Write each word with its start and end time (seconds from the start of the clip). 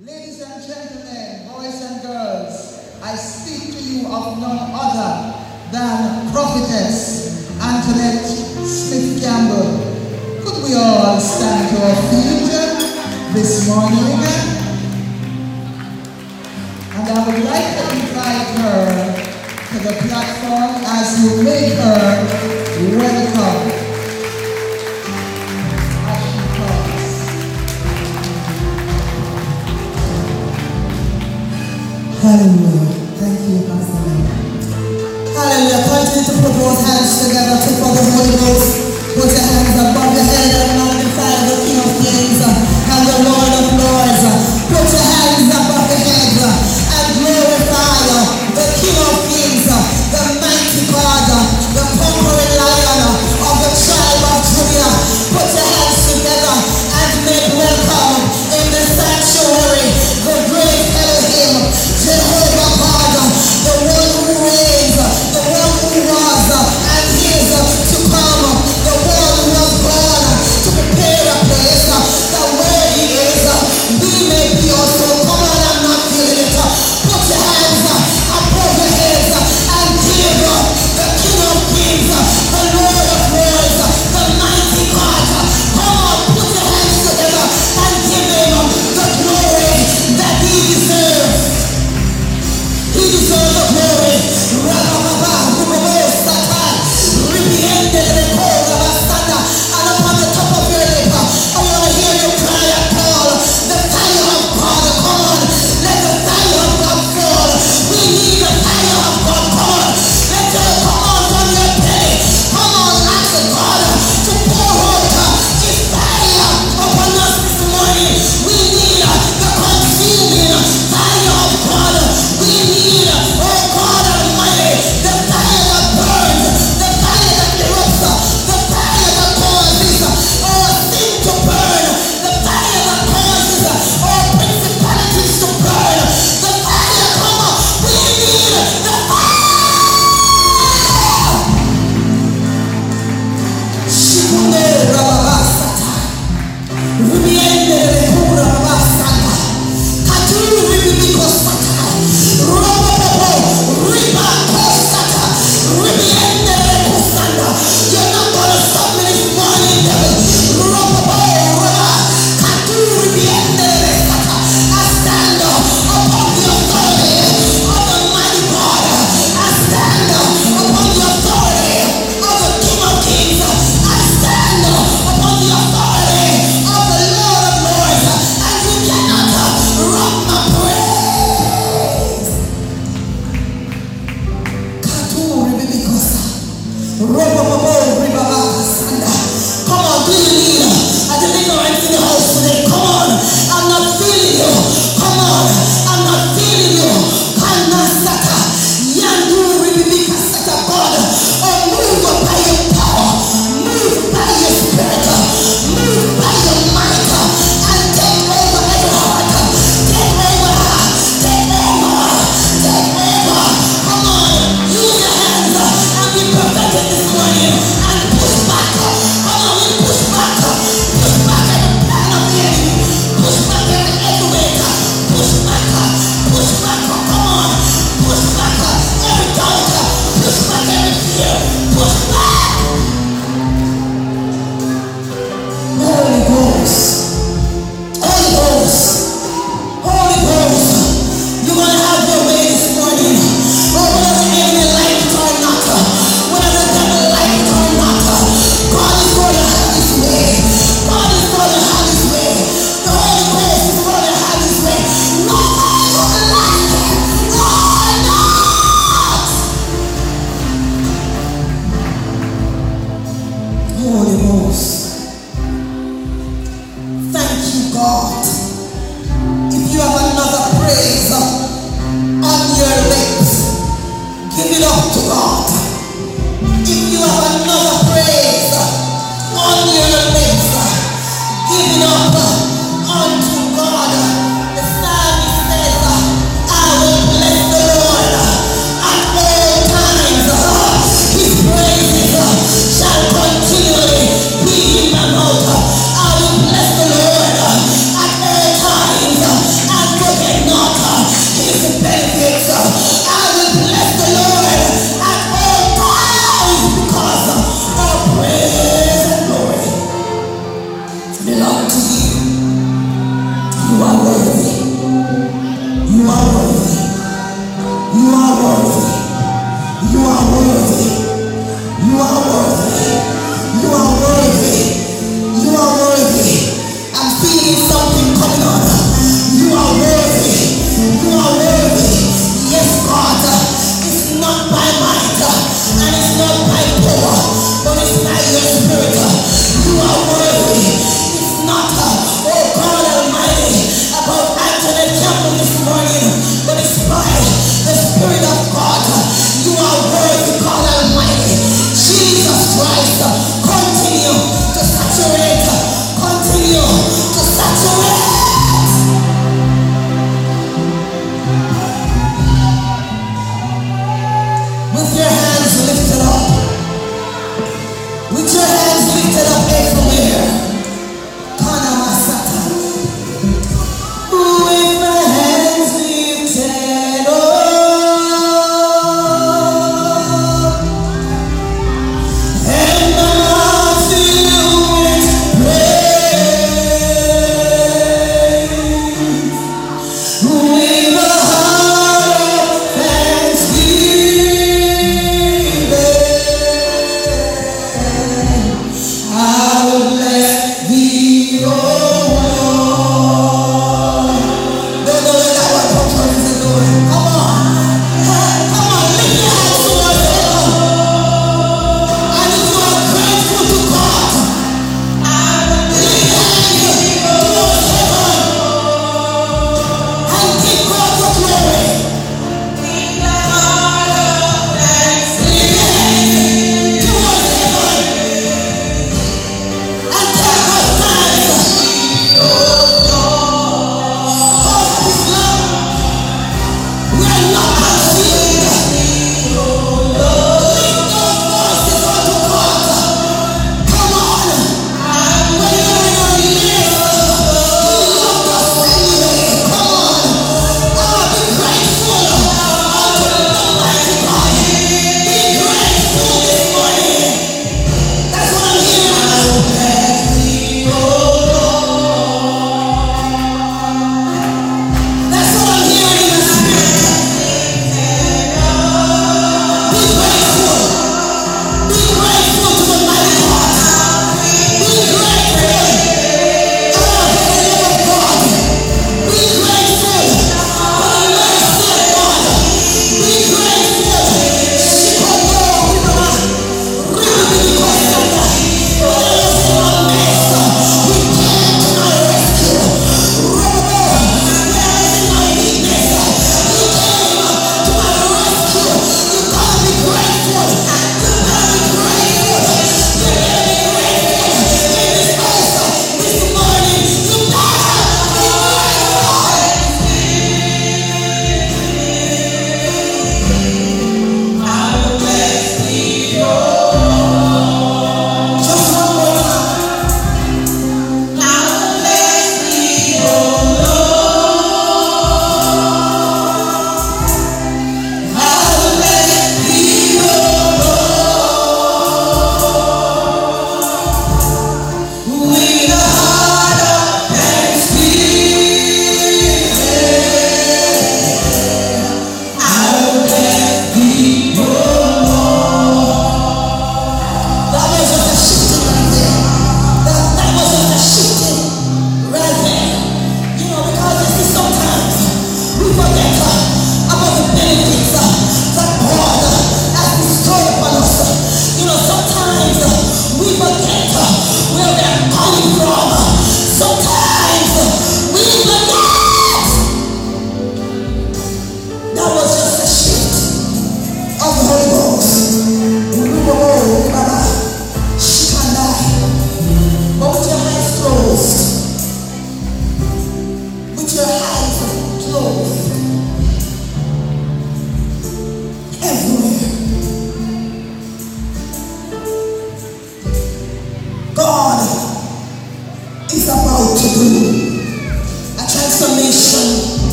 Ladies 0.00 0.40
and 0.40 0.64
gentlemen, 0.64 1.46
boys 1.52 1.82
and 1.84 2.00
girls, 2.00 2.96
I 3.02 3.14
speak 3.16 3.76
to 3.76 3.84
you 3.84 4.06
of 4.08 4.40
none 4.40 4.72
other 4.72 5.36
than 5.70 6.32
prophetess 6.32 7.52
Antoinette 7.60 8.24
Smith 8.64 9.20
Campbell. 9.22 9.76
Could 10.40 10.64
we 10.64 10.74
all 10.74 11.20
stand 11.20 11.68
to 11.68 11.84
our 11.84 11.96
feet 12.08 12.48
uh, 12.48 13.34
this 13.34 13.68
morning? 13.68 13.98
Uh? 14.00 14.56
And 16.96 17.04
I 17.04 17.26
would 17.26 17.44
like 17.44 17.68
to 17.76 17.84
invite 18.00 18.48
her 18.56 18.80
to 19.68 19.78
the 19.84 19.92
platform 20.08 20.80
as 20.96 21.20
you 21.22 21.42
make 21.44 21.74
her 21.74 22.96
welcome. 22.96 23.89
Hallelujah. 32.30 32.86
Thank 33.18 33.42
you, 33.42 33.66
Pastor. 33.66 34.06
Hallelujah. 35.34 35.82
Continue 35.82 36.30
to 36.30 36.34
put 36.46 36.54
those 36.62 36.78
hands 36.86 37.26
together 37.26 37.58
to 37.58 37.70
for 37.82 37.90
the 37.90 38.02
Holy 38.06 38.38
Ghost. 38.38 38.70
Put 39.18 39.34
your 39.34 39.46
hands 39.50 39.74
above 39.74 40.14
your 40.14 40.22
head 40.22 40.79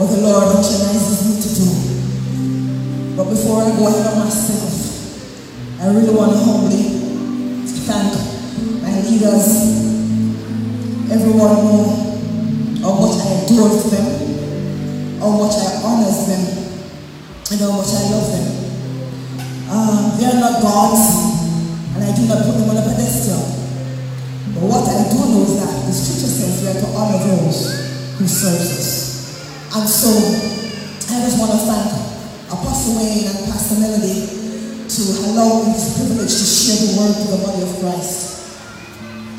what 0.00 0.08
the 0.16 0.24
Lord 0.24 0.44
authorizes 0.56 1.28
me 1.28 1.36
to 1.44 1.50
do. 1.60 1.68
But 3.20 3.28
before 3.28 3.60
I 3.60 3.76
go 3.76 3.84
ahead 3.84 4.08
of 4.08 4.16
myself, 4.16 4.72
I 5.76 5.92
really 5.92 6.16
want 6.16 6.32
to 6.32 6.40
humbly 6.40 7.68
thank 7.84 8.08
my 8.80 8.96
leaders. 9.04 9.60
Everyone 11.04 11.52
know 11.52 11.84
how 12.80 12.96
much 12.96 13.20
I 13.20 13.44
adore 13.44 13.76
them, 13.76 15.20
how 15.20 15.36
much 15.36 15.60
I 15.60 15.68
honor 15.84 16.08
them, 16.08 16.42
and 17.52 17.60
how 17.60 17.76
much 17.76 17.92
I 17.92 18.02
love 18.08 18.28
them. 18.32 18.48
Um, 19.68 20.16
they 20.16 20.24
are 20.32 20.40
not 20.40 20.64
gods, 20.64 21.04
and 21.92 22.08
I 22.08 22.16
do 22.16 22.24
not 22.24 22.48
put 22.48 22.56
them 22.56 22.72
on 22.72 22.80
a 22.80 22.88
pedestal. 22.88 23.44
But 24.56 24.64
what 24.64 24.88
I 24.88 25.12
do 25.12 25.28
know 25.28 25.44
is 25.44 25.60
that 25.60 25.76
the 25.84 25.92
scripture 25.92 26.32
says 26.32 26.64
we 26.64 26.72
are 26.72 26.80
to 26.80 26.88
honor 26.96 27.20
those 27.20 28.16
who 28.16 28.24
serve 28.24 28.64
us. 28.64 28.99
And 29.70 29.86
so 29.86 30.10
I 30.10 31.22
just 31.22 31.38
want 31.38 31.54
to 31.54 31.62
thank 31.62 31.94
Apostle 32.50 32.98
Wayne 32.98 33.30
and 33.30 33.38
Pastor 33.46 33.78
Melody 33.78 34.26
to 34.90 35.02
allow 35.30 35.62
me 35.62 35.78
this 35.78 35.94
privilege 35.94 36.26
to 36.26 36.42
share 36.42 36.74
the 36.74 36.90
word 36.98 37.14
to 37.14 37.26
the 37.30 37.38
body 37.38 37.62
of 37.62 37.70
Christ. 37.78 38.50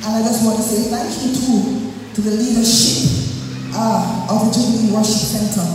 And 0.07 0.11
I 0.15 0.23
just 0.23 0.47
want 0.47 0.55
to 0.55 0.63
say 0.63 0.87
thank 0.87 1.11
you 1.19 1.35
too 1.35 1.91
to 2.15 2.19
the 2.23 2.31
leadership 2.31 3.11
uh, 3.75 4.31
of 4.31 4.47
the 4.47 4.51
Jubilee 4.55 4.95
Worship 4.95 5.19
Center 5.19 5.67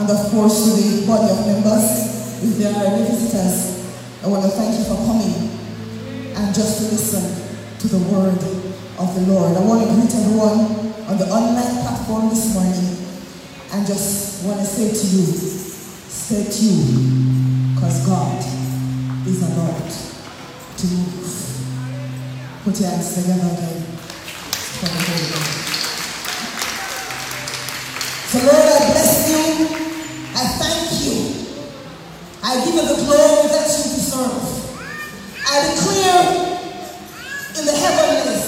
and 0.00 0.08
of 0.08 0.32
course 0.32 0.64
to 0.64 0.70
the 0.80 1.04
body 1.04 1.28
of 1.28 1.44
members 1.44 2.40
if 2.40 2.56
there 2.56 2.72
are 2.72 2.96
any 2.96 3.04
visitors. 3.04 3.84
I 4.24 4.32
want 4.32 4.48
to 4.48 4.52
thank 4.56 4.80
you 4.80 4.84
for 4.88 4.96
coming 5.04 5.60
and 6.40 6.48
just 6.56 6.80
to 6.80 6.84
listen 6.88 7.28
to 7.84 7.86
the 7.92 8.00
word 8.08 8.40
of 8.96 9.08
the 9.12 9.28
Lord. 9.28 9.52
I 9.52 9.60
want 9.60 9.84
to 9.84 9.92
greet 9.92 10.08
everyone 10.08 10.88
on 11.04 11.20
the 11.20 11.28
online 11.28 11.84
platform 11.84 12.32
this 12.32 12.48
morning 12.56 12.89
and 13.72 13.86
just 13.86 14.44
want 14.44 14.58
to 14.58 14.66
say 14.66 14.88
to 14.88 15.06
you, 15.16 15.26
stay 16.10 16.44
tuned 16.50 17.74
because 17.74 18.04
God 18.06 18.38
is 19.26 19.42
about 19.42 19.90
to 20.78 20.86
move. 20.86 21.30
Put 22.64 22.80
your 22.80 22.90
hands 22.90 23.14
together 23.14 23.46
again. 23.46 23.86
So 28.30 28.38
Lord, 28.38 28.54
I 28.54 28.90
bless 28.90 29.30
you. 29.30 29.66
I 30.34 30.44
thank 30.58 30.86
you. 31.04 31.18
I 32.42 32.64
give 32.64 32.74
you 32.74 32.82
the 32.82 32.94
glory 33.04 33.48
that 33.48 33.66
you 33.70 33.84
deserve. 33.94 34.44
I 35.46 35.74
declare 35.74 36.22
in 37.58 37.64
the 37.66 37.72
heavenlies, 37.72 38.46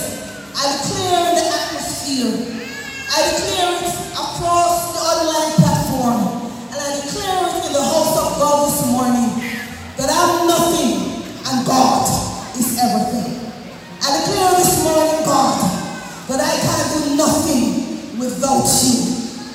I 0.56 0.62
declare 0.78 1.30
in 1.30 1.34
the 1.34 1.46
atmosphere, 1.50 2.32
I 3.12 3.28
declare 3.28 3.76
it 3.76 3.92
across 4.16 4.97
the 4.97 5.02
online 5.04 5.52
platform, 5.61 6.49
and 6.73 6.78
I 6.81 6.97
declare 7.04 7.45
it 7.45 7.61
in 7.69 7.73
the 7.76 7.85
house 7.85 8.16
of 8.16 8.40
God 8.40 8.73
this 8.73 8.88
morning 8.88 9.28
that 10.00 10.09
I'm 10.09 10.49
nothing 10.49 11.21
and 11.45 11.66
God 11.69 12.09
is 12.57 12.73
everything. 12.81 13.37
I 14.00 14.16
declare 14.16 14.57
this 14.57 14.81
morning, 14.81 15.28
God, 15.28 15.61
that 16.33 16.40
I 16.40 16.57
can 16.57 16.85
do 16.88 17.16
nothing 17.21 18.16
without 18.16 18.64
you, 18.81 19.04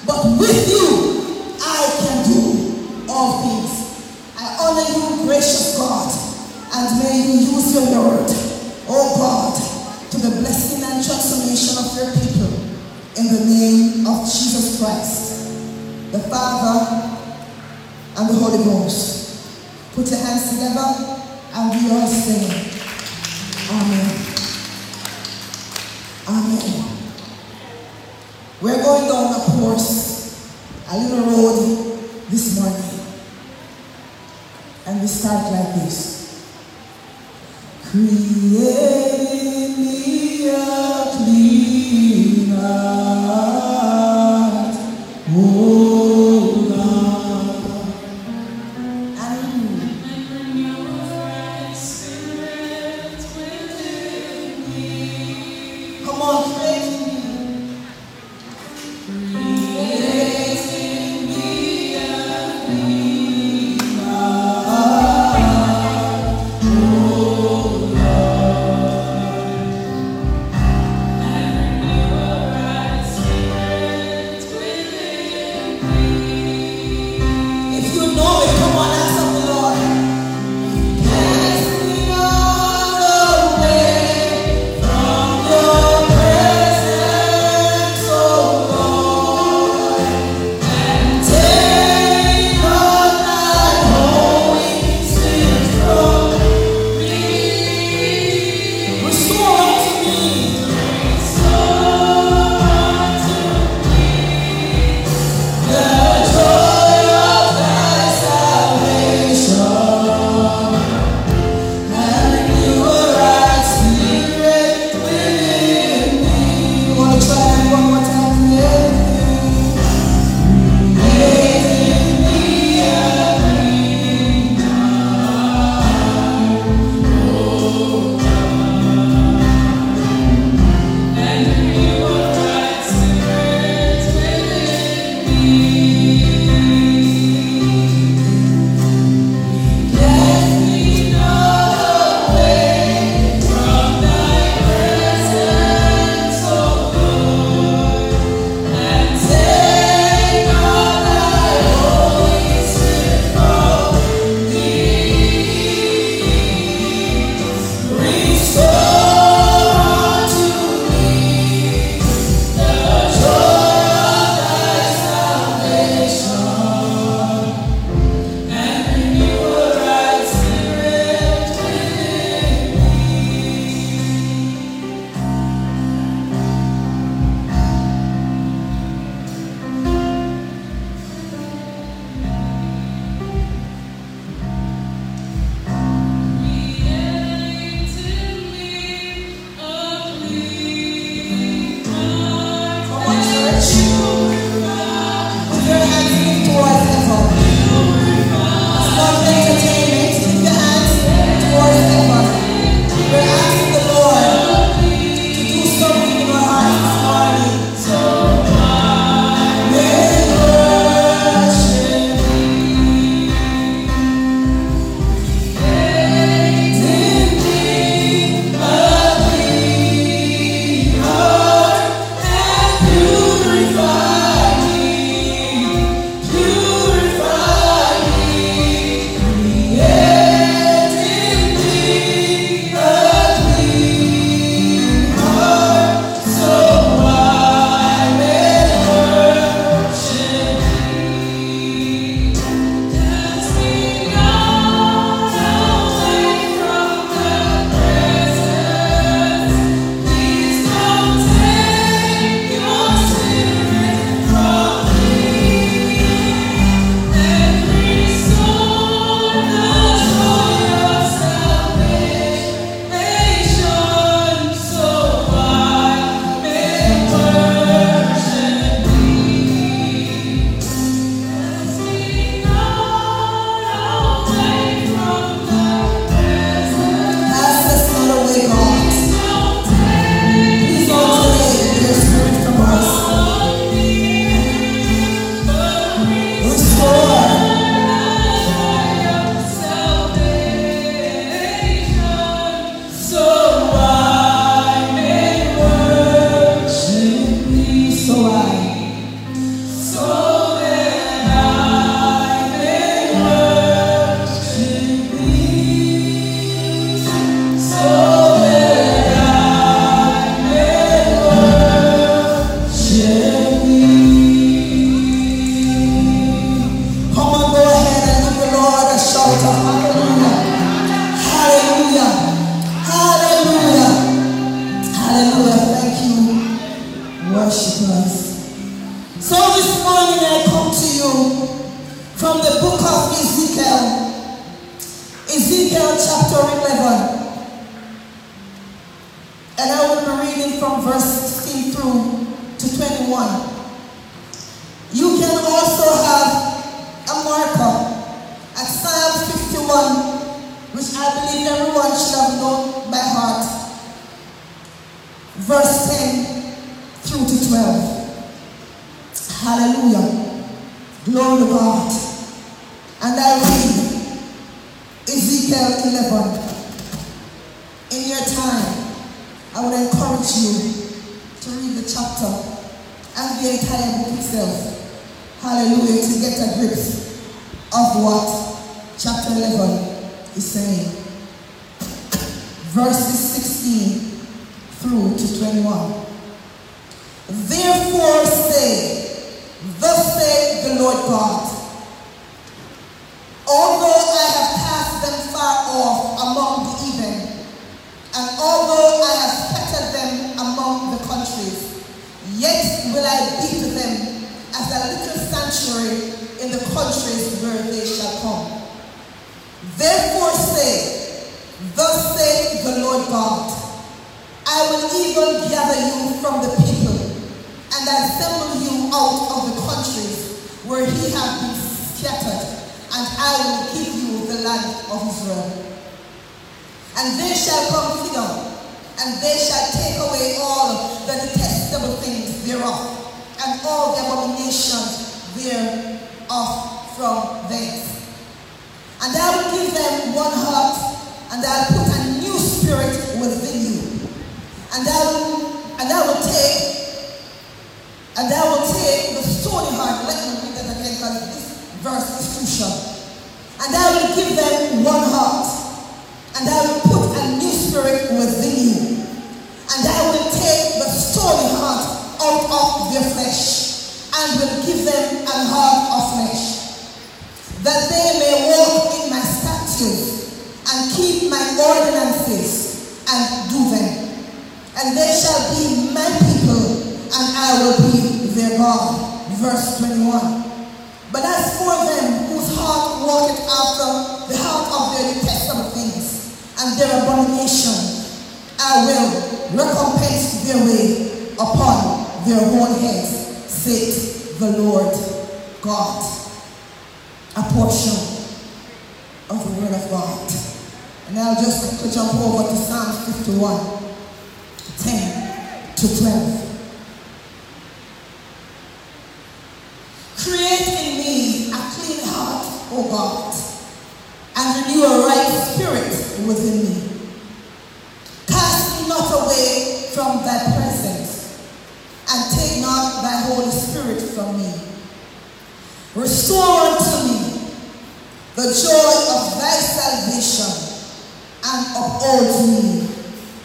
but 0.06 0.38
with 0.38 0.62
you, 0.70 1.58
I 1.58 1.82
can 1.98 2.18
do 2.30 2.42
all 3.10 3.42
things. 3.42 3.74
I 4.38 4.54
honor 4.62 4.86
you, 4.86 5.26
gracious 5.26 5.76
God, 5.76 6.14
and 6.78 7.02
may 7.02 7.26
you 7.26 7.58
use 7.58 7.74
your 7.74 7.90
word, 7.90 8.30
oh 8.86 9.18
God, 9.18 9.58
to 10.12 10.18
the 10.22 10.30
blessing 10.46 10.84
and 10.86 11.02
transformation 11.04 11.82
of 11.82 11.90
your 11.98 12.14
people 12.22 12.37
in 13.18 13.28
the 13.34 13.46
name 13.46 14.06
of 14.06 14.26
Jesus 14.26 14.80
Christ, 14.80 16.12
the 16.12 16.20
Father 16.20 17.18
and 18.18 18.30
the 18.30 18.34
Holy 18.34 18.64
Ghost. 18.64 19.96
Put 19.96 20.08
your 20.12 20.20
hands 20.20 20.52
together 20.52 21.18
and 21.54 21.72
we 21.72 21.92
all 21.92 22.08
sing. 22.08 22.46
Amen. 23.72 24.28
Amen. 26.28 26.98
We're 28.62 28.84
going 28.84 29.08
down 29.10 29.34
a 29.34 29.44
course, 29.46 30.54
a 30.92 30.98
little 30.98 31.26
road 31.26 32.00
this 32.30 32.60
morning. 32.60 33.00
And 34.86 35.02
we 35.02 35.08
start 35.08 35.52
like 35.52 35.74
this. 35.76 36.46
Create 37.90 39.78
me 39.78 40.17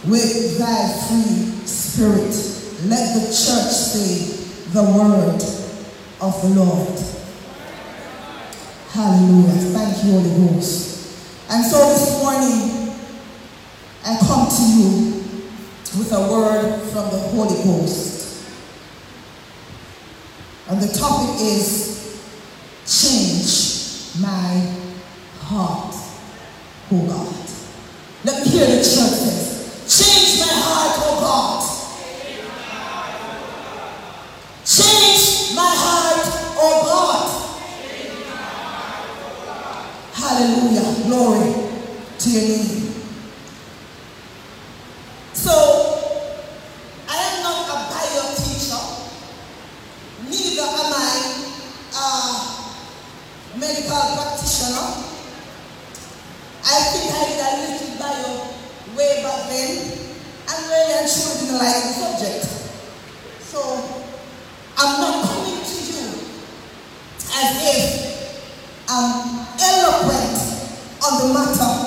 with 0.05 0.59
thy 0.59 0.89
free 1.07 1.67
spirit. 1.67 2.35
Let 2.87 3.15
the 3.15 3.27
church 3.27 3.71
say 3.71 4.43
the 4.73 4.83
word 4.83 5.41
of 6.21 6.43
the 6.43 6.49
Lord. 6.61 6.99
Hallelujah. 8.91 9.53
Thank 9.73 10.05
you, 10.05 10.13
Holy 10.13 10.55
Ghost. 10.55 11.51
And 11.51 11.65
so 11.65 11.89
this 11.89 12.23
morning, 12.23 12.95
I 14.05 14.19
come 14.27 14.49
to 14.49 14.63
you 14.63 15.13
with 15.99 16.13
a 16.13 16.21
word 16.21 16.81
from 16.91 17.11
the 17.11 17.19
Holy 17.19 17.63
Ghost. 17.63 18.45
And 20.69 20.81
the 20.81 20.93
topic 20.93 21.41
is 21.41 21.93
change 22.87 24.21
my 24.21 24.75
heart, 25.41 25.95
oh 26.91 27.07
God. 27.07 27.35
Let 28.25 28.45
me 28.45 28.53
hear 28.53 28.67
the 28.67 28.77
church 28.77 29.42
Hallelujah. 40.33 41.05
Glory 41.05 41.45
to 42.19 42.31
your 42.31 42.43
name. 42.57 42.89
So, 45.35 45.53
I 47.07 47.17
am 47.21 47.43
not 47.43 47.69
a 47.69 47.77
bio 47.93 48.33
teacher, 48.33 48.81
neither 50.25 50.63
am 50.73 50.89
I 50.89 51.13
a 51.93 53.59
medical 53.59 54.05
practitioner. 54.17 55.05
I 56.65 56.81
think 56.89 57.13
I 57.13 57.29
did 57.29 57.41
a 57.45 57.53
little 57.69 57.93
bio 58.01 58.33
way 58.97 59.23
back 59.23 59.51
then, 59.51 59.85
and 60.49 60.61
really 60.65 60.95
I 60.97 61.07
sure 61.07 61.45
didn't 61.45 61.59
like 61.59 61.77
the 61.77 61.93
subject. 61.93 62.45
So, 63.53 63.61
I'm 64.79 64.99
not 64.99 65.29
coming 65.29 65.61
to 65.61 65.77
you 65.93 66.09
as 67.37 67.53
if 67.77 67.85
I'm 68.89 69.42
the 71.23 71.33
matter. 71.33 71.82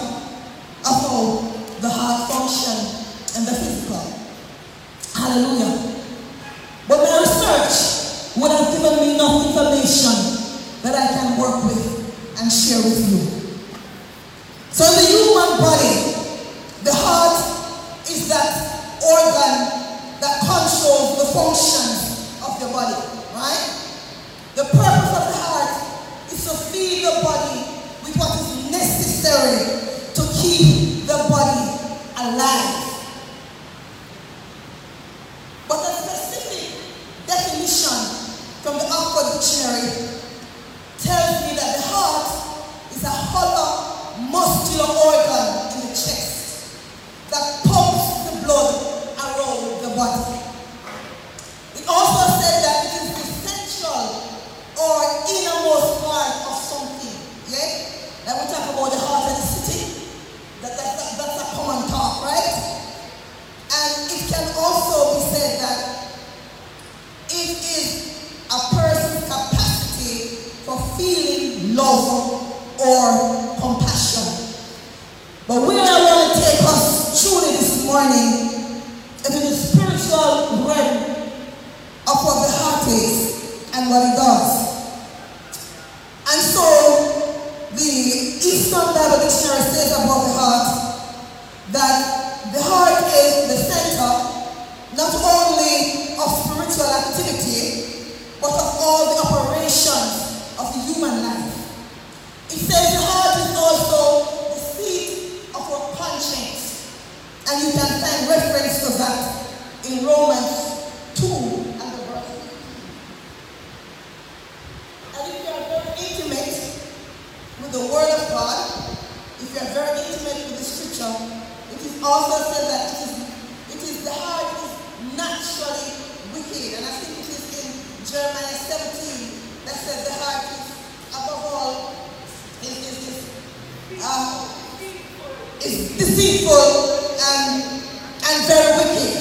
is 135.65 135.97
deceitful 135.97 137.17
and, 137.17 137.63
and 137.65 138.37
very 138.47 138.71
wicked, 138.77 139.13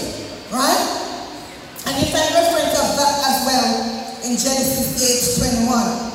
right? 0.52 0.82
And 1.86 1.96
he 1.96 2.12
found 2.12 2.34
reference 2.34 2.76
of 2.78 2.96
that 2.96 3.14
as 3.24 3.38
well 3.48 3.70
in 4.24 4.36
Genesis 4.36 5.40
8 5.40 5.64
21. 5.64 6.13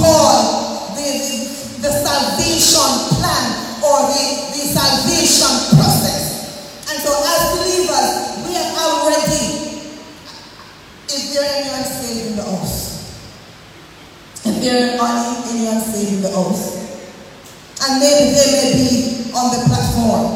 call 0.00 0.94
the, 0.94 1.02
the, 1.02 1.36
the 1.82 1.92
salvation 1.92 2.90
plan 3.16 3.46
or 3.82 4.08
the, 4.12 4.24
the 4.56 4.64
salvation 4.72 5.52
process. 5.76 6.86
And 6.90 6.96
so 7.02 7.12
as 7.12 7.40
believers, 7.56 8.10
we 8.46 8.56
are 8.56 8.92
already, 9.02 9.84
is 11.08 11.34
there 11.34 11.44
anyone 11.44 11.84
saving 11.84 12.32
in 12.32 12.36
the 12.36 12.42
house? 12.42 12.86
Is 14.44 14.60
there 14.62 14.98
anyone 14.98 15.80
saving 15.80 16.14
in 16.16 16.22
the 16.22 16.30
house? 16.30 16.76
And 17.82 18.00
maybe 18.00 18.32
they 18.32 18.48
may 18.52 18.72
be 18.76 19.32
on 19.34 19.50
the 19.52 19.64
platform. 19.68 20.35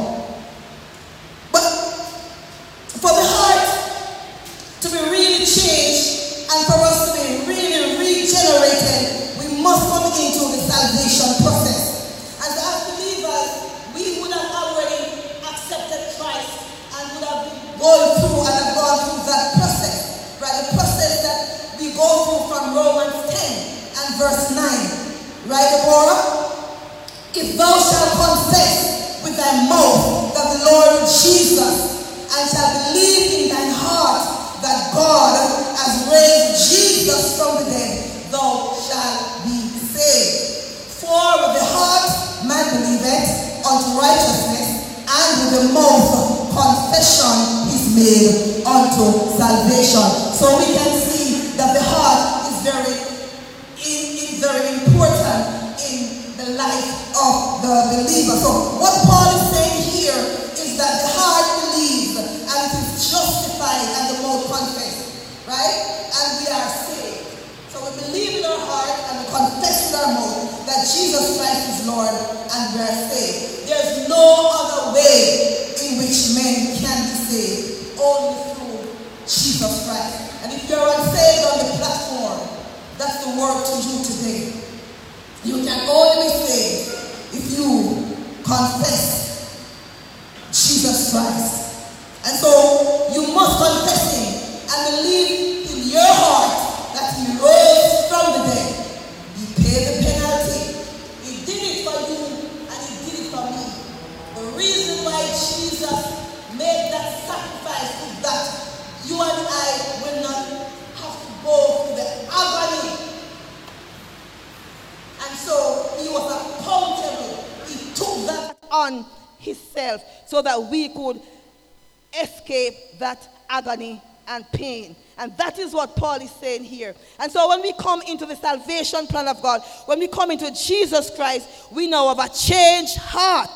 Agony 123.60 124.02
and 124.26 124.50
pain. 124.52 124.96
And 125.18 125.36
that 125.36 125.58
is 125.58 125.72
what 125.72 125.96
Paul 125.96 126.20
is 126.20 126.30
saying 126.30 126.64
here. 126.64 126.94
And 127.18 127.30
so 127.30 127.48
when 127.48 127.62
we 127.62 127.72
come 127.74 128.00
into 128.02 128.26
the 128.26 128.36
salvation 128.36 129.06
plan 129.06 129.28
of 129.28 129.42
God, 129.42 129.62
when 129.86 129.98
we 129.98 130.08
come 130.08 130.30
into 130.30 130.50
Jesus 130.52 131.10
Christ, 131.14 131.48
we 131.72 131.86
know 131.86 132.10
of 132.10 132.18
a 132.18 132.28
changed 132.28 132.96
heart. 132.96 133.50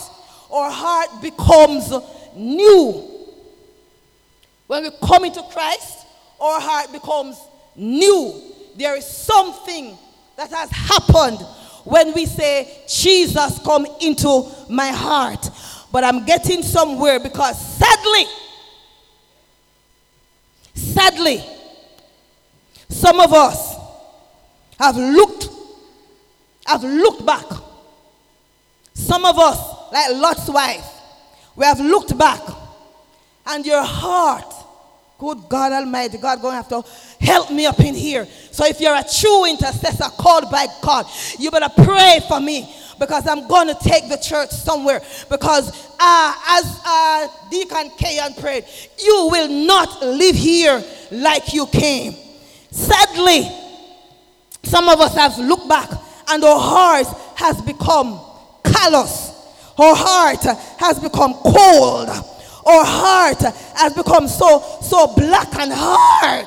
Our 0.51 0.71
heart 0.71 1.23
becomes 1.23 1.93
new. 2.37 3.11
When 4.67 4.83
we 4.85 4.91
come 5.03 5.25
into 5.25 5.43
Christ, 5.53 6.07
our 6.41 6.61
heart 6.61 6.93
becomes 6.93 7.39
new. 7.77 8.41
There 8.77 8.97
is 8.97 9.07
something 9.07 9.97
that 10.37 10.51
has 10.51 10.71
happened 10.71 11.39
when 11.85 12.13
we 12.13 12.27
say, 12.27 12.83
Jesus, 12.89 13.59
come 13.65 13.87
into 14.01 14.51
my 14.69 14.89
heart. 14.89 15.49
But 15.93 16.03
I'm 16.03 16.25
getting 16.25 16.63
somewhere 16.63 17.21
because 17.21 17.59
sadly, 17.79 18.25
sadly, 20.95 21.45
some 22.89 23.21
of 23.21 23.33
us 23.33 23.77
have 24.79 24.97
looked, 24.97 25.49
have 26.67 26.85
looked 26.85 27.27
back. 27.27 27.45
Some 28.95 29.25
of 29.25 29.39
us, 29.39 29.93
like 29.93 30.11
Lot's 30.13 30.49
wife, 30.49 30.87
we 31.57 31.65
have 31.65 31.81
looked 31.81 32.17
back, 32.17 32.41
and 33.47 33.67
your 33.67 33.83
heart, 33.83 34.53
good 35.19 35.39
God 35.49 35.73
Almighty, 35.73 36.19
God 36.19 36.41
going 36.41 36.53
to 36.53 36.57
have 36.57 36.69
to 36.69 37.25
help 37.25 37.51
me 37.51 37.67
up 37.67 37.81
in 37.81 37.95
here. 37.95 38.27
So 38.51 38.65
if 38.67 38.81
you're 38.81 38.95
a 38.95 39.05
true 39.21 39.47
intercessor 39.47 40.11
called 40.19 40.51
by 40.51 40.67
God, 40.83 41.07
you 41.39 41.51
better 41.51 41.73
pray 41.83 42.21
for 42.29 42.41
me 42.41 42.73
because 42.99 43.27
I'm 43.27 43.47
going 43.49 43.69
to 43.69 43.75
take 43.75 44.09
the 44.09 44.17
church 44.17 44.51
somewhere. 44.51 45.01
Because 45.31 45.71
uh, 45.99 46.35
as 46.49 46.81
uh, 46.85 47.29
Deacon 47.51 47.91
Kayan 47.99 48.35
prayed, 48.35 48.65
you 49.03 49.29
will 49.31 49.49
not 49.49 50.03
live 50.03 50.37
here 50.37 50.83
like 51.11 51.53
you 51.53 51.67
came. 51.67 52.15
Sadly, 52.71 53.49
some 54.63 54.89
of 54.89 55.01
us 55.01 55.15
have 55.15 55.39
looked 55.39 55.69
back 55.69 55.91
and 56.29 56.43
our 56.43 56.59
heart 56.59 57.07
has 57.37 57.61
become 57.63 58.21
callous. 58.65 59.33
Our 59.79 59.95
heart 59.97 60.43
has 60.79 60.99
become 61.01 61.35
cold. 61.35 62.09
Our 62.67 62.85
heart 62.85 63.41
has 63.77 63.93
become 63.93 64.27
so, 64.27 64.61
so 64.81 65.09
black 65.15 65.55
and 65.57 65.73
hard. 65.73 66.47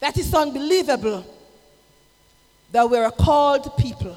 That 0.00 0.16
is 0.16 0.32
unbelievable 0.34 1.24
that 2.72 2.88
we're 2.88 3.04
a 3.04 3.12
called 3.12 3.76
people. 3.76 4.16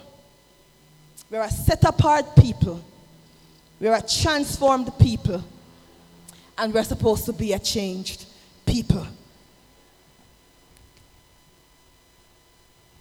We're 1.29 1.41
a 1.41 1.49
set 1.49 1.83
apart 1.83 2.35
people. 2.35 2.83
We're 3.79 3.93
a 3.93 4.01
transformed 4.01 4.91
people. 4.97 5.43
And 6.57 6.73
we're 6.73 6.83
supposed 6.85 7.25
to 7.25 7.33
be 7.33 7.51
a 7.51 7.59
changed 7.59 8.25
people. 8.65 9.05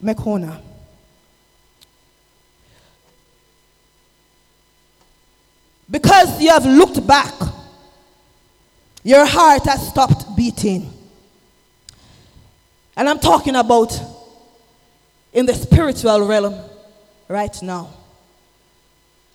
Mekona. 0.02 0.60
Because 5.88 6.42
you 6.42 6.50
have 6.50 6.66
looked 6.66 7.06
back, 7.06 7.32
your 9.04 9.24
heart 9.24 9.64
has 9.64 9.86
stopped 9.86 10.34
beating. 10.34 10.92
And 12.96 13.08
I'm 13.08 13.20
talking 13.20 13.54
about 13.54 13.92
in 15.34 15.44
the 15.44 15.54
spiritual 15.54 16.26
realm 16.26 16.54
right 17.28 17.60
now. 17.60 17.90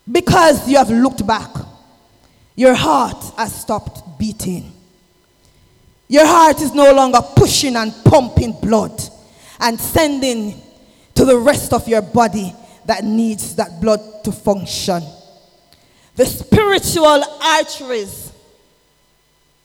Because 0.10 0.68
you 0.68 0.78
have 0.78 0.90
looked 0.90 1.28
back, 1.28 1.52
your 2.56 2.74
heart 2.74 3.22
has 3.38 3.54
stopped 3.54 4.18
beating. 4.18 4.72
Your 6.08 6.26
heart 6.26 6.60
is 6.62 6.74
no 6.74 6.92
longer 6.92 7.20
pushing 7.36 7.76
and 7.76 7.94
pumping 8.04 8.54
blood 8.60 9.00
and 9.60 9.80
sending 9.80 10.60
to 11.14 11.26
the 11.26 11.38
rest 11.38 11.74
of 11.74 11.88
your 11.88 12.02
body 12.02 12.56
that 12.86 13.04
needs 13.04 13.56
that 13.58 13.80
blood 13.80 14.00
to 14.24 14.32
function. 14.32 15.04
The 16.16 16.26
spiritual 16.26 17.24
arteries 17.42 18.32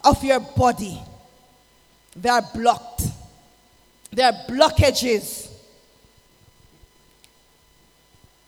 of 0.05 0.23
your 0.23 0.41
body, 0.41 1.01
they 2.15 2.29
are 2.29 2.43
blocked. 2.53 3.05
There 4.13 4.27
are 4.27 4.47
blockages. 4.47 5.54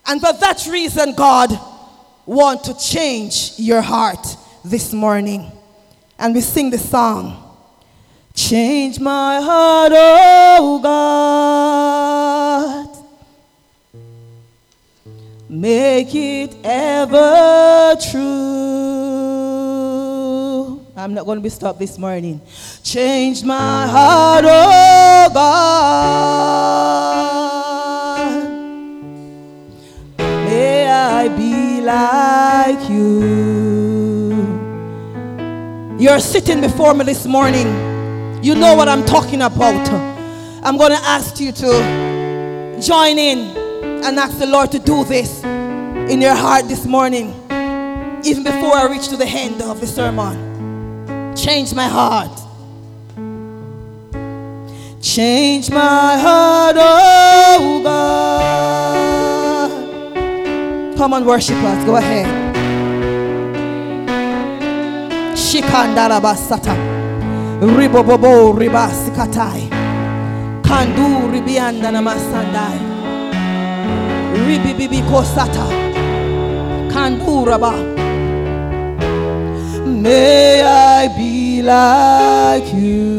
And 0.09 0.21
for 0.21 0.33
that 0.33 0.65
reason, 0.71 1.15
God 1.15 1.51
want 2.25 2.63
to 2.65 2.77
change 2.79 3.59
your 3.59 3.81
heart 3.81 4.25
this 4.65 4.93
morning. 4.93 5.51
And 6.19 6.35
we 6.35 6.41
sing 6.41 6.71
the 6.71 6.79
song. 6.79 7.43
Change 8.35 8.99
my 9.01 9.41
heart, 9.41 9.93
oh 9.95 10.81
God. 10.83 11.77
Make 15.49 16.13
it 16.15 16.57
ever 16.63 17.97
true. 18.11 18.27
I'm 20.97 21.15
not 21.15 21.25
going 21.25 21.39
to 21.39 21.43
be 21.43 21.49
stopped 21.49 21.79
this 21.79 21.97
morning. 21.99 22.41
Change 22.83 23.43
my 23.45 23.87
heart, 23.87 24.45
oh 24.47 25.31
God. 25.33 27.46
Like 31.87 32.91
you. 32.91 34.35
You're 35.99 36.21
sitting 36.21 36.61
before 36.61 36.93
me 36.93 37.05
this 37.05 37.25
morning 37.25 37.87
you 38.47 38.55
know 38.55 38.77
what 38.77 38.89
I'm 38.89 39.05
talking 39.05 39.43
about. 39.43 39.89
I'm 40.63 40.77
going 40.77 40.93
to 40.93 41.03
ask 41.03 41.41
you 41.41 41.51
to 41.51 42.79
join 42.81 43.19
in 43.19 43.39
and 44.05 44.19
ask 44.19 44.39
the 44.39 44.47
Lord 44.47 44.71
to 44.71 44.79
do 44.79 45.05
this 45.05 45.43
in 45.43 46.21
your 46.21 46.37
heart 46.37 46.69
this 46.69 46.87
morning, 46.87 47.31
even 48.25 48.45
before 48.45 48.77
I 48.77 48.87
reach 48.89 49.09
to 49.09 49.17
the 49.17 49.27
end 49.27 49.63
of 49.63 49.81
the 49.81 49.87
sermon. 49.89 51.35
Change 51.35 51.75
my 51.75 51.89
heart. 51.89 52.39
Change 55.03 55.69
my 55.71 56.19
heart, 56.19 56.77
oh 56.79 57.81
God. 57.83 59.06
Come 60.97 61.13
on, 61.13 61.25
worship 61.27 61.57
us. 61.57 61.85
Go 61.85 61.97
ahead. 61.97 62.27
Shikandarabasata. 65.37 66.75
Ribobobo 67.61 68.53
ribasikatai. 68.59 69.69
Kandu 70.63 71.31
ribianda 71.33 71.91
namasandai. 71.93 72.81
Ribibibi 74.47 75.03
kosata. 75.03 75.67
Kandu 76.93 77.45
raba. 77.45 77.73
May 79.87 80.63
I 80.63 81.09
be 81.09 81.63
like 81.63 82.73
you. 82.75 83.19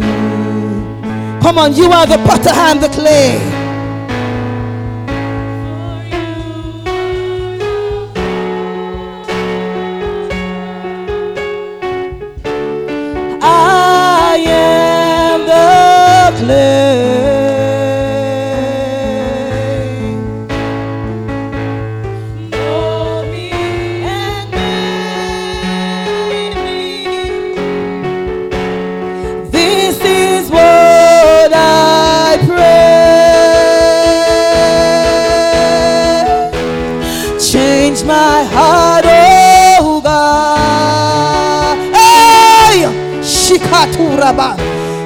Come 1.42 1.60
on, 1.60 1.74
you 1.76 1.92
are 1.92 2.08
the 2.08 2.18
potter, 2.26 2.50
and 2.50 2.82
the 2.82 2.90
clay. 2.90 3.57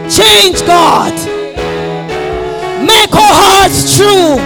Change 0.10 0.66
God. 0.66 1.14
Make 2.84 3.14
our 3.14 3.36
hearts 3.44 3.96
true. 3.96 4.42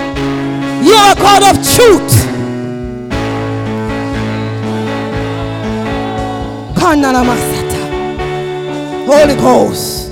You 0.86 0.94
are 0.94 1.16
God 1.16 1.44
of 1.44 1.56
truth. 1.76 2.26
Holy 9.08 9.36
Ghost. 9.36 10.12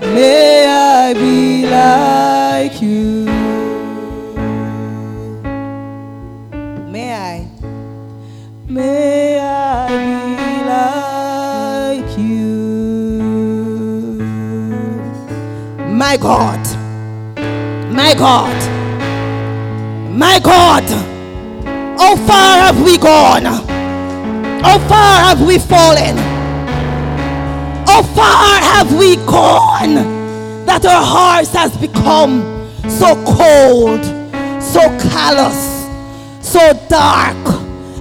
May 0.00 0.66
I 0.66 1.12
be 1.12 1.66
like 1.66 2.80
you. 2.80 3.27
God. 18.18 18.56
My 20.10 20.40
God. 20.40 20.82
How 21.96 22.16
far 22.16 22.58
have 22.58 22.82
we 22.84 22.98
gone? 22.98 23.44
How 23.44 24.78
far 24.88 25.20
have 25.20 25.46
we 25.46 25.58
fallen? 25.58 26.16
How 27.86 28.02
far 28.02 28.60
have 28.60 28.98
we 28.98 29.14
gone 29.18 29.94
that 30.66 30.84
our 30.84 31.04
hearts 31.04 31.52
has 31.52 31.76
become 31.76 32.42
so 32.90 33.14
cold, 33.24 34.04
so 34.60 34.80
callous, 35.10 35.86
so 36.44 36.72
dark, 36.88 37.36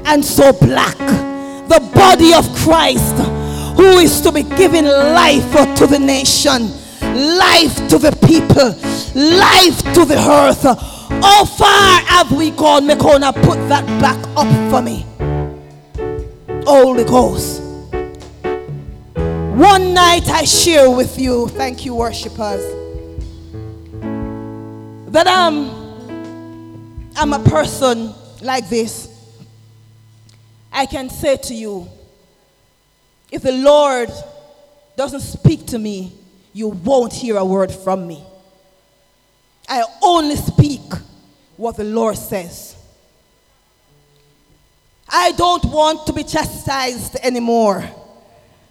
and 0.08 0.26
so 0.26 0.52
black? 0.52 0.98
The 1.68 1.80
body 1.94 2.34
of 2.34 2.52
Christ, 2.56 3.18
who 3.78 4.00
is 4.00 4.20
to 4.22 4.32
be 4.32 4.42
given 4.42 4.86
life 4.86 5.76
to 5.78 5.86
the 5.86 6.00
nation, 6.00 6.72
life 7.38 7.88
to 7.90 8.00
the 8.00 8.18
people, 8.26 8.74
life 9.18 9.82
to 9.96 10.06
the 10.06 10.16
earth. 10.16 10.62
How 10.62 11.44
far 11.44 12.02
have 12.02 12.32
we 12.32 12.52
gone? 12.52 12.88
Mekona, 12.88 13.34
put 13.34 13.58
that 13.68 13.86
back 14.00 14.20
up 14.38 14.48
for 14.70 14.82
me. 14.82 15.06
Holy 16.66 17.04
Ghost. 17.04 17.64
One 19.58 19.96
night 19.96 20.30
I 20.30 20.44
share 20.44 20.92
with 20.92 21.18
you, 21.18 21.48
thank 21.48 21.84
you, 21.84 21.96
worshippers, 21.96 22.62
that 25.12 25.26
I'm, 25.28 25.70
um, 25.70 27.10
I'm 27.16 27.34
a 27.34 27.40
person 27.40 28.14
like 28.44 28.70
this. 28.70 29.10
I 30.72 30.86
can 30.86 31.10
say 31.10 31.38
to 31.38 31.56
you, 31.56 31.88
if 33.32 33.42
the 33.42 33.52
Lord 33.52 34.12
doesn't 34.96 35.22
speak 35.22 35.66
to 35.68 35.80
me, 35.80 36.14
you 36.54 36.68
won't 36.68 37.14
hear 37.14 37.38
a 37.38 37.46
word 37.46 37.72
from 37.72 38.06
me. 38.06 38.24
I 39.68 39.84
only 40.02 40.36
speak 40.36 40.82
what 41.58 41.76
the 41.78 41.84
Lord 41.84 42.18
says. 42.18 42.76
I 45.10 45.32
don't 45.34 45.66
want 45.66 46.06
to 46.08 46.14
be 46.14 46.24
chastised 46.24 47.16
anymore. 47.18 47.84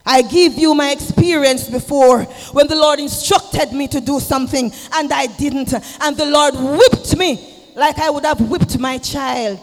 I 0.05 0.23
give 0.23 0.55
you 0.55 0.75
my 0.75 0.93
experience 0.93 1.69
before 1.69 2.23
when 2.53 2.69
the 2.69 2.77
Lord 2.77 3.01
instructed 3.01 3.73
me 3.73 3.89
to 3.89 4.01
do 4.01 4.21
something 4.21 4.73
and 4.93 5.13
I 5.13 5.27
didn't. 5.27 5.73
And 6.01 6.17
the 6.17 6.27
Lord 6.27 6.55
whipped 6.55 7.17
me 7.17 7.55
like 7.75 7.99
I 7.99 8.11
would 8.11 8.25
have 8.25 8.41
whipped 8.49 8.79
my 8.79 8.99
child. 8.99 9.61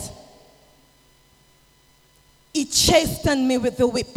He 2.54 2.66
chastened 2.66 3.48
me 3.48 3.58
with 3.58 3.78
the 3.78 3.88
whip. 3.88 4.16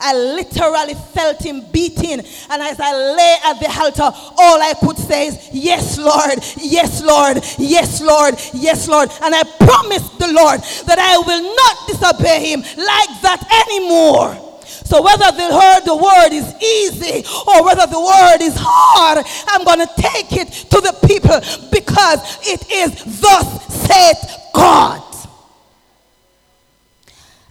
I 0.00 0.14
literally 0.14 0.94
felt 0.94 1.42
him 1.42 1.62
beating. 1.72 2.20
And 2.20 2.62
as 2.62 2.78
I 2.78 2.92
lay 2.92 3.36
at 3.46 3.58
the 3.58 3.68
altar, 3.80 4.16
all 4.38 4.62
I 4.62 4.74
could 4.80 4.96
say 4.96 5.26
is, 5.26 5.48
Yes, 5.52 5.98
Lord, 5.98 6.38
yes, 6.56 7.02
Lord, 7.02 7.38
yes, 7.58 8.00
Lord, 8.00 8.34
yes, 8.54 8.88
Lord. 8.88 9.10
And 9.22 9.34
I 9.34 9.42
promised 9.58 10.18
the 10.18 10.32
Lord 10.32 10.60
that 10.86 10.98
I 10.98 11.18
will 11.18 11.42
not 11.42 11.88
disobey 11.88 12.52
him 12.52 12.60
like 12.60 13.20
that 13.22 13.66
anymore. 13.66 14.44
So 14.88 15.02
whether 15.02 15.30
the, 15.32 15.50
word, 15.52 15.80
the 15.84 15.96
word 15.96 16.32
is 16.32 16.54
easy 16.62 17.26
or 17.46 17.64
whether 17.64 17.86
the 17.86 18.00
word 18.00 18.38
is 18.40 18.54
hard, 18.56 19.24
I'm 19.48 19.64
going 19.64 19.86
to 19.86 19.92
take 19.96 20.32
it 20.32 20.48
to 20.70 20.80
the 20.80 20.96
people 21.06 21.40
because 21.70 22.38
it 22.46 22.70
is 22.70 23.20
thus 23.20 23.66
saith 23.86 24.38
God. 24.54 25.02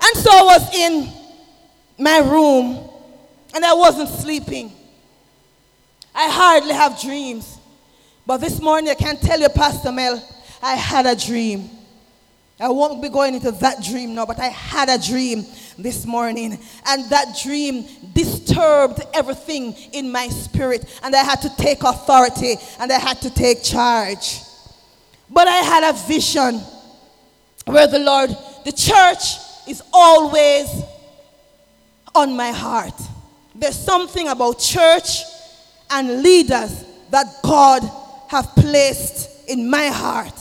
And 0.02 0.18
so 0.24 0.32
I 0.32 0.44
was 0.44 0.76
in 0.76 1.17
my 1.98 2.20
room 2.20 2.90
and 3.54 3.66
I 3.66 3.74
wasn't 3.74 4.10
sleeping. 4.10 4.72
I 6.14 6.30
hardly 6.30 6.74
have 6.74 7.00
dreams. 7.00 7.58
But 8.26 8.38
this 8.38 8.62
morning 8.62 8.90
I 8.90 8.96
can 8.96 9.18
tell 9.18 9.40
you, 9.40 9.50
Pastor 9.50 9.92
Mel, 9.92 10.22
I 10.62 10.76
had 10.76 11.06
a 11.06 11.16
dream. 11.16 11.70
I 12.60 12.70
won't 12.70 13.02
be 13.02 13.10
going 13.10 13.36
into 13.36 13.52
that 13.52 13.84
dream 13.84 14.16
now, 14.16 14.26
but 14.26 14.40
I 14.40 14.48
had 14.48 14.90
a 14.90 14.98
dream 14.98 15.46
this 15.78 16.06
morning. 16.06 16.58
And 16.88 17.10
that 17.10 17.38
dream 17.44 17.86
disturbed 18.14 19.02
everything 19.14 19.74
in 19.94 20.12
my 20.12 20.28
spirit. 20.30 21.00
And 21.04 21.16
I 21.16 21.24
had 21.24 21.42
to 21.42 21.56
take 21.56 21.84
authority 21.84 22.56
and 22.80 22.92
I 22.92 23.00
had 23.00 23.22
to 23.22 23.30
take 23.30 23.64
charge. 23.64 24.42
But 25.30 25.48
I 25.48 25.58
had 25.58 25.90
a 25.90 25.94
vision 25.94 26.62
where 27.66 27.88
the 27.88 28.00
Lord, 28.00 28.32
the 28.66 28.72
church 28.72 29.38
is 29.68 29.84
always 29.94 30.68
on 32.18 32.36
my 32.36 32.52
heart. 32.52 33.00
There's 33.56 33.78
something 33.78 34.28
about 34.28 34.60
church 34.60 35.22
and 35.90 36.22
leaders 36.22 36.86
that 37.12 37.26
God 37.44 37.84
have 38.28 38.54
placed 38.56 39.48
in 39.48 39.70
my 39.70 39.88
heart 39.88 40.34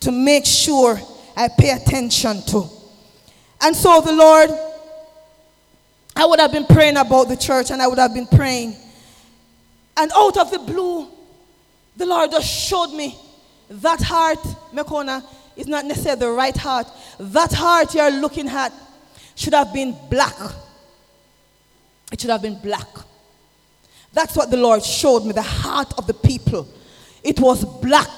to 0.00 0.10
make 0.10 0.44
sure 0.44 0.98
I 1.36 1.48
pay 1.48 1.70
attention 1.70 2.42
to. 2.48 2.64
And 3.60 3.74
so 3.76 4.00
the 4.00 4.12
Lord, 4.12 4.50
I 6.16 6.26
would 6.26 6.40
have 6.40 6.52
been 6.52 6.66
praying 6.66 6.96
about 6.96 7.28
the 7.28 7.36
church 7.36 7.70
and 7.70 7.80
I 7.80 7.86
would 7.86 7.98
have 7.98 8.14
been 8.14 8.26
praying. 8.26 8.74
And 9.96 10.10
out 10.16 10.36
of 10.36 10.50
the 10.50 10.58
blue, 10.58 11.08
the 11.96 12.06
Lord 12.06 12.30
just 12.30 12.48
showed 12.48 12.92
me 12.92 13.16
that 13.70 14.00
heart, 14.00 14.42
Mekona, 14.72 15.22
is 15.56 15.66
not 15.66 15.84
necessarily 15.84 16.20
the 16.20 16.30
right 16.30 16.56
heart. 16.56 16.86
That 17.18 17.52
heart 17.52 17.94
you're 17.94 18.10
looking 18.10 18.48
at 18.48 18.72
should 19.34 19.54
have 19.54 19.72
been 19.72 19.96
black. 20.08 20.34
It 22.12 22.20
should 22.20 22.30
have 22.30 22.42
been 22.42 22.58
black. 22.60 22.88
That's 24.12 24.36
what 24.36 24.50
the 24.50 24.56
Lord 24.56 24.82
showed 24.82 25.24
me 25.24 25.32
the 25.32 25.42
heart 25.42 25.92
of 25.98 26.06
the 26.06 26.14
people. 26.14 26.66
It 27.22 27.38
was 27.40 27.64
black. 27.80 28.08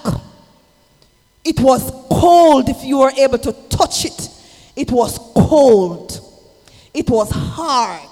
It 1.45 1.59
was 1.61 1.91
cold 2.11 2.69
if 2.69 2.85
you 2.85 2.99
were 2.99 3.13
able 3.17 3.39
to 3.39 3.53
touch 3.69 4.05
it. 4.05 4.29
It 4.77 4.91
was 4.91 5.19
cold. 5.35 6.21
It 6.95 7.09
was 7.09 7.31
hard. 7.31 8.09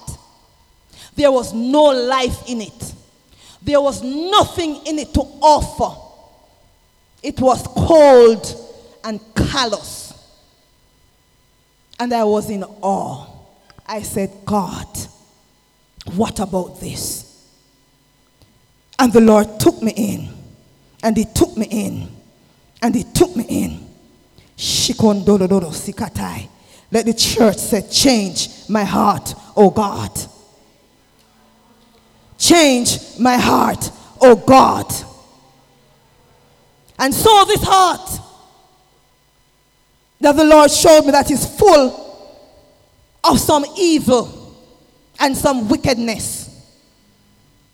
There 1.14 1.30
was 1.30 1.52
no 1.52 1.84
life 1.84 2.48
in 2.48 2.60
it. 2.62 2.94
There 3.62 3.80
was 3.80 4.02
nothing 4.02 4.86
in 4.86 4.98
it 4.98 5.12
to 5.14 5.20
offer. 5.20 6.00
It 7.22 7.40
was 7.40 7.66
cold 7.66 8.46
and 9.04 9.20
callous. 9.34 10.14
And 11.98 12.12
I 12.14 12.24
was 12.24 12.48
in 12.50 12.62
awe. 12.62 13.26
I 13.86 14.02
said, 14.02 14.30
God, 14.44 14.86
what 16.14 16.40
about 16.40 16.80
this? 16.80 17.46
And 18.98 19.12
the 19.12 19.20
Lord 19.20 19.60
took 19.60 19.80
me 19.82 19.92
in, 19.96 20.28
and 21.02 21.16
He 21.16 21.24
took 21.24 21.56
me 21.56 21.66
in, 21.70 22.08
and 22.82 22.94
He 22.94 23.04
took 23.04 23.34
me 23.36 23.44
in. 23.48 23.86
Shikondolodoro 24.56 25.72
sikatai. 25.72 26.48
Let 26.90 27.06
the 27.06 27.14
church 27.14 27.58
say, 27.58 27.82
Change 27.88 28.68
my 28.68 28.84
heart, 28.84 29.34
oh 29.56 29.70
God. 29.70 30.10
Change 32.38 33.18
my 33.18 33.36
heart, 33.36 33.90
oh 34.20 34.36
God. 34.36 34.92
And 36.98 37.14
so 37.14 37.44
this 37.44 37.62
heart 37.62 38.20
that 40.20 40.34
the 40.34 40.44
Lord 40.44 40.70
showed 40.70 41.02
me 41.04 41.12
that 41.12 41.30
is 41.30 41.46
full 41.58 42.04
of 43.22 43.38
some 43.38 43.64
evil 43.76 44.37
and 45.18 45.36
some 45.36 45.68
wickedness. 45.68 46.46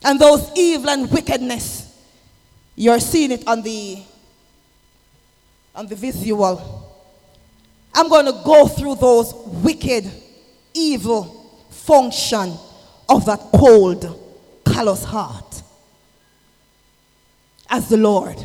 And 0.04 0.20
those 0.20 0.50
evil 0.56 0.90
and 0.90 1.10
wickedness, 1.10 1.90
you're 2.76 3.00
seeing 3.00 3.32
it 3.32 3.46
on 3.46 3.62
the 3.62 4.02
on 5.74 5.86
the 5.86 5.96
visual. 5.96 6.82
I'm 7.94 8.08
going 8.08 8.26
to 8.26 8.40
go 8.44 8.66
through 8.66 8.96
those 8.96 9.32
wicked, 9.34 10.10
evil 10.72 11.64
function 11.70 12.52
of 13.08 13.24
that 13.26 13.40
cold, 13.54 14.20
callous 14.64 15.04
heart 15.04 15.62
as 17.68 17.88
the 17.88 17.96
Lord 17.96 18.36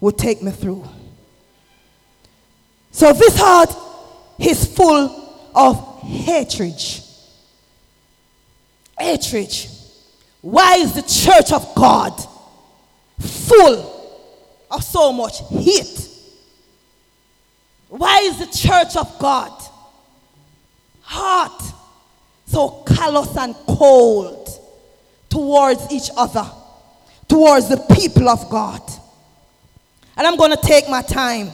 will 0.00 0.12
take 0.12 0.42
me 0.42 0.50
through. 0.50 0.86
So 2.90 3.12
this 3.12 3.38
heart 3.38 3.74
is 4.38 4.66
full 4.66 5.50
of 5.54 6.00
hatred. 6.02 6.74
Hatred. 9.00 9.54
Why 10.40 10.76
is 10.76 10.94
the 10.94 11.02
church 11.02 11.52
of 11.52 11.74
God 11.74 12.12
full 13.18 14.18
of 14.70 14.84
so 14.84 15.12
much 15.12 15.40
hate? 15.50 16.08
Why 17.88 18.18
is 18.22 18.38
the 18.38 18.46
church 18.46 18.96
of 18.96 19.18
God 19.18 19.52
hot, 21.02 21.74
so 22.46 22.84
callous 22.86 23.36
and 23.36 23.54
cold 23.66 24.48
towards 25.28 25.90
each 25.90 26.10
other, 26.16 26.48
towards 27.28 27.68
the 27.68 27.78
people 27.94 28.28
of 28.28 28.48
God? 28.48 28.82
And 30.16 30.26
I'm 30.26 30.36
going 30.36 30.52
to 30.52 30.62
take 30.62 30.88
my 30.88 31.02
time 31.02 31.50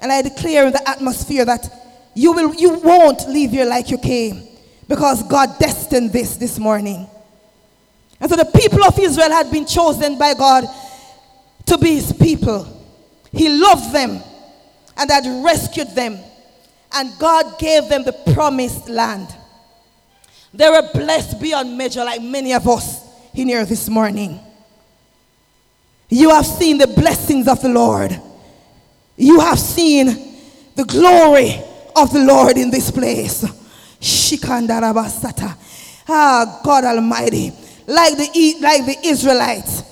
and 0.00 0.12
I 0.12 0.22
declare 0.22 0.66
in 0.66 0.72
the 0.72 0.88
atmosphere 0.88 1.44
that 1.44 1.68
you, 2.14 2.32
will, 2.32 2.54
you 2.54 2.78
won't 2.78 3.28
leave 3.28 3.50
here 3.50 3.66
like 3.66 3.90
you 3.90 3.98
came 3.98 4.55
because 4.88 5.22
God 5.24 5.58
destined 5.58 6.12
this 6.12 6.36
this 6.36 6.58
morning. 6.58 7.06
And 8.20 8.30
so 8.30 8.36
the 8.36 8.44
people 8.44 8.82
of 8.84 8.98
Israel 8.98 9.30
had 9.30 9.50
been 9.50 9.66
chosen 9.66 10.18
by 10.18 10.34
God 10.34 10.64
to 11.66 11.78
be 11.78 11.96
his 11.96 12.12
people. 12.12 12.72
He 13.32 13.48
loved 13.48 13.92
them 13.92 14.22
and 14.96 15.10
had 15.10 15.44
rescued 15.44 15.90
them. 15.94 16.18
And 16.92 17.12
God 17.18 17.58
gave 17.58 17.88
them 17.88 18.04
the 18.04 18.12
promised 18.32 18.88
land. 18.88 19.28
They 20.54 20.68
were 20.70 20.88
blessed 20.94 21.40
beyond 21.40 21.76
measure, 21.76 22.04
like 22.04 22.22
many 22.22 22.54
of 22.54 22.66
us 22.66 23.04
in 23.34 23.48
here 23.48 23.64
this 23.66 23.88
morning. 23.88 24.40
You 26.08 26.30
have 26.30 26.46
seen 26.46 26.78
the 26.78 26.86
blessings 26.86 27.48
of 27.48 27.60
the 27.60 27.68
Lord. 27.68 28.18
You 29.16 29.40
have 29.40 29.58
seen 29.58 30.06
the 30.74 30.84
glory 30.84 31.60
of 31.94 32.12
the 32.12 32.24
Lord 32.24 32.56
in 32.56 32.70
this 32.70 32.90
place. 32.90 33.44
Shikandarabasata. 34.06 35.56
Ah, 36.08 36.60
God 36.64 36.84
Almighty. 36.84 37.52
Like 37.86 38.16
the, 38.16 38.56
like 38.60 38.86
the 38.86 38.96
Israelites, 39.04 39.82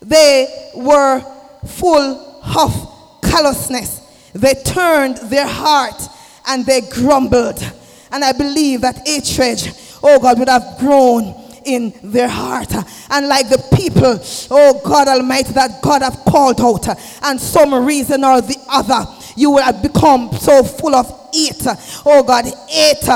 they 0.00 0.70
were 0.76 1.20
full 1.66 2.40
of 2.56 3.20
callousness. 3.22 4.00
They 4.32 4.54
turned 4.54 5.16
their 5.30 5.46
heart 5.46 6.00
and 6.48 6.64
they 6.66 6.82
grumbled. 6.82 7.62
And 8.10 8.24
I 8.24 8.32
believe 8.32 8.82
that 8.82 9.06
hatred, 9.06 9.60
oh 10.02 10.18
God, 10.20 10.38
would 10.38 10.48
have 10.48 10.76
grown 10.78 11.34
in 11.64 11.92
their 12.02 12.28
heart. 12.28 12.72
And 13.10 13.28
like 13.28 13.48
the 13.48 13.58
people, 13.76 14.20
oh 14.50 14.80
God 14.84 15.08
Almighty, 15.08 15.52
that 15.54 15.82
God 15.82 16.02
have 16.02 16.16
called 16.24 16.60
out, 16.60 16.86
and 17.22 17.40
some 17.40 17.74
reason 17.84 18.24
or 18.24 18.40
the 18.40 18.58
other, 18.68 19.06
you 19.36 19.50
would 19.52 19.64
have 19.64 19.82
become 19.82 20.32
so 20.32 20.62
full 20.62 20.94
of 20.94 21.06
hate. 21.32 21.66
Oh 22.04 22.22
God, 22.22 22.44
hate 22.68 23.08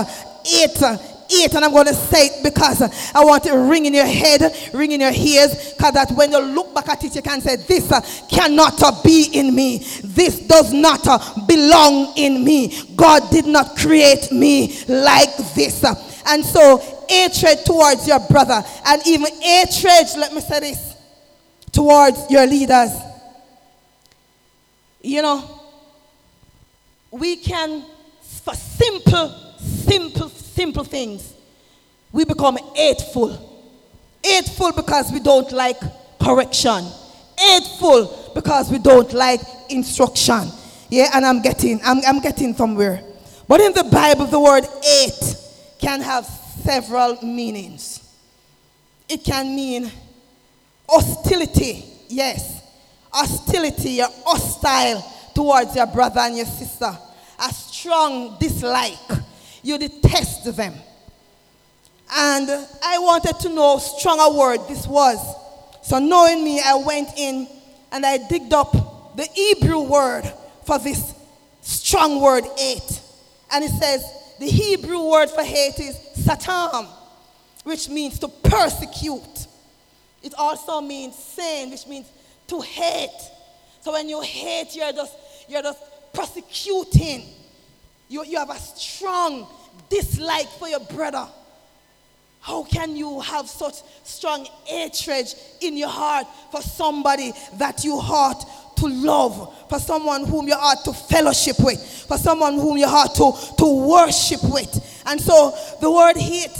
8 0.46 0.82
8 1.30 1.54
and 1.54 1.64
I'm 1.64 1.72
going 1.72 1.86
to 1.86 1.94
say 1.94 2.26
it 2.26 2.44
because 2.44 2.80
I 3.14 3.22
want 3.24 3.46
it 3.46 3.52
ring 3.52 3.84
in 3.86 3.94
your 3.94 4.06
head, 4.06 4.40
ring 4.72 4.92
in 4.92 5.00
your 5.00 5.12
ears, 5.12 5.74
because 5.74 5.92
that 5.92 6.10
when 6.12 6.32
you 6.32 6.40
look 6.40 6.74
back 6.74 6.88
at 6.88 7.04
it, 7.04 7.14
you 7.14 7.22
can 7.22 7.40
say, 7.40 7.56
This 7.56 7.88
cannot 8.30 9.04
be 9.04 9.28
in 9.32 9.54
me. 9.54 9.78
This 10.02 10.40
does 10.40 10.72
not 10.72 11.04
belong 11.46 12.14
in 12.16 12.44
me. 12.44 12.72
God 12.96 13.30
did 13.30 13.46
not 13.46 13.76
create 13.76 14.32
me 14.32 14.78
like 14.88 15.36
this. 15.54 15.84
And 16.26 16.44
so, 16.44 16.78
hatred 17.08 17.64
towards 17.64 18.06
your 18.06 18.20
brother, 18.20 18.62
and 18.86 19.06
even 19.06 19.32
hatred, 19.40 20.06
let 20.16 20.32
me 20.32 20.40
say 20.40 20.60
this, 20.60 20.96
towards 21.72 22.30
your 22.30 22.46
leaders. 22.46 22.90
You 25.00 25.22
know, 25.22 25.60
we 27.10 27.36
can, 27.36 27.84
for 28.20 28.54
simple, 28.54 29.34
simple, 29.58 30.17
simple 30.58 30.82
things, 30.82 31.34
we 32.10 32.24
become 32.24 32.58
hateful. 32.74 33.30
Hateful 34.24 34.72
because 34.72 35.12
we 35.12 35.20
don't 35.20 35.52
like 35.52 35.78
correction. 36.20 36.84
Hateful 37.38 38.32
because 38.34 38.68
we 38.68 38.78
don't 38.78 39.12
like 39.12 39.40
instruction. 39.68 40.48
Yeah, 40.90 41.10
and 41.14 41.24
I'm 41.24 41.42
getting, 41.42 41.80
I'm, 41.84 41.98
I'm 42.04 42.20
getting 42.20 42.54
somewhere. 42.54 43.04
But 43.46 43.60
in 43.60 43.72
the 43.72 43.84
Bible, 43.84 44.26
the 44.26 44.40
word 44.40 44.64
hate 44.82 45.36
can 45.78 46.00
have 46.00 46.24
several 46.24 47.22
meanings. 47.22 48.00
It 49.08 49.22
can 49.22 49.54
mean 49.54 49.92
hostility, 50.88 51.84
yes. 52.08 52.62
Hostility, 53.12 53.90
you're 53.90 54.08
hostile 54.26 55.04
towards 55.34 55.76
your 55.76 55.86
brother 55.86 56.20
and 56.20 56.36
your 56.36 56.46
sister. 56.46 56.90
A 57.38 57.52
strong 57.52 58.36
dislike 58.40 59.17
you 59.62 59.78
detest 59.78 60.56
them. 60.56 60.74
And 62.10 62.50
I 62.82 62.98
wanted 62.98 63.38
to 63.40 63.48
know 63.50 63.78
stronger 63.78 64.36
word 64.36 64.60
this 64.68 64.86
was. 64.86 65.18
So 65.82 65.98
knowing 65.98 66.42
me, 66.42 66.60
I 66.64 66.74
went 66.76 67.10
in 67.16 67.48
and 67.92 68.04
I 68.04 68.18
digged 68.28 68.52
up 68.52 69.16
the 69.16 69.24
Hebrew 69.34 69.80
word 69.80 70.30
for 70.64 70.78
this 70.78 71.14
strong 71.60 72.20
word 72.20 72.44
hate. 72.56 73.00
And 73.52 73.64
it 73.64 73.70
says 73.70 74.04
the 74.38 74.46
Hebrew 74.46 75.10
word 75.10 75.30
for 75.30 75.42
hate 75.42 75.78
is 75.80 75.96
satam, 76.16 76.86
which 77.64 77.88
means 77.88 78.18
to 78.20 78.28
persecute. 78.28 79.46
It 80.22 80.34
also 80.36 80.80
means 80.80 81.14
sin, 81.14 81.70
which 81.70 81.86
means 81.86 82.06
to 82.48 82.60
hate. 82.60 83.30
So 83.80 83.92
when 83.92 84.08
you 84.08 84.20
hate, 84.20 84.74
you're 84.74 84.92
just 84.92 85.16
you're 85.48 85.62
just 85.62 85.82
persecuting 86.12 87.26
you, 88.08 88.24
you 88.24 88.38
have 88.38 88.50
a 88.50 88.58
strong 88.58 89.46
dislike 89.88 90.48
for 90.58 90.68
your 90.68 90.80
brother. 90.80 91.26
How 92.40 92.64
can 92.64 92.96
you 92.96 93.20
have 93.20 93.48
such 93.48 93.74
strong 94.04 94.46
hatred 94.64 95.26
in 95.60 95.76
your 95.76 95.88
heart 95.88 96.26
for 96.50 96.62
somebody 96.62 97.32
that 97.54 97.84
you 97.84 97.94
ought 97.94 98.76
to 98.76 98.86
love, 98.86 99.68
for 99.68 99.78
someone 99.78 100.24
whom 100.24 100.46
you 100.46 100.54
ought 100.54 100.84
to 100.84 100.92
fellowship 100.92 101.56
with, 101.58 101.80
for 102.08 102.16
someone 102.16 102.54
whom 102.54 102.76
you 102.76 102.86
ought 102.86 103.14
to, 103.16 103.56
to 103.56 103.88
worship 103.88 104.40
with? 104.44 105.02
And 105.04 105.20
so 105.20 105.54
the 105.80 105.90
word 105.90 106.16
hate 106.16 106.56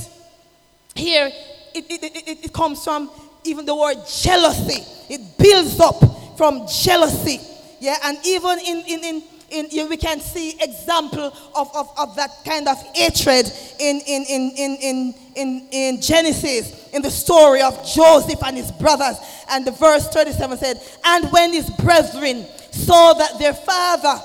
here, 0.95 1.31
it, 1.75 1.85
it, 1.89 2.03
it, 2.03 2.45
it 2.47 2.53
comes 2.53 2.83
from 2.83 3.11
even 3.45 3.65
the 3.65 3.75
word 3.75 3.97
jealousy. 4.07 4.83
It 5.09 5.39
builds 5.39 5.81
up 5.81 6.37
from 6.37 6.67
jealousy. 6.67 7.41
Yeah, 7.81 7.97
and 8.05 8.19
even 8.25 8.59
in, 8.59 8.79
in, 8.87 9.05
in 9.05 9.23
in, 9.51 9.89
we 9.89 9.97
can 9.97 10.21
see 10.21 10.57
example 10.61 11.33
of, 11.55 11.75
of, 11.75 11.91
of 11.99 12.17
that 12.17 12.31
kind 12.45 12.69
of 12.69 12.77
hatred 12.95 13.51
in, 13.79 14.01
in, 14.07 14.25
in, 14.29 14.53
in, 14.57 14.77
in, 14.77 15.15
in, 15.37 15.69
in 15.71 16.01
Genesis, 16.01 16.91
in 16.91 17.03
the 17.03 17.11
story 17.11 17.63
of 17.63 17.75
Joseph 17.87 18.43
and 18.45 18.57
his 18.57 18.71
brothers. 18.73 19.17
And 19.51 19.67
the 19.67 19.71
verse 19.71 20.09
37 20.09 20.59
said, 20.59 20.77
And 21.05 21.33
when 21.33 21.53
his 21.53 21.71
brethren 21.71 22.45
saw 22.73 23.15
that 23.15 23.39
their 23.39 23.55
father 23.55 24.23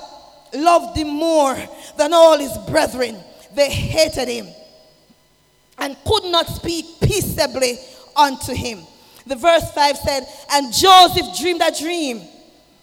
loved 0.54 0.96
him 0.96 1.08
more 1.08 1.56
than 1.96 2.12
all 2.12 2.38
his 2.38 2.56
brethren, 2.68 3.16
they 3.54 3.70
hated 3.70 4.28
him 4.28 4.46
and 5.78 5.96
could 6.04 6.24
not 6.24 6.46
speak 6.46 6.84
peaceably 7.00 7.78
unto 8.16 8.52
him. 8.54 8.80
The 9.26 9.36
verse 9.36 9.70
5 9.70 9.96
said, 9.96 10.26
And 10.52 10.72
Joseph 10.72 11.38
dreamed 11.38 11.62
a 11.62 11.72
dream, 11.78 12.20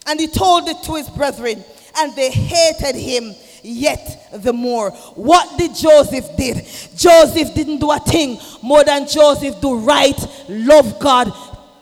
and 0.06 0.18
he 0.18 0.26
told 0.26 0.68
it 0.68 0.82
to 0.84 0.96
his 0.96 1.08
brethren 1.08 1.64
and 1.98 2.14
they 2.14 2.30
hated 2.30 2.96
him 2.96 3.34
yet 3.62 4.28
the 4.32 4.52
more. 4.52 4.90
What 5.14 5.58
did 5.58 5.74
Joseph 5.74 6.36
did? 6.36 6.66
Joseph 6.96 7.54
didn't 7.54 7.78
do 7.78 7.90
a 7.90 7.98
thing 7.98 8.38
more 8.62 8.84
than 8.84 9.06
Joseph 9.06 9.60
do 9.60 9.78
right, 9.78 10.18
love 10.48 10.98
God, 10.98 11.32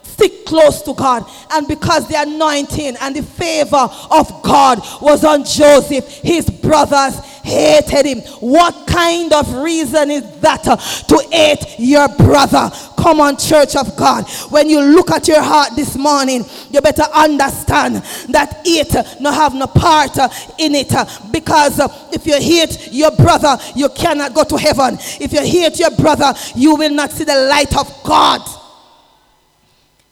stick 0.03 0.45
close 0.45 0.83
to 0.83 0.95
God. 0.95 1.25
And 1.53 1.67
because 1.67 2.07
the 2.09 2.21
anointing 2.21 2.97
and 3.01 3.17
the 3.17 3.23
favor 3.23 3.89
of 4.11 4.43
God 4.43 4.79
was 5.01 5.25
on 5.25 5.45
Joseph, 5.45 6.07
his 6.23 6.49
brothers 6.51 7.21
hated 7.43 8.07
him. 8.07 8.21
What 8.41 8.87
kind 8.87 9.33
of 9.33 9.55
reason 9.57 10.11
is 10.11 10.41
that 10.41 10.67
uh, 10.67 10.77
to 10.77 11.29
hate 11.31 11.77
your 11.79 12.09
brother? 12.09 12.71
Come 12.97 13.21
on, 13.21 13.37
church 13.37 13.77
of 13.77 13.97
God. 13.97 14.29
When 14.51 14.69
you 14.69 14.81
look 14.81 15.11
at 15.11 15.27
your 15.27 15.43
heart 15.43 15.71
this 15.75 15.97
morning, 15.97 16.45
you 16.71 16.81
better 16.81 17.05
understand 17.15 17.97
that 18.33 18.63
it 18.65 19.21
no 19.21 19.33
have 19.33 19.55
no 19.55 19.67
part 19.67 20.19
uh, 20.19 20.29
in 20.59 20.75
it. 20.75 20.95
Uh, 20.95 21.07
because 21.33 21.81
if 22.13 22.27
you 22.27 22.35
hate 22.35 22.89
your 22.93 23.11
brother, 23.13 23.57
you 23.75 23.89
cannot 23.89 24.35
go 24.35 24.45
to 24.45 24.57
heaven. 24.57 24.97
If 25.21 25.33
you 25.33 25.41
hate 25.41 25.79
your 25.79 25.91
brother, 25.93 26.35
you 26.55 26.75
will 26.75 26.93
not 26.93 27.11
see 27.11 27.25
the 27.25 27.49
light 27.49 27.77
of 27.77 28.03
God. 28.05 28.43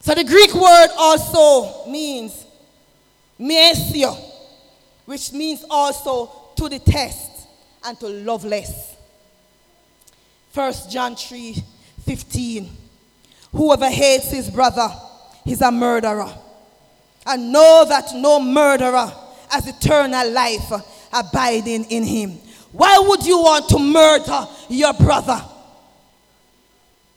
So 0.01 0.15
the 0.15 0.25
Greek 0.25 0.55
word 0.55 0.89
also 0.97 1.87
means 1.91 2.47
mesio, 3.39 4.17
which 5.05 5.33
means 5.33 5.65
also 5.69 6.27
to 6.59 6.69
detest 6.69 7.49
and 7.85 7.99
to 8.01 8.07
love 8.07 8.45
less. 8.45 8.97
1 10.55 10.73
John 10.91 11.17
3 11.17 11.57
15. 12.05 12.69
Whoever 13.53 13.89
hates 13.89 14.31
his 14.31 14.51
brother 14.51 14.89
is 15.47 15.61
a 15.63 15.71
murderer. 15.71 16.33
And 17.27 17.53
know 17.53 17.85
that 17.89 18.15
no 18.15 18.41
murderer 18.41 19.13
has 19.51 19.67
eternal 19.67 20.31
life 20.31 20.73
abiding 21.13 21.85
in 21.85 22.05
him. 22.05 22.31
Why 22.73 22.99
would 22.99 23.25
you 23.25 23.39
want 23.39 23.69
to 23.71 23.79
murder 23.79 24.47
your 24.69 24.93
brother? 24.95 25.43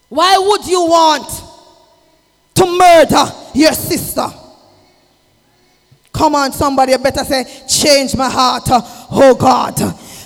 Why 0.10 0.38
would 0.38 0.66
you 0.66 0.82
want 0.82 1.52
to 2.62 2.78
murder 2.78 3.26
your 3.54 3.74
sister. 3.74 4.28
Come 6.14 6.36
on, 6.36 6.52
somebody, 6.52 6.96
better 6.98 7.24
say, 7.24 7.46
change 7.68 8.16
my 8.16 8.30
heart, 8.30 8.66
oh 9.12 9.36
God. 9.36 9.78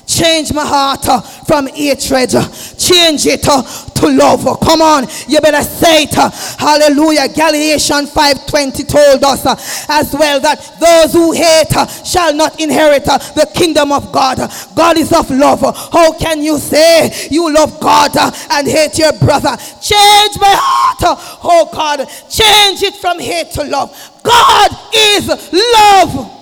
Change 0.07 0.53
my 0.53 0.63
heart 0.63 1.03
from 1.47 1.65
hatred. 1.65 2.29
Change 2.77 3.25
it 3.25 3.41
to 3.41 4.07
love. 4.07 4.45
Come 4.61 4.81
on, 4.81 5.07
you 5.27 5.41
better 5.41 5.63
say 5.63 6.03
it. 6.03 6.13
Hallelujah. 6.13 7.27
Galatians 7.27 8.11
5:20 8.11 8.87
told 8.87 9.23
us 9.23 9.89
as 9.89 10.13
well 10.13 10.39
that 10.41 10.79
those 10.79 11.11
who 11.11 11.31
hate 11.31 11.73
shall 12.05 12.33
not 12.35 12.59
inherit 12.61 13.05
the 13.05 13.49
kingdom 13.55 13.91
of 13.91 14.11
God. 14.11 14.37
God 14.75 14.97
is 14.97 15.11
of 15.11 15.29
love. 15.31 15.61
How 15.91 16.13
can 16.13 16.43
you 16.43 16.59
say 16.59 17.27
you 17.31 17.51
love 17.51 17.79
God 17.79 18.11
and 18.51 18.67
hate 18.67 18.99
your 18.99 19.13
brother? 19.13 19.57
Change 19.81 20.37
my 20.39 20.55
heart. 20.55 21.19
Oh 21.43 21.67
God, 21.73 22.07
change 22.29 22.83
it 22.83 22.95
from 22.97 23.17
hate 23.19 23.51
to 23.53 23.63
love. 23.63 23.89
God 24.21 24.69
is 24.93 25.27
love. 25.51 26.34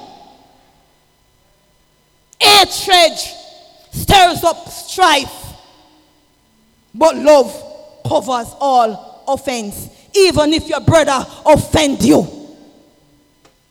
Hatred 2.44 3.18
stirs 3.92 4.44
up 4.44 4.68
strife, 4.68 5.32
but 6.94 7.16
love 7.16 7.52
covers 8.06 8.54
all 8.60 9.24
offense. 9.28 9.90
Even 10.14 10.54
if 10.54 10.68
your 10.68 10.82
brother 10.82 11.26
offend 11.46 12.04
you, 12.04 12.28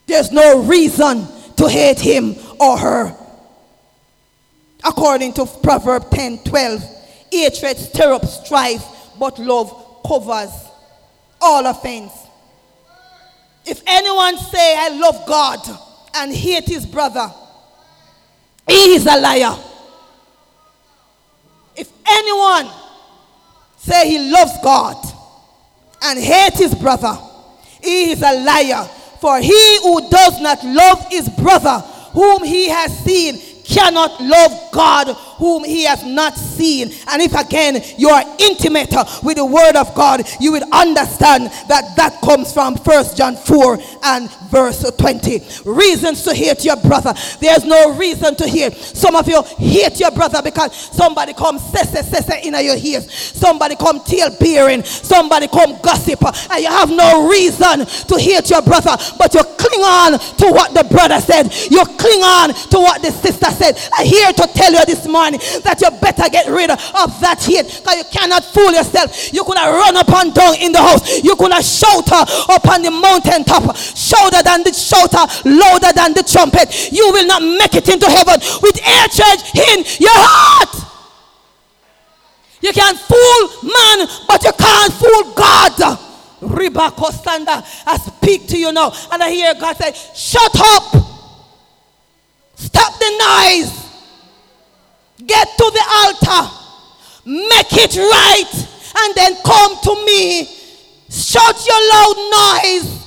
there's 0.06 0.32
no 0.32 0.62
reason 0.62 1.26
to 1.56 1.68
hate 1.68 2.00
him 2.00 2.34
or 2.58 2.78
her. 2.78 3.16
According 4.84 5.34
to 5.34 5.46
Proverb 5.62 6.10
10 6.10 6.38
12, 6.38 6.82
hatred 7.30 7.76
stirs 7.76 8.06
up 8.06 8.24
strife, 8.24 8.84
but 9.18 9.38
love 9.38 10.00
covers 10.06 10.50
all 11.40 11.66
offense. 11.66 12.12
If 13.64 13.82
anyone 13.86 14.38
say, 14.38 14.76
I 14.78 14.88
love 14.88 15.26
God 15.26 15.60
and 16.14 16.32
hate 16.34 16.64
his 16.64 16.84
brother, 16.84 17.32
he 18.72 18.94
is 18.94 19.06
a 19.06 19.20
liar. 19.20 19.54
If 21.76 21.90
anyone 22.06 22.68
say 23.76 24.08
he 24.08 24.30
loves 24.32 24.52
God 24.62 24.96
and 26.02 26.18
hate 26.18 26.54
his 26.54 26.74
brother, 26.74 27.18
he 27.82 28.12
is 28.12 28.22
a 28.22 28.42
liar. 28.42 28.88
For 29.20 29.38
he 29.40 29.78
who 29.82 30.08
does 30.08 30.40
not 30.40 30.64
love 30.64 31.06
his 31.10 31.28
brother 31.28 31.78
whom 32.12 32.44
he 32.44 32.68
has 32.68 32.96
seen 33.04 33.38
cannot 33.64 34.20
love 34.20 34.70
God 34.72 35.16
whom 35.42 35.64
he 35.64 35.82
has 35.82 36.04
not 36.04 36.36
seen. 36.36 36.92
And 37.08 37.20
if 37.20 37.34
again 37.34 37.82
you 37.98 38.08
are 38.10 38.22
intimate 38.38 38.94
with 39.24 39.38
the 39.38 39.44
word 39.44 39.74
of 39.74 39.92
God, 39.92 40.22
you 40.38 40.52
will 40.52 40.62
understand 40.72 41.46
that 41.66 41.96
that 41.96 42.20
comes 42.20 42.52
from 42.52 42.76
First 42.76 43.16
John 43.16 43.34
4 43.34 43.78
and 44.04 44.30
verse 44.52 44.88
20. 44.88 45.42
Reasons 45.64 46.22
to 46.22 46.32
hate 46.32 46.64
your 46.64 46.76
brother. 46.76 47.12
There's 47.40 47.64
no 47.64 47.96
reason 47.96 48.36
to 48.36 48.46
hate. 48.46 48.74
Some 48.74 49.16
of 49.16 49.26
you 49.26 49.42
hate 49.58 49.98
your 49.98 50.12
brother 50.12 50.42
because 50.42 50.76
somebody 50.76 51.32
come 51.32 51.58
say, 51.58 51.82
say, 51.90 52.20
say, 52.20 52.42
in 52.42 52.54
your 52.54 52.76
ears. 52.76 53.12
Somebody 53.12 53.74
come 53.74 53.98
tale 54.04 54.30
bearing. 54.38 54.84
Somebody 54.84 55.48
come 55.48 55.76
gossip. 55.82 56.22
And 56.52 56.62
you 56.62 56.68
have 56.68 56.90
no 56.90 57.28
reason 57.28 57.84
to 57.84 58.14
hate 58.16 58.48
your 58.48 58.62
brother. 58.62 58.94
But 59.18 59.34
you 59.34 59.42
cling 59.42 59.82
on 59.82 60.12
to 60.12 60.46
what 60.54 60.72
the 60.72 60.84
brother 60.84 61.20
said. 61.20 61.50
You 61.68 61.84
cling 61.84 62.22
on 62.22 62.54
to 62.54 62.78
what 62.78 63.02
the 63.02 63.10
sister 63.10 63.50
said. 63.50 63.76
I'm 63.94 64.06
here 64.06 64.32
to 64.32 64.46
tell 64.54 64.72
you 64.72 64.86
this 64.86 65.08
morning 65.08 65.31
that 65.62 65.80
you 65.80 65.90
better 66.00 66.28
get 66.30 66.48
rid 66.48 66.70
of 66.70 67.10
that 67.20 67.40
hate 67.42 67.66
because 67.66 67.96
you 67.96 68.06
cannot 68.10 68.44
fool 68.44 68.72
yourself. 68.72 69.32
You 69.32 69.44
could 69.44 69.58
have 69.58 69.72
run 69.74 69.96
up 69.96 70.10
and 70.10 70.34
down 70.34 70.54
in 70.56 70.72
the 70.72 70.82
house. 70.82 71.22
You 71.22 71.36
could 71.36 71.52
have 71.52 71.64
shout 71.64 72.10
up 72.12 72.64
on 72.68 72.82
the 72.82 72.90
mountain 72.90 73.44
top, 73.44 73.76
shouter 73.76 74.42
than 74.42 74.64
the 74.64 74.72
shouter, 74.72 75.24
louder 75.48 75.92
than 75.94 76.14
the 76.14 76.24
trumpet. 76.24 76.92
You 76.92 77.10
will 77.12 77.26
not 77.26 77.42
make 77.42 77.74
it 77.74 77.88
into 77.88 78.06
heaven 78.06 78.38
with 78.62 78.76
hatred 78.80 79.38
in 79.56 79.84
your 80.00 80.18
heart. 80.18 80.92
You 82.62 82.72
can 82.72 82.94
fool 82.94 83.42
man, 83.66 84.06
but 84.28 84.44
you 84.44 84.52
can't 84.52 84.92
fool 84.94 85.34
God. 85.34 85.98
Riba 86.42 86.90
Kostanda, 86.90 87.62
I 87.86 87.96
speak 87.98 88.48
to 88.48 88.58
you 88.58 88.72
now, 88.72 88.92
and 89.12 89.22
I 89.22 89.30
hear 89.30 89.54
God 89.54 89.76
say, 89.76 89.92
Shut 90.14 90.54
up! 90.54 90.82
Stop 92.56 92.98
the 92.98 93.10
noise! 93.18 93.91
Get 95.26 95.48
to 95.58 95.70
the 95.72 95.84
altar, 96.04 96.50
make 97.26 97.72
it 97.72 97.96
right, 97.96 98.68
and 98.96 99.14
then 99.14 99.36
come 99.44 99.78
to 99.82 100.06
me. 100.06 100.46
Shut 101.10 101.66
your 101.66 101.88
loud 101.92 102.62
noise. 102.64 103.02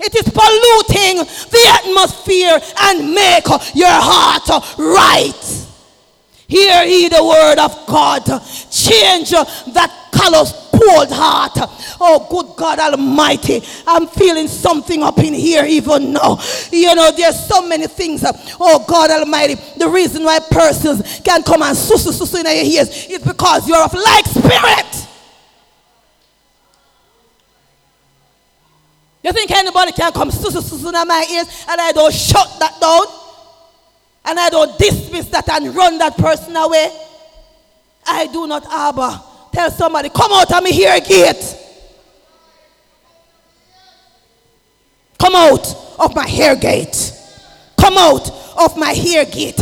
It 0.00 0.14
is 0.14 0.32
polluting 0.32 1.18
the 1.50 1.64
atmosphere 1.74 2.58
and 2.80 3.14
make 3.14 3.46
your 3.74 3.88
heart 3.90 4.48
right. 4.78 5.66
Hear 6.48 6.82
ye 6.84 7.08
the 7.08 7.22
word 7.22 7.58
of 7.58 7.86
God. 7.86 8.24
Change 8.70 9.30
that 9.30 9.99
callous 10.20 10.52
cold 10.72 11.10
heart. 11.10 11.56
Oh, 12.00 12.26
good 12.30 12.56
God 12.56 12.78
Almighty. 12.78 13.62
I'm 13.86 14.06
feeling 14.06 14.48
something 14.48 15.02
up 15.02 15.18
in 15.18 15.34
here 15.34 15.64
even 15.64 16.12
now. 16.12 16.38
You 16.70 16.94
know, 16.94 17.10
there's 17.16 17.46
so 17.46 17.66
many 17.66 17.86
things. 17.86 18.24
Uh, 18.24 18.32
oh, 18.58 18.84
God 18.86 19.10
Almighty. 19.10 19.54
The 19.76 19.88
reason 19.88 20.24
why 20.24 20.38
persons 20.50 21.20
can 21.20 21.42
come 21.42 21.62
and 21.62 21.76
susu 21.76 22.12
susu 22.12 22.40
in 22.40 22.46
your 22.46 22.80
ears 22.80 23.06
is 23.06 23.22
because 23.22 23.68
you're 23.68 23.82
of 23.82 23.92
like 23.94 24.26
spirit. 24.26 25.06
You 29.22 29.32
think 29.32 29.50
anybody 29.50 29.92
can 29.92 30.12
come 30.12 30.30
susu 30.30 30.60
susu 30.62 30.88
in 30.88 31.08
my 31.08 31.26
ears 31.30 31.64
and 31.68 31.80
I 31.80 31.92
don't 31.92 32.12
shut 32.14 32.56
that 32.60 32.80
down? 32.80 33.04
And 34.24 34.38
I 34.38 34.50
don't 34.50 34.78
dismiss 34.78 35.26
that 35.30 35.48
and 35.48 35.74
run 35.74 35.98
that 35.98 36.16
person 36.16 36.54
away? 36.56 36.90
I 38.06 38.26
do 38.26 38.46
not 38.46 38.64
harbor 38.64 39.29
Tell 39.52 39.70
somebody, 39.70 40.08
come 40.08 40.32
out 40.32 40.52
of 40.52 40.62
me 40.62 40.72
here 40.72 41.00
gate. 41.00 41.56
Come 45.18 45.34
out 45.34 45.96
of 45.98 46.14
my 46.14 46.26
hair 46.26 46.56
gate. 46.56 47.12
Come 47.76 47.98
out 47.98 48.30
of 48.56 48.76
my 48.76 48.92
hair 48.92 49.24
gate. 49.24 49.60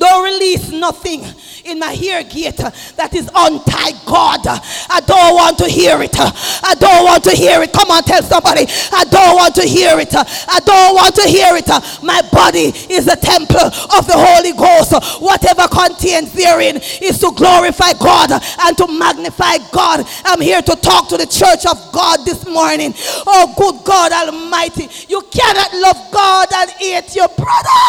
Don't 0.00 0.24
release 0.24 0.72
nothing 0.72 1.22
in 1.66 1.78
my 1.78 1.92
ear 1.92 2.24
gate 2.24 2.56
that 2.56 3.12
is 3.12 3.28
untied, 3.28 4.00
God. 4.08 4.40
I 4.88 5.04
don't 5.04 5.36
want 5.36 5.58
to 5.58 5.68
hear 5.68 6.00
it. 6.00 6.16
I 6.16 6.72
don't 6.80 7.04
want 7.04 7.22
to 7.24 7.36
hear 7.36 7.60
it. 7.60 7.70
Come 7.70 7.90
on, 7.92 8.02
tell 8.02 8.22
somebody. 8.22 8.64
I 8.96 9.04
don't 9.12 9.36
want 9.36 9.54
to 9.60 9.68
hear 9.68 10.00
it. 10.00 10.08
I 10.16 10.58
don't 10.64 10.94
want 10.96 11.14
to 11.20 11.28
hear 11.28 11.52
it. 11.52 11.68
My 12.02 12.24
body 12.32 12.72
is 12.88 13.04
the 13.04 13.20
temple 13.20 13.60
of 13.92 14.08
the 14.08 14.16
Holy 14.16 14.56
Ghost. 14.56 14.96
Whatever 15.20 15.68
contains 15.68 16.32
therein 16.32 16.80
is 17.04 17.20
to 17.20 17.30
glorify 17.36 17.92
God 18.00 18.32
and 18.32 18.72
to 18.80 18.88
magnify 18.88 19.60
God. 19.70 20.08
I'm 20.24 20.40
here 20.40 20.62
to 20.62 20.76
talk 20.80 21.12
to 21.12 21.18
the 21.20 21.28
church 21.28 21.68
of 21.68 21.76
God 21.92 22.24
this 22.24 22.48
morning. 22.48 22.94
Oh, 23.28 23.52
good 23.52 23.84
God 23.84 24.16
Almighty. 24.16 24.88
You 25.12 25.20
cannot 25.28 25.76
love 25.76 26.00
God 26.10 26.48
and 26.56 26.70
hate 26.80 27.14
your 27.14 27.28
brother. 27.28 27.84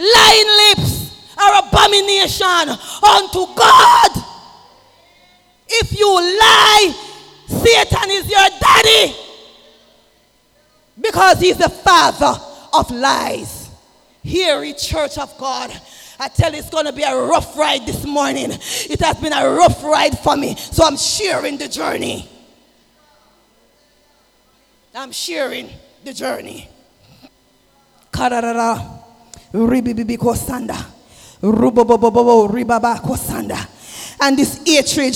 Lying 0.00 0.50
lips 0.64 1.12
are 1.36 1.66
abomination 1.66 2.68
unto 3.02 3.46
God. 3.54 4.10
If 5.68 5.98
you 5.98 6.08
lie, 6.14 6.94
Satan 7.46 8.10
is 8.10 8.28
your 8.28 8.48
daddy 8.58 9.14
because 11.00 11.40
he's 11.40 11.58
the 11.58 11.68
father 11.68 12.40
of 12.72 12.90
lies. 12.90 13.70
Here 14.22 14.62
in 14.64 14.74
Church 14.76 15.16
of 15.18 15.36
God, 15.38 15.70
I 16.18 16.28
tell 16.28 16.52
you, 16.52 16.58
it's 16.58 16.68
going 16.68 16.84
to 16.84 16.92
be 16.92 17.02
a 17.02 17.16
rough 17.16 17.56
ride 17.56 17.86
this 17.86 18.04
morning. 18.04 18.50
It 18.50 19.00
has 19.00 19.18
been 19.18 19.32
a 19.32 19.48
rough 19.48 19.82
ride 19.82 20.18
for 20.18 20.36
me, 20.36 20.54
so 20.56 20.84
I'm 20.84 20.98
sharing 20.98 21.56
the 21.56 21.68
journey. 21.68 22.28
I'm 24.94 25.12
sharing 25.12 25.70
the 26.04 26.12
journey. 26.12 26.68
Ribibibi 29.52 30.16
kosanda. 30.16 30.76
Rubobobobo 31.42 32.48
ribaba 32.48 33.00
kosanda. 33.00 33.66
And 34.20 34.36
this 34.38 34.62
hatred, 34.64 35.14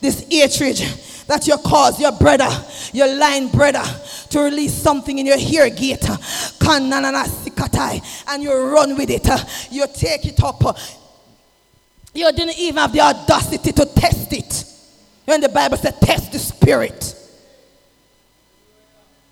this 0.00 0.26
hatred 0.30 0.76
that 1.26 1.46
you 1.46 1.56
cause 1.58 2.00
your 2.00 2.12
brother, 2.12 2.48
your 2.92 3.14
line 3.14 3.48
brother, 3.48 3.82
to 4.30 4.40
release 4.40 4.72
something 4.74 5.18
in 5.18 5.26
your 5.26 5.36
ear 5.38 5.68
gate. 5.70 6.08
And 6.68 8.42
you 8.42 8.52
run 8.72 8.96
with 8.96 9.10
it. 9.10 9.28
You 9.70 9.86
take 9.92 10.26
it 10.26 10.42
up. 10.42 10.78
You 12.14 12.32
didn't 12.32 12.58
even 12.58 12.78
have 12.78 12.92
the 12.92 13.00
audacity 13.00 13.72
to 13.72 13.84
test 13.86 14.32
it. 14.32 14.64
When 15.26 15.40
the 15.40 15.48
Bible 15.48 15.76
said, 15.76 16.00
test 16.00 16.32
the 16.32 16.38
spirit. 16.38 17.14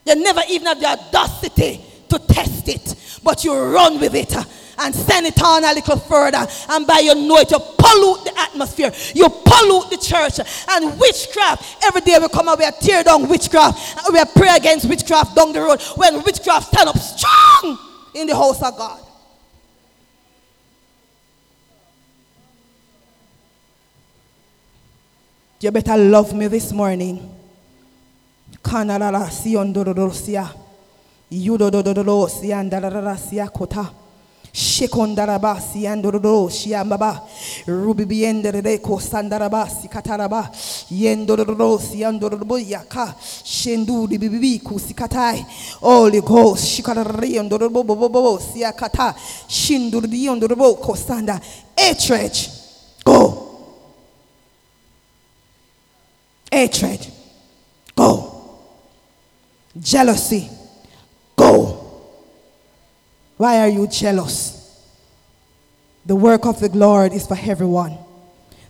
You 0.04 0.14
never 0.14 0.42
even 0.48 0.66
have 0.66 0.78
the 0.78 0.86
audacity 0.86 1.84
to 2.10 2.18
test 2.18 2.68
it, 2.68 3.20
but 3.22 3.44
you 3.44 3.54
run 3.54 4.00
with 4.00 4.14
it 4.14 4.36
uh, 4.36 4.44
and 4.78 4.94
send 4.94 5.26
it 5.26 5.42
on 5.42 5.64
a 5.64 5.72
little 5.72 5.98
further. 5.98 6.46
And 6.70 6.86
by 6.86 7.00
your 7.00 7.14
know 7.14 7.38
it, 7.38 7.50
you 7.50 7.58
pollute 7.58 8.24
the 8.24 8.32
atmosphere, 8.38 8.92
you 9.14 9.28
pollute 9.28 9.90
the 9.90 9.98
church. 9.98 10.40
And 10.68 10.98
witchcraft, 10.98 11.84
every 11.84 12.00
day 12.02 12.18
we 12.20 12.28
come 12.28 12.48
out, 12.48 12.58
we 12.58 12.64
are 12.64 12.72
tear 12.72 13.02
down 13.02 13.28
witchcraft, 13.28 14.10
we 14.12 14.22
pray 14.36 14.56
against 14.56 14.88
witchcraft 14.88 15.34
down 15.36 15.52
the 15.52 15.60
road. 15.60 15.80
When 15.96 16.22
witchcraft 16.22 16.68
stand 16.68 16.88
up 16.88 16.98
strong 16.98 17.78
in 18.14 18.26
the 18.26 18.34
house 18.34 18.62
of 18.62 18.76
God. 18.76 19.04
You 25.60 25.72
better 25.72 25.96
love 25.96 26.32
me 26.32 26.46
this 26.46 26.72
morning. 26.72 27.34
Kanarara 31.30 31.68
siondororosia. 31.70 32.48
Yudododorosia 32.50 32.58
andararasia 32.58 33.48
kota. 33.52 33.90
Shekondarabasi 34.52 35.86
andororo 35.86 36.48
shiambaba. 36.48 37.22
Rubibienderere 37.66 38.80
ko 38.82 38.98
sandarabasi 38.98 39.88
kataraba. 39.88 40.50
Yendororo 40.90 41.78
siandororo 41.78 42.58
yaka. 42.58 43.14
Shenduri 43.44 44.18
bibibi 44.18 44.58
kusikatai. 44.60 45.44
Holy 45.80 46.20
Ghost. 46.22 46.64
Shikarari 46.64 47.38
andororo 47.38 47.84
bobobo 47.84 48.38
siakata. 48.40 49.14
Shinduri 49.48 50.28
andororo 50.28 50.74
kosanda. 50.80 51.40
Hatred. 51.76 52.32
Go. 53.04 53.44
Hatred. 56.50 57.06
Go. 57.94 58.34
Jealousy. 59.78 60.48
Go. 61.38 61.66
Why 63.36 63.60
are 63.60 63.68
you 63.68 63.86
jealous? 63.86 64.56
The 66.04 66.16
work 66.16 66.44
of 66.46 66.58
the 66.58 66.68
Lord 66.70 67.12
is 67.12 67.26
for 67.26 67.36
everyone. 67.40 67.96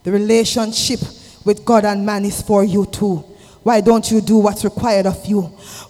The 0.04 0.12
relationship 0.12 1.00
with 1.44 1.64
God 1.64 1.86
and 1.86 2.04
man 2.04 2.26
is 2.26 2.42
for 2.42 2.62
you 2.62 2.84
too. 2.84 3.24
Why 3.62 3.80
don't 3.80 4.10
you 4.10 4.20
do 4.20 4.38
what's 4.38 4.64
required 4.64 5.06
of 5.06 5.24
you? 5.24 5.42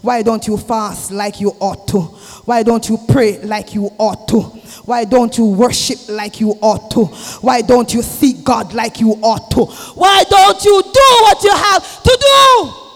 Why 0.03 0.23
don't 0.23 0.47
you 0.47 0.57
fast 0.57 1.11
like 1.11 1.41
you 1.41 1.51
ought 1.61 1.89
to? 1.89 2.01
Why 2.47 2.63
don't 2.63 2.89
you 2.89 2.99
pray 3.09 3.39
like 3.43 3.75
you 3.75 3.91
ought 3.99 4.29
to? 4.29 4.41
Why 4.87 5.05
don't 5.05 5.37
you 5.37 5.47
worship 5.47 6.09
like 6.09 6.41
you 6.41 6.51
ought 6.61 6.91
to? 6.93 7.07
Why 7.41 7.61
don't 7.61 7.93
you 7.93 8.03
seek 8.03 8.45
God 8.45 8.73
like 8.73 9.01
you 9.01 9.13
ought 9.15 9.51
to? 9.51 9.65
Why 9.95 10.23
don't 10.31 10.65
you 10.65 10.83
do 10.83 11.09
what 11.23 11.43
you 11.43 11.53
have 11.53 12.03
to 12.05 12.19
do? 12.21 12.88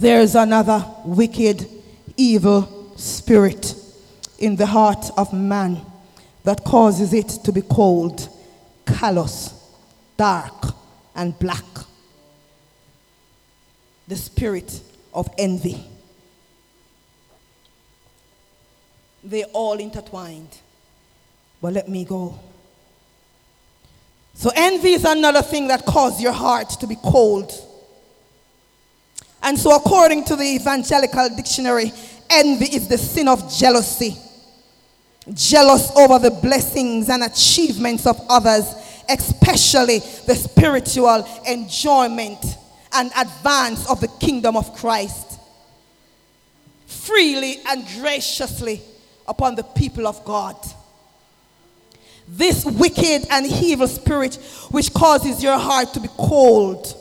There 0.00 0.20
is 0.20 0.34
another 0.34 0.82
wicked, 1.04 1.68
evil 2.16 2.94
spirit 2.96 3.74
in 4.38 4.56
the 4.56 4.64
heart 4.64 5.10
of 5.18 5.30
man 5.34 5.84
that 6.42 6.64
causes 6.64 7.12
it 7.12 7.28
to 7.44 7.52
be 7.52 7.60
cold, 7.60 8.26
callous, 8.86 9.52
dark, 10.16 10.72
and 11.14 11.38
black. 11.38 11.66
The 14.08 14.16
spirit 14.16 14.80
of 15.12 15.28
envy. 15.36 15.84
They 19.22 19.44
all 19.44 19.78
intertwined. 19.78 20.60
But 21.60 21.74
let 21.74 21.90
me 21.90 22.06
go. 22.06 22.40
So 24.32 24.50
envy 24.56 24.92
is 24.92 25.04
another 25.04 25.42
thing 25.42 25.68
that 25.68 25.84
causes 25.84 26.22
your 26.22 26.32
heart 26.32 26.70
to 26.80 26.86
be 26.86 26.96
cold. 26.96 27.52
And 29.42 29.58
so 29.58 29.74
according 29.74 30.24
to 30.24 30.36
the 30.36 30.44
evangelical 30.44 31.28
dictionary, 31.34 31.92
envy 32.28 32.76
is 32.76 32.88
the 32.88 32.98
sin 32.98 33.28
of 33.28 33.52
jealousy. 33.52 34.16
Jealous 35.32 35.90
over 35.96 36.18
the 36.18 36.30
blessings 36.30 37.08
and 37.08 37.22
achievements 37.22 38.06
of 38.06 38.20
others, 38.28 38.74
especially 39.08 39.98
the 40.26 40.34
spiritual 40.34 41.26
enjoyment 41.46 42.44
and 42.92 43.10
advance 43.16 43.88
of 43.88 44.00
the 44.00 44.08
kingdom 44.08 44.56
of 44.56 44.74
Christ. 44.74 45.38
Freely 46.86 47.60
and 47.68 47.86
graciously 47.98 48.82
upon 49.26 49.54
the 49.54 49.62
people 49.62 50.06
of 50.06 50.24
God. 50.24 50.56
This 52.28 52.64
wicked 52.64 53.26
and 53.30 53.46
evil 53.46 53.88
spirit, 53.88 54.36
which 54.70 54.92
causes 54.92 55.42
your 55.42 55.58
heart 55.58 55.94
to 55.94 56.00
be 56.00 56.08
cold, 56.16 56.96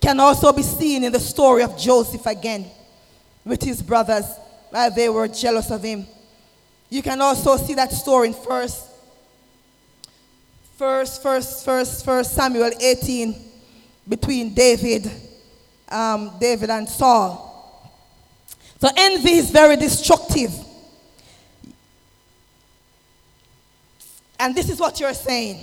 can 0.00 0.18
also 0.18 0.52
be 0.52 0.62
seen 0.62 1.04
in 1.04 1.12
the 1.12 1.20
story 1.20 1.62
of 1.62 1.76
Joseph 1.78 2.24
again 2.26 2.66
with 3.44 3.62
his 3.62 3.82
brothers, 3.82 4.24
while 4.70 4.90
they 4.90 5.08
were 5.08 5.28
jealous 5.28 5.70
of 5.70 5.82
him. 5.82 6.06
You 6.88 7.02
can 7.02 7.20
also 7.20 7.56
see 7.56 7.74
that 7.74 7.92
story 7.92 8.28
in 8.28 8.34
first, 8.34 8.86
first, 10.76 11.22
first, 11.22 11.64
first, 11.64 12.04
first 12.04 12.34
Samuel 12.34 12.70
18 12.80 13.34
between 14.08 14.54
David, 14.54 15.10
um, 15.88 16.32
David 16.40 16.70
and 16.70 16.88
Saul. 16.88 17.48
So 18.80 18.88
envy 18.96 19.32
is 19.32 19.50
very 19.50 19.76
destructive. 19.76 20.52
And 24.38 24.54
this 24.54 24.70
is 24.70 24.80
what 24.80 24.98
you're 24.98 25.12
saying. 25.12 25.62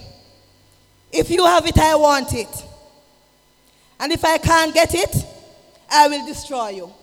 If 1.12 1.32
you 1.32 1.44
have 1.46 1.66
it, 1.66 1.78
I 1.80 1.96
want 1.96 2.34
it. 2.34 2.67
And 4.00 4.12
if 4.12 4.24
I 4.24 4.38
can't 4.38 4.74
get 4.74 4.94
it, 4.94 5.16
I 5.90 6.08
will 6.08 6.26
destroy 6.26 6.70
you. 6.70 6.94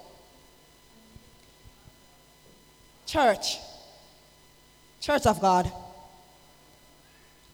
Church, 3.06 3.58
Church 5.00 5.26
of 5.26 5.40
God, 5.40 5.70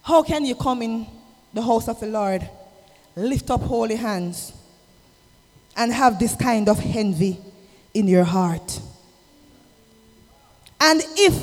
how 0.03 0.22
can 0.22 0.45
you 0.45 0.55
come 0.55 0.82
in 0.82 1.07
the 1.53 1.62
house 1.62 1.88
of 1.88 2.01
the 2.01 2.07
Lord, 2.07 2.49
lift 3.16 3.51
up 3.51 3.61
holy 3.61 3.97
hands, 3.97 4.53
and 5.76 5.93
have 5.93 6.18
this 6.18 6.36
kind 6.36 6.68
of 6.68 6.80
envy 6.97 7.38
in 7.95 8.09
your 8.09 8.24
heart? 8.24 8.80
And 10.80 11.03
if 11.16 11.34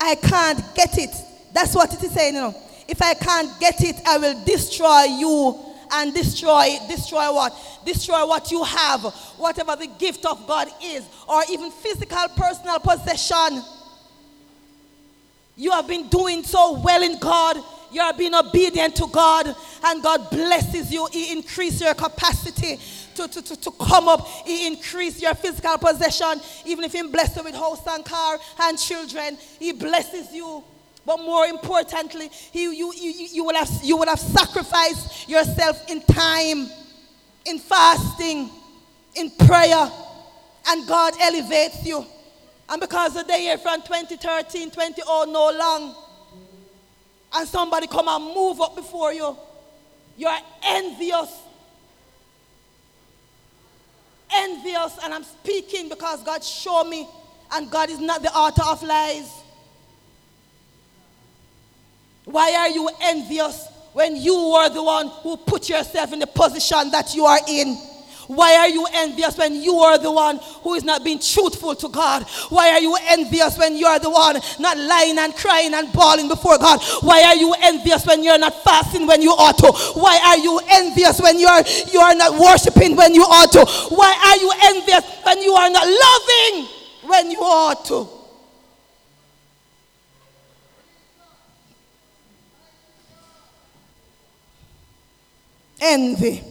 I 0.00 0.14
can't 0.14 0.62
get 0.74 0.96
it, 0.96 1.10
that's 1.52 1.74
what 1.74 1.92
it 1.92 2.02
is 2.02 2.12
saying, 2.12 2.34
you 2.34 2.40
know. 2.40 2.54
If 2.86 3.02
I 3.02 3.12
can't 3.14 3.60
get 3.60 3.82
it, 3.82 3.96
I 4.06 4.16
will 4.16 4.44
destroy 4.44 5.04
you 5.04 5.67
and 5.92 6.14
destroy 6.14 6.76
destroy 6.88 7.32
what? 7.32 7.54
Destroy 7.84 8.26
what 8.26 8.50
you 8.50 8.62
have 8.64 9.02
whatever 9.36 9.76
the 9.76 9.86
gift 9.86 10.24
of 10.26 10.46
god 10.46 10.68
is 10.82 11.04
or 11.28 11.42
even 11.50 11.70
physical 11.70 12.28
personal 12.36 12.78
possession. 12.80 13.62
You 15.56 15.72
have 15.72 15.88
been 15.88 16.08
doing 16.08 16.44
so 16.44 16.80
well 16.80 17.02
in 17.02 17.18
god. 17.18 17.56
You 17.90 18.02
are 18.02 18.12
being 18.12 18.34
obedient 18.34 18.94
to 18.96 19.08
god 19.08 19.54
and 19.84 20.02
god 20.02 20.30
blesses 20.30 20.92
you. 20.92 21.08
He 21.10 21.32
increase 21.32 21.80
your 21.80 21.94
capacity 21.94 22.78
to, 23.16 23.26
to, 23.26 23.42
to, 23.42 23.60
to 23.60 23.70
come 23.72 24.08
up. 24.08 24.26
He 24.46 24.66
increase 24.66 25.20
your 25.20 25.34
physical 25.34 25.76
possession. 25.78 26.40
Even 26.64 26.84
if 26.84 26.92
he 26.92 27.02
blesses 27.02 27.36
you 27.38 27.44
with 27.44 27.54
house 27.54 27.84
and 27.88 28.04
car 28.04 28.38
and 28.60 28.78
children 28.78 29.36
he 29.58 29.72
blesses 29.72 30.32
you 30.32 30.62
but 31.08 31.20
more 31.20 31.46
importantly, 31.46 32.30
you, 32.52 32.70
you, 32.70 32.92
you, 32.94 33.28
you, 33.32 33.42
will 33.42 33.54
have, 33.54 33.70
you 33.82 33.96
will 33.96 34.08
have 34.08 34.20
sacrificed 34.20 35.26
yourself 35.26 35.88
in 35.88 36.02
time, 36.02 36.68
in 37.46 37.58
fasting, 37.58 38.50
in 39.14 39.30
prayer, 39.30 39.90
and 40.68 40.86
God 40.86 41.14
elevates 41.18 41.86
you. 41.86 42.04
And 42.68 42.78
because 42.78 43.14
the 43.14 43.40
year 43.40 43.56
from 43.56 43.80
2013, 43.80 44.70
20 44.70 45.02
oh 45.06 45.24
no 45.26 45.58
long, 45.58 45.96
and 47.32 47.48
somebody 47.48 47.86
come 47.86 48.06
and 48.06 48.34
move 48.34 48.60
up 48.60 48.76
before 48.76 49.14
you, 49.14 49.34
you're 50.18 50.38
envious. 50.62 51.40
Envious, 54.30 54.98
and 55.02 55.14
I'm 55.14 55.24
speaking 55.24 55.88
because 55.88 56.22
God 56.22 56.44
showed 56.44 56.84
me, 56.84 57.08
and 57.52 57.70
God 57.70 57.88
is 57.88 57.98
not 57.98 58.20
the 58.20 58.30
author 58.30 58.64
of 58.66 58.82
lies. 58.82 59.47
Why 62.30 62.52
are 62.54 62.68
you 62.68 62.90
envious 63.00 63.68
when 63.94 64.14
you 64.14 64.34
are 64.34 64.68
the 64.68 64.82
one 64.82 65.08
who 65.22 65.38
put 65.38 65.70
yourself 65.70 66.12
in 66.12 66.18
the 66.18 66.26
position 66.26 66.90
that 66.90 67.14
you 67.14 67.24
are 67.24 67.40
in? 67.48 67.74
Why 68.26 68.54
are 68.56 68.68
you 68.68 68.86
envious 68.92 69.38
when 69.38 69.54
you 69.54 69.76
are 69.78 69.96
the 69.96 70.12
one 70.12 70.38
who 70.60 70.74
is 70.74 70.84
not 70.84 71.02
being 71.02 71.18
truthful 71.18 71.74
to 71.74 71.88
God? 71.88 72.24
Why 72.50 72.68
are 72.72 72.80
you 72.80 72.94
envious 73.08 73.56
when 73.56 73.74
you 73.78 73.86
are 73.86 73.98
the 73.98 74.10
one 74.10 74.36
not 74.60 74.76
lying 74.76 75.16
and 75.18 75.34
crying 75.34 75.72
and 75.72 75.90
bawling 75.94 76.28
before 76.28 76.58
God? 76.58 76.82
Why 77.00 77.22
are 77.22 77.36
you 77.36 77.54
envious 77.62 78.04
when 78.04 78.22
you're 78.22 78.36
not 78.36 78.62
fasting 78.62 79.06
when 79.06 79.22
you 79.22 79.30
ought 79.30 79.56
to? 79.58 79.72
Why 79.98 80.20
are 80.26 80.36
you 80.36 80.60
envious 80.68 81.22
when 81.22 81.38
you 81.38 81.46
are 81.46 81.64
you 81.90 82.00
are 82.00 82.14
not 82.14 82.38
worshiping 82.38 82.94
when 82.94 83.14
you 83.14 83.22
ought 83.22 83.52
to? 83.52 83.64
Why 83.94 84.12
are 84.12 84.36
you 84.36 84.52
envious 84.76 85.02
when 85.24 85.42
you 85.42 85.54
are 85.54 85.70
not 85.70 85.86
loving 85.86 86.68
when 87.08 87.30
you 87.30 87.38
ought 87.38 87.86
to? 87.86 88.17
Envy, 95.80 96.42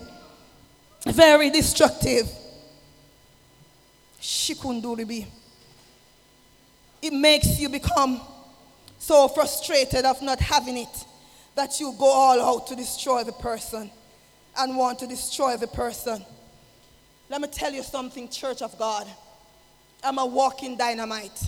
very 1.05 1.49
destructive. 1.49 2.29
Shikunduribi. 4.21 5.25
It 7.01 7.13
makes 7.13 7.59
you 7.59 7.69
become 7.69 8.19
so 8.97 9.27
frustrated 9.27 10.05
of 10.05 10.21
not 10.21 10.39
having 10.39 10.77
it 10.77 11.05
that 11.55 11.79
you 11.79 11.93
go 11.97 12.05
all 12.05 12.41
out 12.41 12.67
to 12.67 12.75
destroy 12.75 13.23
the 13.23 13.31
person 13.31 13.89
and 14.57 14.75
want 14.75 14.99
to 14.99 15.07
destroy 15.07 15.55
the 15.57 15.67
person. 15.67 16.25
Let 17.29 17.41
me 17.41 17.47
tell 17.47 17.71
you 17.71 17.83
something, 17.83 18.29
Church 18.29 18.61
of 18.61 18.77
God. 18.77 19.07
I'm 20.03 20.17
a 20.17 20.25
walking 20.25 20.77
dynamite. 20.77 21.47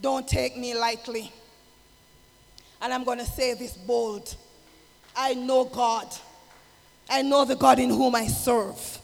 Don't 0.00 0.26
take 0.26 0.56
me 0.56 0.74
lightly. 0.74 1.32
And 2.80 2.92
I'm 2.92 3.04
going 3.04 3.18
to 3.18 3.26
say 3.26 3.54
this 3.54 3.76
bold 3.76 4.34
I 5.14 5.34
know 5.34 5.64
God. 5.64 6.08
I 7.12 7.20
know 7.20 7.44
the 7.44 7.56
God 7.56 7.78
in 7.78 7.90
whom 7.90 8.14
I 8.14 8.26
serve. 8.26 8.98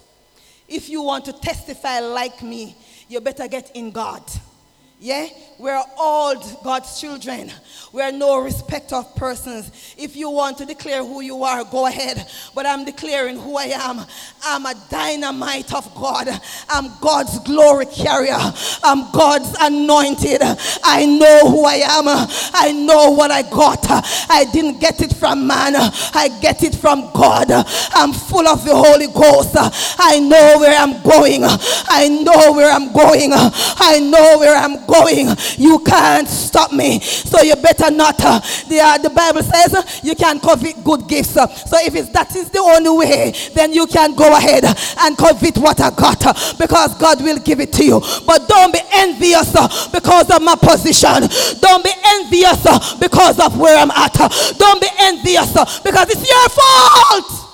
If 0.67 0.89
you 0.89 1.03
want 1.03 1.27
to 1.27 1.33
testify 1.35 2.01
like 2.01 2.43
me, 2.43 2.75
you 3.07 3.21
better 3.21 3.47
get 3.47 3.71
in 3.75 3.91
God. 3.91 4.23
Yeah? 5.01 5.29
We're 5.59 5.83
all 5.97 6.35
God's 6.63 7.01
children. 7.01 7.53
We're 7.93 8.13
no 8.13 8.41
respect 8.41 8.93
of 8.93 9.15
persons. 9.17 9.95
If 9.97 10.15
you 10.15 10.31
want 10.31 10.59
to 10.59 10.67
declare 10.67 11.05
who 11.05 11.21
you 11.21 11.43
are, 11.43 11.65
go 11.65 11.87
ahead. 11.87 12.25
But 12.55 12.67
I'm 12.67 12.85
declaring 12.85 13.39
who 13.39 13.57
I 13.57 13.65
am. 13.65 14.05
I'm 14.45 14.67
a 14.67 14.75
dynamite 14.91 15.73
of 15.73 15.93
God. 15.95 16.29
I'm 16.69 16.91
God's 17.01 17.39
glory 17.41 17.87
carrier. 17.87 18.37
I'm 18.85 19.11
God's 19.11 19.55
anointed. 19.61 20.43
I 20.85 21.07
know 21.07 21.51
who 21.51 21.65
I 21.65 21.75
am. 21.75 22.05
I 22.55 22.73
know 22.73 23.11
what 23.11 23.31
I 23.31 23.43
got. 23.43 23.85
I 24.31 24.47
didn't 24.53 24.81
get 24.81 25.01
it 25.01 25.15
from 25.15 25.47
man. 25.47 25.75
I 25.77 26.29
get 26.41 26.63
it 26.63 26.75
from 26.75 27.01
God. 27.13 27.51
I'm 27.51 28.13
full 28.13 28.47
of 28.47 28.65
the 28.65 28.75
Holy 28.75 29.07
Ghost. 29.09 29.55
I 29.99 30.21
know 30.21 30.59
where 30.59 30.79
I'm 30.79 31.03
going. 31.03 31.43
I 31.45 32.09
know 32.09 32.53
where 32.53 32.71
I'm 32.71 32.93
going. 32.93 33.31
I 33.33 33.99
know 34.01 34.39
where 34.39 34.57
I'm 34.57 34.75
going. 34.75 34.88
You 35.57 35.79
can't 35.81 36.27
stop 36.27 36.73
me. 36.73 37.01
So 37.01 37.43
you 37.43 37.55
better 37.57 37.91
not. 37.91 38.17
Uh, 38.19 38.41
the, 38.69 38.81
uh, 38.81 38.99
the 38.99 39.11
Bible 39.11 39.43
says 39.43 39.75
uh, 39.75 39.83
you 40.03 40.15
can 40.15 40.41
covet 40.41 40.83
good 40.83 41.07
gifts. 41.07 41.37
Uh, 41.37 41.47
so 41.47 41.79
if 41.79 41.95
it's, 41.95 42.09
that 42.11 42.35
is 42.35 42.51
the 42.51 42.59
only 42.59 42.91
way, 43.07 43.33
then 43.55 43.73
you 43.73 43.87
can 43.87 44.15
go 44.15 44.37
ahead 44.37 44.65
and 44.65 45.17
covet 45.17 45.57
what 45.59 45.81
I 45.81 45.91
got 45.91 46.19
because 46.59 46.95
God 46.97 47.23
will 47.23 47.39
give 47.39 47.61
it 47.61 47.73
to 47.75 47.85
you. 47.85 48.01
But 48.27 48.49
don't 48.49 48.73
be 48.73 48.81
envious 48.95 49.53
because 49.91 50.31
of 50.31 50.43
my 50.43 50.57
position. 50.57 51.29
Don't 51.61 51.85
be 51.85 51.93
envious 52.19 52.95
because 52.95 53.39
of 53.39 53.59
where 53.59 53.79
I'm 53.79 53.91
at. 53.91 54.15
Don't 54.59 54.81
be 54.81 54.89
envious 54.99 55.53
because 55.81 56.11
it's 56.11 56.29
your 56.29 56.49
fault. 56.49 57.48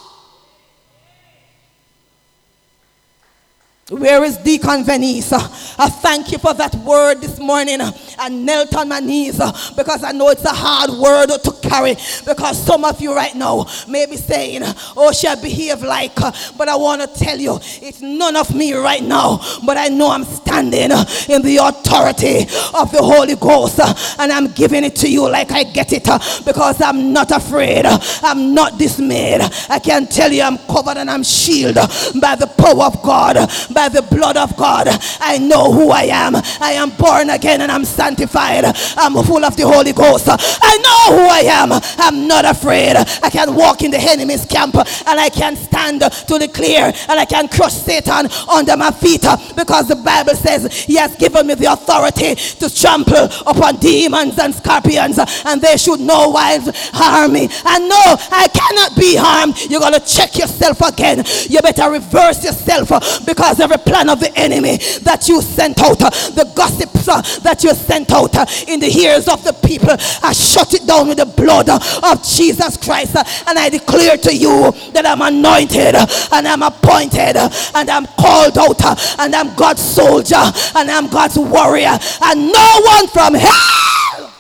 Where 3.91 4.25
is 4.25 4.39
Deacon 4.39 4.83
Venice? 4.83 5.31
Uh, 5.31 5.47
I 5.79 5.91
thank 5.91 6.33
you 6.33 6.39
for 6.39 6.55
that 6.55 6.75
word 6.77 7.21
this 7.21 7.39
morning. 7.39 7.83
Uh, 7.83 7.93
I 8.19 8.31
knelt 8.31 8.75
on 8.75 8.89
my 8.89 9.01
knees 9.01 9.39
uh, 9.39 9.53
because 9.77 10.03
I 10.03 10.13
know 10.13 10.31
it's 10.31 10.45
a 10.47 10.55
hard 10.55 10.91
word 10.91 11.27
to 11.27 11.53
carry. 11.61 11.95
Because 12.25 12.65
some 12.65 12.83
of 12.83 12.99
you 13.03 13.15
right 13.15 13.35
now 13.35 13.67
may 13.87 14.07
be 14.07 14.17
saying, 14.17 14.63
Oh, 14.97 15.13
she'll 15.13 15.39
behave 15.39 15.83
like, 15.83 16.15
but 16.57 16.67
I 16.67 16.77
want 16.77 17.03
to 17.03 17.25
tell 17.25 17.39
you, 17.39 17.59
it's 17.61 18.01
none 18.01 18.37
of 18.37 18.55
me 18.55 18.73
right 18.73 19.03
now. 19.03 19.41
But 19.67 19.77
I 19.77 19.89
know 19.89 20.13
I'm 20.13 20.25
standing 20.25 20.91
in 20.91 21.43
the 21.43 21.59
authority 21.61 22.45
of 22.73 22.91
the 22.91 23.03
Holy 23.03 23.37
Ghost 23.37 23.81
and 24.19 24.33
I'm 24.33 24.51
giving 24.53 24.85
it 24.85 24.97
to 24.97 25.11
you 25.13 25.29
like 25.29 25.53
I 25.53 25.63
get 25.63 25.93
it 25.93 26.05
because 26.47 26.81
I'm 26.81 27.13
not 27.13 27.31
afraid. 27.33 27.85
I'm 27.85 28.55
not 28.55 28.79
dismayed. 28.79 29.43
I 29.69 29.79
can 29.79 30.07
tell 30.07 30.33
you 30.33 30.41
I'm 30.41 30.57
covered 30.57 30.97
and 30.97 31.11
I'm 31.11 31.23
shielded 31.23 31.77
by 32.19 32.35
the 32.35 32.51
power 32.57 32.85
of 32.85 33.03
God 33.03 33.37
by 33.75 33.89
the 33.89 34.03
blood 34.03 34.37
of 34.37 34.57
God. 34.57 34.89
I 35.21 35.39
know 35.39 35.73
who 35.73 35.91
I 35.91 36.05
am. 36.05 36.37
I 36.37 36.73
am 36.73 36.91
born 36.91 37.31
again 37.31 37.61
and 37.61 37.71
I'm 37.71 37.85
sanctified. 37.85 38.65
I'm 38.97 39.15
full 39.25 39.45
of 39.45 39.57
the 39.57 39.67
Holy 39.67 39.93
Ghost. 39.93 40.29
I 40.31 40.77
know 40.79 41.19
who 41.19 41.25
I 41.29 41.41
am. 41.41 41.73
I'm 41.99 42.29
not 42.29 42.45
afraid. 42.45 42.97
I 42.97 43.31
can 43.31 43.55
walk 43.55 43.83
in 43.83 43.91
the 43.91 43.99
enemy's 44.01 44.45
camp 44.45 44.77
and 44.77 45.21
I 45.21 45.29
can 45.29 45.57
stand 45.57 46.01
to 46.01 46.39
declare 46.39 46.93
and 47.09 47.21
I 47.21 47.25
can 47.25 47.49
crush 47.49 47.75
Satan 47.75 48.29
under 48.49 48.77
my 48.77 48.91
feet 48.91 49.25
because 49.57 49.89
the 49.89 49.97
Bible 49.97 50.35
says 50.35 50.73
he 50.85 50.97
has 50.97 51.15
given 51.17 51.47
me 51.47 51.55
the 51.55 51.73
authority 51.73 52.35
to 52.35 52.75
trample 52.75 53.29
upon 53.47 53.77
demons 53.77 54.39
and 54.39 54.55
scorpions 54.55 55.19
and 55.45 55.61
they 55.61 55.77
should 55.77 56.01
no 56.01 56.31
wise 56.31 56.69
harm 56.93 57.33
me. 57.33 57.49
I 57.65 57.79
know 57.79 58.17
I 58.31 58.49
cannot 58.49 58.97
be 58.97 59.17
harmed. 59.17 59.59
You're 59.71 59.81
going 59.81 59.95
to 59.95 60.01
check 60.07 60.39
yourself 60.39 60.81
again. 60.81 61.25
You 61.49 61.61
better 61.61 61.91
reverse 61.91 62.45
yourself 62.45 63.25
because 63.27 63.61
every 63.65 63.79
plan 63.79 64.11
of 64.11 64.21
the 64.21 64.31
enemy 64.37 64.77
that 65.03 65.27
you 65.29 65.41
sent 65.41 65.81
out, 65.81 66.01
uh, 66.03 66.11
the 66.31 66.51
gossips 66.55 67.09
uh, 67.09 67.21
that 67.41 67.65
you 67.65 67.75
sent 67.75 68.13
out 68.13 68.35
uh, 68.37 68.47
in 68.69 68.79
the 68.79 68.87
ears 68.87 69.27
of 69.27 69.43
the 69.43 69.53
people, 69.53 69.97
I 70.23 70.33
shut 70.33 70.75
it 70.75 70.87
down 70.87 71.09
with 71.09 71.19
the 71.19 71.27
blood 71.27 71.69
of 71.71 72.23
Jesus 72.23 72.77
Christ. 72.77 73.17
And 73.49 73.59
I 73.59 73.69
declare 73.71 74.17
to 74.19 74.35
you 74.35 74.71
that 74.93 75.07
I'm 75.07 75.23
anointed 75.23 75.97
and 75.97 76.47
I'm 76.47 76.63
appointed 76.63 77.37
and 77.37 77.91
I'm 77.91 78.07
called 78.21 78.59
out 78.59 78.85
and 79.19 79.35
I'm 79.35 79.55
God's 79.57 79.83
soldier 79.83 80.45
and 80.77 80.91
I'm 80.91 81.09
God's 81.09 81.39
warrior. 81.39 81.97
And 82.23 82.53
no 82.53 82.81
one 82.85 83.09
from 83.09 83.35
hell 83.35 84.31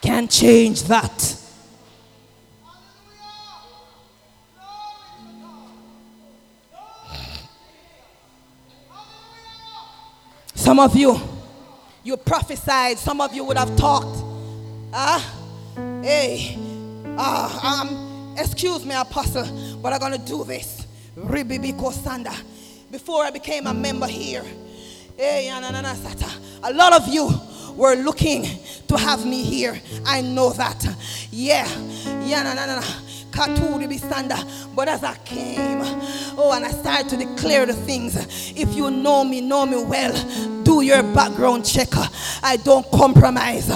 can 0.00 0.26
change 0.28 0.84
that. 0.84 1.39
Some 10.60 10.78
of 10.78 10.94
you, 10.94 11.18
you 12.04 12.18
prophesied. 12.18 12.98
Some 12.98 13.22
of 13.22 13.34
you 13.34 13.44
would 13.44 13.56
have 13.56 13.74
talked. 13.78 14.22
Ah, 14.92 15.16
uh, 15.74 16.02
hey, 16.02 16.58
uh, 17.16 17.80
um, 17.82 18.36
excuse 18.38 18.84
me, 18.84 18.94
apostle, 18.94 19.78
but 19.80 19.94
I'm 19.94 19.98
gonna 19.98 20.18
do 20.18 20.44
this. 20.44 20.86
Ribibiko 21.16 21.90
Sanda. 21.94 22.38
Before 22.90 23.24
I 23.24 23.30
became 23.30 23.66
a 23.68 23.72
member 23.72 24.06
here, 24.06 24.44
hey, 25.16 25.48
a 25.48 26.72
lot 26.74 26.92
of 26.92 27.08
you 27.08 27.32
were 27.74 27.94
looking 27.94 28.46
to 28.86 28.98
have 28.98 29.24
me 29.24 29.42
here. 29.42 29.80
I 30.04 30.20
know 30.20 30.50
that. 30.50 30.84
Yeah, 31.30 31.66
yeah, 32.22 32.42
no, 32.42 32.54
no, 32.54 32.66
no. 32.66 33.09
But 34.74 34.88
as 34.88 35.04
I 35.04 35.14
came, 35.24 35.80
oh, 36.38 36.52
and 36.54 36.64
I 36.64 36.70
started 36.70 37.08
to 37.10 37.16
declare 37.16 37.66
the 37.66 37.74
things. 37.74 38.16
If 38.56 38.74
you 38.74 38.90
know 38.90 39.24
me, 39.24 39.40
know 39.40 39.66
me 39.66 39.82
well, 39.84 40.62
do 40.62 40.82
your 40.82 41.02
background 41.02 41.64
checker. 41.64 42.08
I 42.42 42.56
don't 42.56 42.88
compromise. 42.90 43.68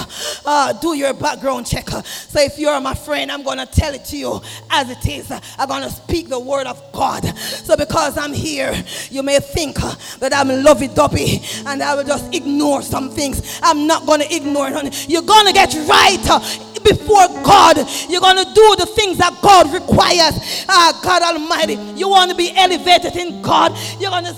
Uh, 0.45 0.73
do 0.73 0.95
your 0.95 1.13
background 1.13 1.67
checker. 1.67 2.01
So 2.03 2.41
if 2.41 2.57
you're 2.57 2.79
my 2.81 2.93
friend, 2.93 3.31
I'm 3.31 3.43
going 3.43 3.57
to 3.57 3.65
tell 3.65 3.93
it 3.93 4.05
to 4.05 4.17
you 4.17 4.41
as 4.69 4.89
it 4.89 5.05
is. 5.05 5.31
I'm 5.57 5.67
going 5.67 5.83
to 5.83 5.89
speak 5.89 6.29
the 6.29 6.39
word 6.39 6.67
of 6.67 6.81
God. 6.91 7.23
So 7.37 7.75
because 7.75 8.17
I'm 8.17 8.33
here, 8.33 8.73
you 9.09 9.23
may 9.23 9.39
think 9.39 9.75
that 10.19 10.33
I'm 10.33 10.47
lovey-dovey 10.63 11.41
and 11.65 11.83
I 11.83 11.95
will 11.95 12.03
just 12.03 12.33
ignore 12.33 12.81
some 12.81 13.09
things. 13.09 13.59
I'm 13.61 13.87
not 13.87 14.05
going 14.05 14.21
to 14.21 14.35
ignore 14.35 14.69
it. 14.69 15.09
You're 15.09 15.21
going 15.21 15.47
to 15.47 15.53
get 15.53 15.73
right 15.87 16.41
before 16.83 17.27
God. 17.43 17.77
You're 18.09 18.21
going 18.21 18.37
to 18.37 18.53
do 18.53 18.75
the 18.77 18.85
things 18.85 19.17
that 19.17 19.33
God 19.45 19.71
requires. 19.71 20.65
Ah, 20.67 20.99
God 21.03 21.21
Almighty. 21.21 21.75
You 21.95 22.09
want 22.09 22.31
to 22.31 22.35
be 22.35 22.51
elevated 22.57 23.15
in 23.15 23.43
God. 23.43 23.77
You're 23.99 24.09
going 24.09 24.25
to 24.25 24.35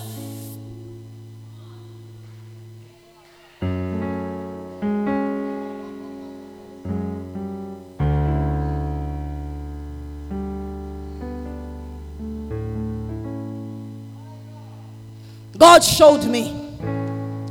God 15.57 15.83
showed 15.83 16.25
me. 16.25 16.75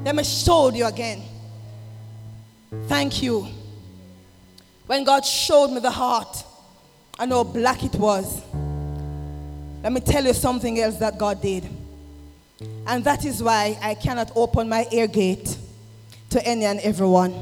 Let 0.05 0.15
me 0.15 0.23
show 0.25 0.71
you 0.73 0.85
again. 0.85 1.23
Thank 2.87 3.23
you. 3.23 3.49
When 4.87 5.05
God 5.05 5.25
showed 5.25 5.69
me 5.69 5.81
the 5.81 5.91
heart, 5.91 6.45
Know 7.25 7.45
how 7.45 7.45
black 7.45 7.83
it 7.83 7.95
was. 7.95 8.43
Let 9.83 9.93
me 9.93 10.01
tell 10.01 10.25
you 10.25 10.35
something 10.35 10.81
else 10.81 10.97
that 10.97 11.19
God 11.19 11.41
did. 11.41 11.65
And 12.87 13.03
that 13.05 13.25
is 13.25 13.43
why 13.43 13.79
I 13.83 13.95
cannot 13.95 14.33
open 14.37 14.69
my 14.69 14.87
ear 14.93 15.07
gate 15.07 15.57
to 16.31 16.47
any 16.47 16.65
and 16.65 16.79
everyone. 16.81 17.35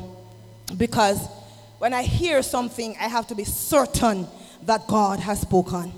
Because 0.76 1.26
when 1.78 1.92
I 1.92 2.02
hear 2.02 2.42
something, 2.42 2.96
I 2.98 3.08
have 3.08 3.26
to 3.28 3.34
be 3.34 3.44
certain 3.44 4.26
that 4.62 4.86
God 4.86 5.20
has 5.20 5.40
spoken. 5.40 5.92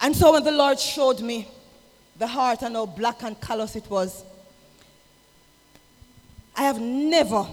And 0.00 0.14
so 0.14 0.32
when 0.32 0.44
the 0.44 0.52
Lord 0.52 0.78
showed 0.78 1.20
me 1.20 1.48
the 2.16 2.26
heart 2.26 2.62
and 2.62 2.76
how 2.76 2.86
black 2.86 3.22
and 3.22 3.40
callous 3.40 3.74
it 3.74 3.88
was, 3.90 4.24
I 6.56 6.62
have 6.62 6.80
never 6.80 7.46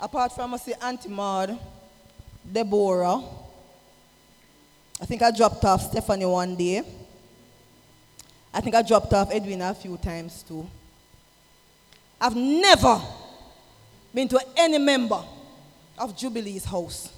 apart 0.00 0.34
from 0.34 0.54
I 0.54 0.56
see 0.58 0.74
Auntie 0.82 1.08
Maud, 1.08 1.58
Deborah, 2.50 3.22
I 5.00 5.06
think 5.06 5.22
I 5.22 5.30
dropped 5.30 5.64
off 5.64 5.90
Stephanie 5.90 6.26
one 6.26 6.54
day. 6.54 6.82
I 8.52 8.60
think 8.60 8.76
I 8.76 8.82
dropped 8.82 9.12
off 9.12 9.32
Edwina 9.32 9.70
a 9.70 9.74
few 9.74 9.96
times 9.96 10.42
too. 10.42 10.66
I've 12.20 12.36
never 12.36 13.00
been 14.14 14.28
to 14.28 14.40
any 14.56 14.78
member 14.78 15.20
of 15.98 16.16
Jubilee's 16.16 16.64
house. 16.64 17.12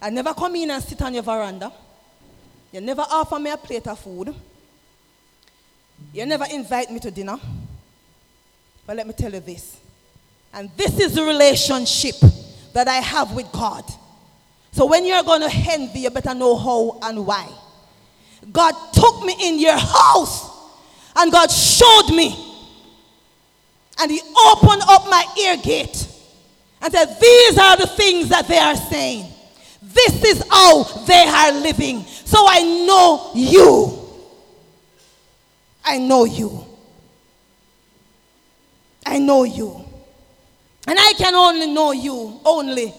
I 0.00 0.10
never 0.10 0.34
come 0.34 0.54
in 0.56 0.70
and 0.70 0.82
sit 0.82 1.00
on 1.02 1.14
your 1.14 1.22
veranda. 1.22 1.72
You 2.70 2.80
never 2.82 3.02
offer 3.02 3.38
me 3.38 3.50
a 3.50 3.56
plate 3.56 3.86
of 3.88 3.98
food. 3.98 4.34
You 6.12 6.26
never 6.26 6.44
invite 6.52 6.90
me 6.90 7.00
to 7.00 7.10
dinner. 7.10 7.38
But 8.86 8.96
let 8.96 9.06
me 9.06 9.12
tell 9.14 9.32
you 9.32 9.40
this. 9.40 9.78
And 10.52 10.70
this 10.76 11.00
is 11.00 11.14
the 11.14 11.22
relationship 11.22 12.16
that 12.74 12.88
I 12.88 12.96
have 12.96 13.32
with 13.34 13.50
God. 13.52 13.84
So 14.72 14.86
when 14.86 15.04
you're 15.06 15.22
going 15.22 15.40
to 15.40 15.50
envy, 15.70 16.00
you 16.00 16.10
better 16.10 16.34
know 16.34 16.56
how 16.56 16.98
and 17.02 17.26
why. 17.26 17.48
God 18.52 18.72
took 18.92 19.24
me 19.24 19.34
in 19.40 19.58
your 19.58 19.76
house 19.76 20.48
and 21.16 21.32
God 21.32 21.50
showed 21.50 22.14
me. 22.14 22.44
And 24.00 24.10
He 24.10 24.20
opened 24.20 24.82
up 24.88 25.04
my 25.08 25.24
ear 25.42 25.56
gate 25.56 26.08
and 26.80 26.92
said, 26.92 27.06
These 27.20 27.58
are 27.58 27.76
the 27.76 27.86
things 27.86 28.28
that 28.28 28.46
they 28.46 28.58
are 28.58 28.76
saying. 28.76 29.26
This 29.82 30.24
is 30.24 30.44
how 30.48 30.84
they 31.06 31.24
are 31.26 31.52
living. 31.52 32.02
So 32.04 32.38
I 32.48 32.62
know 32.86 33.32
you. 33.34 33.98
I 35.84 35.98
know 35.98 36.24
you. 36.24 36.64
I 39.04 39.18
know 39.18 39.44
you. 39.44 39.87
And 40.88 40.98
I 40.98 41.12
can 41.18 41.34
only 41.34 41.66
know 41.66 41.92
you 41.92 42.40
only 42.46 42.94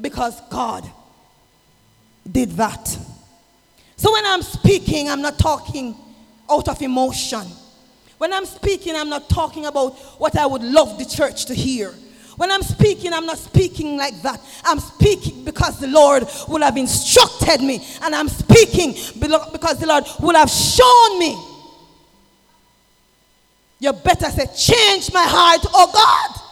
because 0.00 0.40
God 0.50 0.88
did 2.30 2.52
that. 2.52 2.96
So 3.96 4.12
when 4.12 4.24
I'm 4.24 4.40
speaking, 4.40 5.08
I'm 5.10 5.20
not 5.20 5.36
talking 5.36 5.96
out 6.48 6.68
of 6.68 6.80
emotion. 6.80 7.42
When 8.18 8.32
I'm 8.32 8.46
speaking, 8.46 8.94
I'm 8.94 9.08
not 9.08 9.28
talking 9.28 9.66
about 9.66 9.98
what 10.20 10.38
I 10.38 10.46
would 10.46 10.62
love 10.62 10.96
the 10.96 11.04
church 11.04 11.46
to 11.46 11.54
hear. 11.54 11.92
When 12.36 12.52
I'm 12.52 12.62
speaking, 12.62 13.12
I'm 13.12 13.26
not 13.26 13.38
speaking 13.38 13.96
like 13.96 14.22
that. 14.22 14.40
I'm 14.64 14.78
speaking 14.78 15.44
because 15.44 15.80
the 15.80 15.88
Lord 15.88 16.28
will 16.46 16.62
have 16.62 16.76
instructed 16.76 17.60
me. 17.60 17.84
And 18.02 18.14
I'm 18.14 18.28
speaking 18.28 18.92
because 19.20 19.80
the 19.80 19.86
Lord 19.88 20.04
will 20.20 20.36
have 20.36 20.50
shown 20.50 21.18
me. 21.18 21.36
You 23.80 23.92
better 23.92 24.30
say, 24.30 24.46
Change 24.56 25.12
my 25.12 25.24
heart, 25.24 25.66
oh 25.74 25.90
God. 25.92 26.43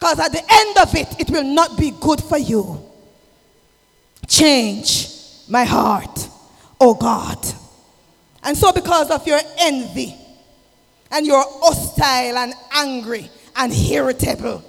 Because 0.00 0.18
at 0.18 0.32
the 0.32 0.42
end 0.50 0.78
of 0.78 0.94
it, 0.94 1.20
it 1.20 1.30
will 1.30 1.44
not 1.44 1.76
be 1.76 1.90
good 1.90 2.22
for 2.22 2.38
you. 2.38 2.82
Change 4.26 5.08
my 5.46 5.64
heart, 5.64 6.26
oh 6.80 6.94
God. 6.94 7.38
And 8.42 8.56
so, 8.56 8.72
because 8.72 9.10
of 9.10 9.26
your 9.26 9.40
envy, 9.58 10.16
and 11.10 11.26
you're 11.26 11.44
hostile 11.46 12.38
and 12.38 12.54
angry 12.72 13.28
and 13.56 13.70
irritable, 13.74 14.64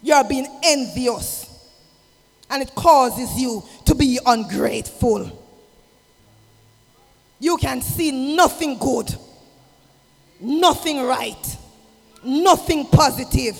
you're 0.00 0.22
being 0.22 0.46
envious, 0.62 1.50
and 2.48 2.62
it 2.62 2.76
causes 2.76 3.36
you 3.40 3.64
to 3.86 3.96
be 3.96 4.20
ungrateful. 4.24 5.42
You 7.40 7.56
can 7.56 7.82
see 7.82 8.36
nothing 8.36 8.78
good, 8.78 9.12
nothing 10.40 11.02
right 11.02 11.56
nothing 12.24 12.86
positive. 12.86 13.58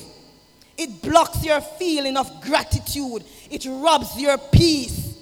It 0.76 1.02
blocks 1.02 1.44
your 1.44 1.60
feeling 1.60 2.16
of 2.16 2.42
gratitude. 2.42 3.24
It 3.50 3.64
robs 3.66 4.20
your 4.20 4.38
peace. 4.38 5.18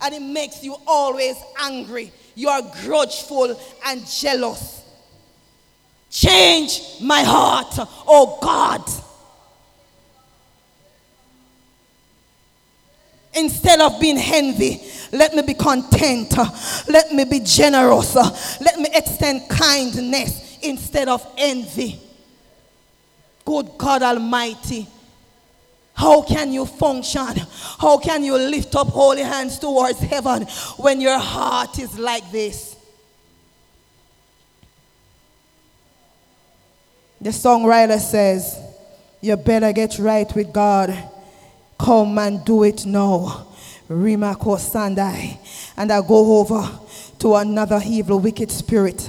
And 0.00 0.14
it 0.14 0.22
makes 0.22 0.62
you 0.62 0.76
always 0.86 1.36
angry. 1.60 2.12
You 2.34 2.48
are 2.48 2.62
grudgeful 2.82 3.58
and 3.86 4.06
jealous. 4.06 4.82
Change 6.10 7.00
my 7.00 7.22
heart, 7.22 7.74
oh 8.06 8.38
God. 8.40 8.88
Instead 13.36 13.80
of 13.80 14.00
being 14.00 14.18
envy, 14.18 14.80
let 15.10 15.34
me 15.34 15.42
be 15.42 15.54
content. 15.54 16.36
Let 16.88 17.12
me 17.12 17.24
be 17.24 17.40
generous. 17.40 18.14
Let 18.60 18.78
me 18.78 18.86
extend 18.94 19.48
kindness 19.48 20.58
instead 20.62 21.08
of 21.08 21.26
envy. 21.36 22.00
Good 23.44 23.70
God 23.76 24.02
Almighty. 24.02 24.86
How 25.94 26.22
can 26.22 26.52
you 26.52 26.66
function? 26.66 27.36
How 27.78 27.98
can 27.98 28.24
you 28.24 28.36
lift 28.36 28.74
up 28.74 28.88
holy 28.88 29.22
hands 29.22 29.58
towards 29.58 30.00
heaven 30.00 30.42
when 30.76 31.00
your 31.00 31.18
heart 31.18 31.78
is 31.78 31.98
like 31.98 32.30
this? 32.32 32.76
The 37.20 37.30
songwriter 37.30 37.98
says, 37.98 38.58
You 39.20 39.36
better 39.36 39.72
get 39.72 39.98
right 39.98 40.32
with 40.34 40.52
God. 40.52 40.96
Come 41.78 42.18
and 42.18 42.44
do 42.44 42.64
it 42.64 42.84
now. 42.84 43.46
Rimako 43.88 44.58
Sandai. 44.58 45.38
And 45.76 45.92
I 45.92 46.00
go 46.00 46.40
over 46.40 46.68
to 47.20 47.36
another 47.36 47.80
evil, 47.84 48.18
wicked 48.18 48.50
spirit 48.50 49.08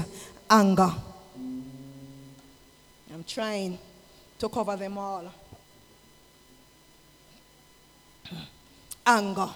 anger. 0.50 0.94
I'm 3.14 3.24
trying 3.28 3.80
to 4.40 4.50
cover 4.50 4.76
them 4.76 4.98
all. 4.98 5.32
Anger, 9.06 9.50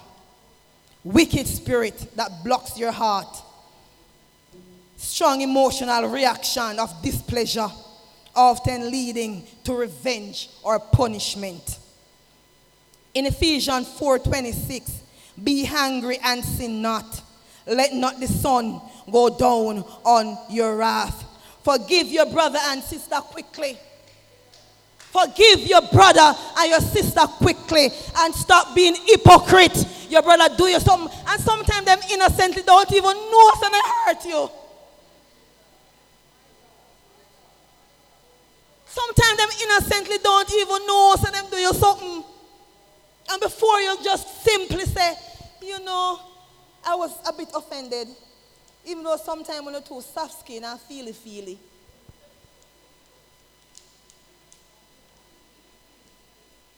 wicked 1.04 1.46
spirit 1.46 2.06
that 2.16 2.44
blocks 2.44 2.78
your 2.78 2.92
heart, 2.92 3.42
strong 4.96 5.40
emotional 5.40 6.08
reaction 6.08 6.78
of 6.78 6.90
displeasure, 7.02 7.68
often 8.34 8.90
leading 8.90 9.44
to 9.64 9.74
revenge 9.74 10.50
or 10.62 10.78
punishment. 10.78 11.78
In 13.12 13.26
Ephesians 13.26 13.88
4:26, 13.98 14.90
be 15.42 15.64
hungry 15.64 16.18
and 16.22 16.44
sin 16.44 16.80
not. 16.80 17.22
Let 17.66 17.92
not 17.92 18.20
the 18.20 18.28
sun 18.28 18.80
go 19.10 19.28
down 19.30 19.84
on 20.04 20.38
your 20.48 20.76
wrath. 20.76 21.24
Forgive 21.62 22.06
your 22.08 22.26
brother 22.26 22.58
and 22.62 22.82
sister 22.82 23.16
quickly 23.16 23.76
Forgive 25.12 25.66
your 25.66 25.82
brother 25.92 26.34
and 26.58 26.70
your 26.70 26.80
sister 26.80 27.20
quickly 27.20 27.90
and 28.18 28.34
stop 28.34 28.74
being 28.74 28.94
hypocrite. 29.06 29.86
Your 30.08 30.22
brother 30.22 30.54
do 30.56 30.66
you 30.66 30.78
something 30.78 31.10
and 31.26 31.40
sometimes 31.40 31.84
them 31.84 31.98
innocently 32.12 32.62
don't 32.62 32.92
even 32.92 33.16
know 33.16 33.52
they 33.60 33.80
hurt 34.06 34.24
you. 34.24 34.50
Sometimes 38.86 39.36
them 39.36 39.48
innocently 39.62 40.18
don't 40.22 40.52
even 40.52 40.86
know 40.86 41.14
so 41.18 41.30
them 41.30 41.44
do 41.50 41.56
you 41.56 41.72
something. 41.74 42.24
And 43.30 43.40
before 43.40 43.80
you 43.80 43.96
just 44.02 44.44
simply 44.44 44.84
say, 44.84 45.14
you 45.62 45.78
know, 45.84 46.20
I 46.84 46.94
was 46.94 47.16
a 47.28 47.32
bit 47.32 47.48
offended. 47.54 48.08
Even 48.84 49.04
though 49.04 49.16
sometimes 49.16 49.64
when 49.64 49.74
you're 49.74 49.82
too 49.82 50.00
soft 50.00 50.40
skin 50.40 50.64
and 50.64 50.80
feely 50.80 51.12
feely. 51.12 51.58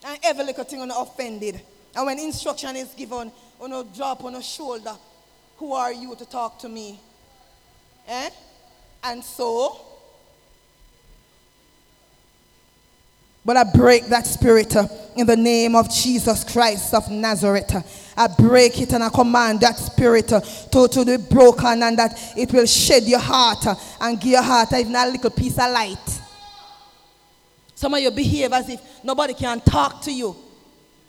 And 0.05 0.19
every 0.23 0.45
little 0.45 0.65
thing 0.65 0.81
on 0.81 0.91
offended. 0.91 1.61
And 1.95 2.07
when 2.07 2.19
instruction 2.19 2.77
is 2.77 2.89
given, 2.95 3.31
on 3.61 3.73
a 3.73 3.85
drop 3.85 4.25
on 4.25 4.35
a 4.35 4.43
shoulder, 4.43 4.95
who 5.57 5.73
are 5.73 5.93
you 5.93 6.15
to 6.17 6.27
talk 6.27 6.59
to 6.61 6.69
me? 6.69 6.99
Eh? 8.09 8.31
And 9.05 9.23
so, 9.23 9.81
but 13.45 13.57
I 13.57 13.65
break 13.65 14.07
that 14.07 14.27
spirit 14.27 14.75
uh, 14.75 14.87
in 15.17 15.27
the 15.27 15.37
name 15.37 15.77
of 15.77 15.91
Jesus 15.91 16.45
Christ 16.45 16.95
of 16.95 17.11
Nazareth. 17.11 18.13
I 18.17 18.29
break 18.29 18.81
it 18.81 18.93
and 18.93 19.03
I 19.03 19.09
command 19.09 19.61
that 19.61 19.77
spirit 19.77 20.33
uh, 20.33 20.41
to, 20.41 20.89
to 20.89 21.05
be 21.05 21.17
broken 21.17 21.83
and 21.83 21.99
that 21.99 22.19
it 22.37 22.53
will 22.53 22.67
shed 22.67 23.05
your 23.05 23.21
heart 23.21 23.67
uh, 23.67 23.75
and 24.01 24.21
give 24.21 24.33
your 24.33 24.43
heart 24.43 24.73
even 24.73 24.95
a 24.95 25.07
little 25.07 25.31
piece 25.31 25.59
of 25.59 25.71
light. 25.71 26.22
Some 27.83 27.95
of 27.95 28.01
you 28.01 28.13
behave 28.13 28.53
as 28.53 28.69
if 28.69 28.81
nobody 29.03 29.35
can 29.35 29.59
talk 29.59 30.03
to 30.03 30.13
you. 30.13 30.37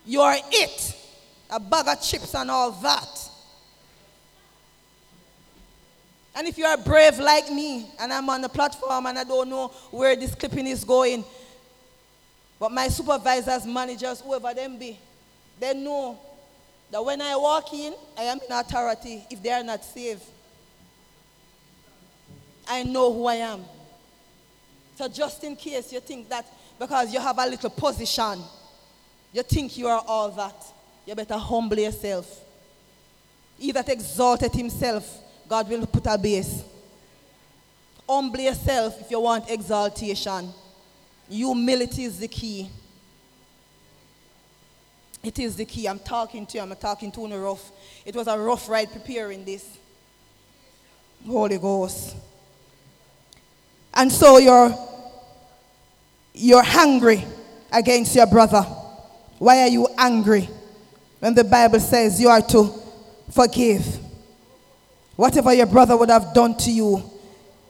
You 0.08 0.22
are 0.22 0.36
it. 0.50 0.98
A 1.52 1.60
bag 1.60 1.88
of 1.88 2.02
chips 2.02 2.34
and 2.34 2.50
all 2.50 2.72
that. 2.72 3.30
And 6.36 6.48
if 6.48 6.58
you 6.58 6.66
are 6.66 6.76
brave 6.76 7.20
like 7.20 7.52
me 7.52 7.92
and 8.00 8.12
I'm 8.12 8.28
on 8.28 8.42
the 8.42 8.50
platform 8.50 9.06
and 9.06 9.20
I 9.20 9.24
don't 9.24 9.52
know 9.52 9.68
where 9.92 10.16
this 10.16 10.34
clipping 10.34 10.66
is 10.66 10.84
going, 10.84 11.24
but 12.60 12.72
my 12.72 12.88
supervisors, 12.88 13.68
managers, 13.68 14.22
whoever 14.22 14.52
them 14.56 14.80
be, 14.80 14.98
they 15.60 15.76
know 15.76 16.18
that 16.90 17.06
when 17.06 17.22
I 17.22 17.36
walk 17.36 17.72
in, 17.72 17.94
I 18.18 18.24
am 18.24 18.40
in 18.40 18.52
authority 18.52 19.24
if 19.30 19.44
they 19.44 19.52
are 19.52 19.64
not 19.64 19.86
saved. 19.86 20.24
I 22.68 22.82
know 22.82 23.14
who 23.14 23.28
I 23.28 23.36
am. 23.36 23.64
So 24.96 25.08
just 25.08 25.44
in 25.44 25.56
case 25.56 25.94
you 25.94 26.00
think 26.00 26.30
that 26.30 26.48
because 26.84 27.14
you 27.14 27.20
have 27.22 27.40
a 27.40 27.46
little 27.46 27.70
position. 27.70 28.44
You 29.32 29.42
think 29.42 29.78
you 29.78 29.88
are 29.88 30.04
all 30.06 30.30
that. 30.32 30.66
You 31.06 31.16
better 31.16 31.38
humble 31.38 31.80
yourself. 31.80 32.42
He 33.58 33.72
that 33.72 33.88
exalted 33.88 34.52
himself, 34.52 35.08
God 35.48 35.70
will 35.70 35.88
put 35.88 36.06
a 36.08 36.18
base. 36.18 36.62
Humble 38.08 38.42
yourself 38.42 39.00
if 39.00 39.10
you 39.10 39.22
want 39.22 39.50
exaltation. 39.50 40.50
Humility 41.30 42.04
is 42.04 42.20
the 42.20 42.28
key. 42.28 42.70
It 45.24 45.40
is 45.40 45.56
the 45.56 45.64
key. 45.64 45.88
I'm 45.88 46.00
talking 46.00 46.46
to 46.46 46.58
you. 46.58 46.64
I'm 46.64 46.76
talking 46.76 47.14
to 47.14 47.22
you 47.22 47.38
rough. 47.38 47.72
It 48.06 48.14
was 48.14 48.28
a 48.28 48.38
rough 48.38 48.68
ride 48.68 48.92
preparing 48.92 49.46
this. 49.46 49.66
Holy 51.26 51.58
Ghost. 51.58 52.18
And 53.94 54.12
so 54.12 54.38
you're 54.38 54.93
you're 56.34 56.64
hungry 56.64 57.26
against 57.72 58.16
your 58.16 58.28
brother. 58.28 58.62
Why 59.40 59.62
are 59.62 59.68
you 59.68 59.88
angry? 59.98 60.50
When 61.20 61.34
the 61.34 61.44
Bible 61.44 61.80
says 61.80 62.20
you 62.20 62.30
are 62.30 62.42
to 62.42 62.74
forgive. 63.32 64.00
Whatever 65.16 65.54
your 65.54 65.68
brother 65.68 65.96
would 65.96 66.10
have 66.10 66.34
done 66.34 66.58
to 66.58 66.72
you, 66.72 67.04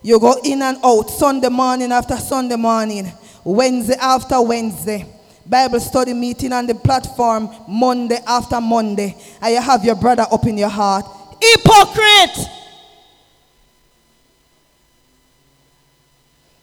you 0.01 0.19
go 0.19 0.35
in 0.43 0.61
and 0.61 0.77
out 0.83 1.09
Sunday 1.09 1.49
morning 1.49 1.91
after 1.91 2.15
Sunday 2.17 2.55
morning, 2.55 3.11
Wednesday 3.43 3.95
after 3.99 4.41
Wednesday. 4.41 5.05
Bible 5.45 5.79
study 5.81 6.13
meeting 6.13 6.53
on 6.53 6.65
the 6.65 6.75
platform 6.75 7.49
Monday 7.67 8.17
after 8.25 8.61
Monday, 8.61 9.15
and 9.41 9.53
you 9.53 9.61
have 9.61 9.83
your 9.83 9.95
brother 9.95 10.25
up 10.31 10.45
in 10.45 10.57
your 10.57 10.69
heart. 10.69 11.05
Hypocrite! 11.41 12.47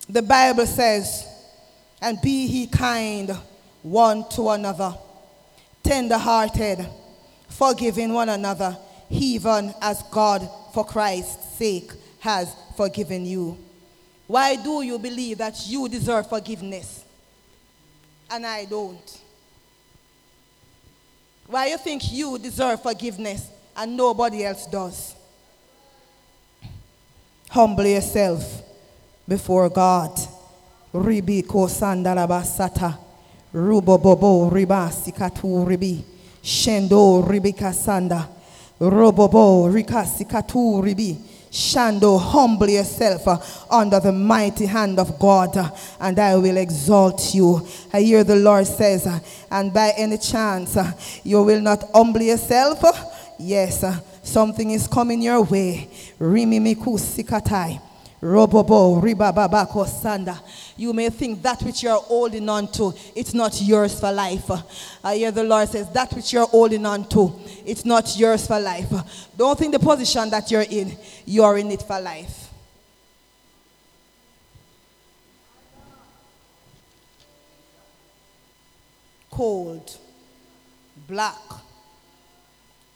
The 0.09 0.22
Bible 0.22 0.66
says, 0.66 1.29
and 2.01 2.20
be 2.22 2.46
he 2.46 2.66
kind 2.66 3.36
one 3.82 4.28
to 4.30 4.51
another, 4.51 4.94
tender 5.82 6.18
hearted, 6.18 6.86
forgiving 7.48 8.12
one 8.12 8.28
another, 8.28 8.76
even 9.11 9.74
as 9.80 10.03
God, 10.11 10.48
for 10.72 10.84
Christ's 10.84 11.57
sake, 11.57 11.92
has 12.20 12.55
forgiven 12.76 13.24
you. 13.24 13.59
Why 14.26 14.57
do 14.57 14.82
you 14.82 14.98
believe 14.98 15.38
that 15.38 15.66
you 15.66 15.88
deserve 15.88 16.28
forgiveness 16.28 17.05
and 18.30 18.46
I 18.46 18.64
don't? 18.64 19.20
Why 21.46 21.66
you 21.66 21.78
think 21.78 22.12
you 22.12 22.38
deserve 22.38 22.80
forgiveness 22.80 23.48
and 23.76 23.96
nobody 23.96 24.44
else 24.44 24.66
does? 24.66 25.16
Humble 27.48 27.86
yourself 27.86 28.62
before 29.26 29.68
God. 29.68 30.16
Ribi 30.95 31.47
ko 31.47 31.66
sandalabasata. 31.66 32.99
Rubobobo 33.55 34.51
ribasikatu 34.51 35.66
ribi. 35.66 36.03
Shendo 36.43 37.22
ribikasanda. 37.26 38.28
Robobo 38.80 39.68
rikasikatu 39.72 40.82
ribi. 40.82 41.16
Shando, 41.53 42.16
humble 42.16 42.70
yourself 42.70 43.26
uh, 43.26 43.36
under 43.68 43.99
the 43.99 44.12
mighty 44.12 44.66
hand 44.66 45.01
of 45.01 45.18
God, 45.18 45.57
uh, 45.57 45.68
and 45.99 46.16
I 46.16 46.36
will 46.36 46.57
exalt 46.57 47.34
you. 47.34 47.66
I 47.93 48.03
hear 48.03 48.22
the 48.22 48.36
Lord 48.36 48.68
says, 48.68 49.05
uh, 49.05 49.18
and 49.51 49.74
by 49.74 49.93
any 49.97 50.18
chance 50.18 50.78
you 51.24 51.43
will 51.43 51.61
not 51.61 51.91
humble 51.93 52.22
yourself, 52.22 52.80
yes, 53.36 53.84
something 54.22 54.70
is 54.70 54.86
coming 54.86 55.22
your 55.22 55.43
way. 55.43 55.91
Rimimiku 56.20 56.97
sikatai. 57.01 57.80
Robobo, 58.22 59.00
ribababako 59.00 59.86
sanda. 59.86 60.38
You 60.76 60.92
may 60.92 61.08
think 61.08 61.42
that 61.42 61.62
which 61.62 61.82
you're 61.82 61.96
holding 61.96 62.46
on 62.50 62.70
to, 62.72 62.92
it's 63.16 63.32
not 63.32 63.58
yours 63.62 63.98
for 63.98 64.12
life. 64.12 64.50
I 65.02 65.16
hear 65.16 65.30
the 65.30 65.44
Lord 65.44 65.68
says, 65.70 65.90
that 65.92 66.12
which 66.12 66.34
you're 66.34 66.46
holding 66.46 66.84
on 66.84 67.08
to, 67.08 67.40
it's 67.64 67.86
not 67.86 68.14
yours 68.18 68.46
for 68.46 68.60
life. 68.60 68.92
Don't 69.36 69.58
think 69.58 69.72
the 69.72 69.78
position 69.78 70.28
that 70.30 70.50
you're 70.50 70.66
in, 70.68 70.96
you're 71.24 71.56
in 71.56 71.70
it 71.70 71.82
for 71.82 71.98
life. 71.98 72.48
Cold, 79.30 79.96
black, 81.08 81.38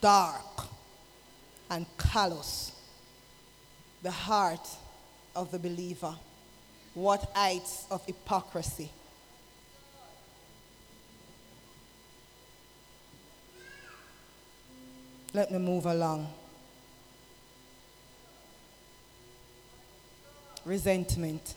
dark, 0.02 0.66
and 1.70 1.86
callous. 1.96 2.72
The 4.02 4.10
heart 4.10 4.68
of 5.34 5.50
the 5.50 5.58
believer. 5.58 6.14
What 6.94 7.30
heights 7.34 7.86
of 7.90 8.04
hypocrisy. 8.06 8.90
Let 15.32 15.50
me 15.50 15.58
move 15.58 15.86
along. 15.86 16.28
Resentment. 20.64 21.54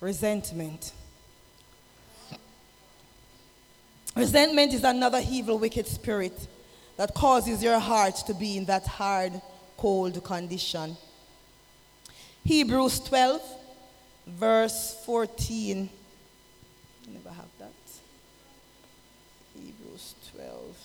Resentment. 0.00 0.92
Resentment 4.14 4.72
is 4.72 4.84
another 4.84 5.20
evil, 5.28 5.58
wicked 5.58 5.88
spirit 5.88 6.46
that 6.96 7.14
causes 7.14 7.62
your 7.62 7.78
heart 7.78 8.16
to 8.26 8.34
be 8.34 8.56
in 8.56 8.64
that 8.66 8.86
hard, 8.86 9.40
cold 9.76 10.22
condition. 10.22 10.96
Hebrews 12.44 13.00
12, 13.00 13.42
verse 14.26 14.96
14. 15.04 15.88
Never 17.08 17.30
have 17.30 17.48
that. 17.58 17.72
Hebrews 19.54 20.14
12. 20.36 20.76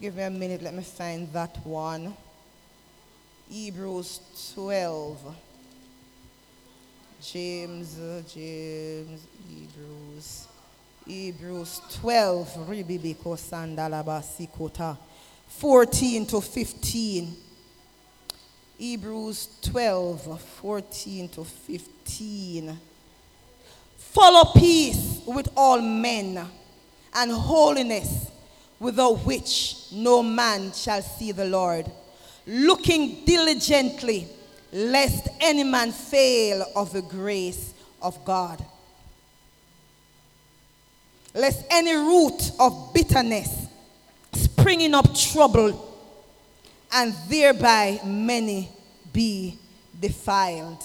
Give 0.00 0.16
me 0.16 0.22
a 0.22 0.30
minute, 0.30 0.62
let 0.62 0.74
me 0.74 0.82
find 0.82 1.32
that 1.32 1.64
one. 1.64 2.14
Hebrews 3.48 4.20
12. 4.54 5.36
James, 7.22 7.96
James, 8.34 9.20
Hebrews. 9.48 10.48
Hebrews 11.06 11.80
12, 12.00 12.56
14 15.48 16.26
to 16.26 16.40
15. 16.40 17.36
Hebrews 18.78 19.48
12, 19.62 20.40
14 20.40 21.28
to 21.30 21.44
15. 21.44 22.78
Follow 23.96 24.52
peace 24.52 25.22
with 25.26 25.48
all 25.56 25.80
men 25.80 26.46
and 27.14 27.32
holiness, 27.32 28.30
without 28.78 29.14
which 29.26 29.88
no 29.92 30.22
man 30.22 30.72
shall 30.72 31.02
see 31.02 31.32
the 31.32 31.46
Lord. 31.46 31.90
Looking 32.46 33.24
diligently, 33.24 34.28
lest 34.72 35.28
any 35.40 35.64
man 35.64 35.90
fail 35.90 36.64
of 36.76 36.92
the 36.92 37.02
grace 37.02 37.74
of 38.00 38.24
God 38.24 38.64
lest 41.34 41.64
any 41.70 41.94
root 41.94 42.52
of 42.58 42.92
bitterness 42.94 43.62
springing 44.34 44.94
up 44.94 45.14
trouble, 45.14 45.88
and 46.92 47.14
thereby 47.28 48.00
many 48.04 48.68
be 49.12 49.58
defiled. 49.98 50.82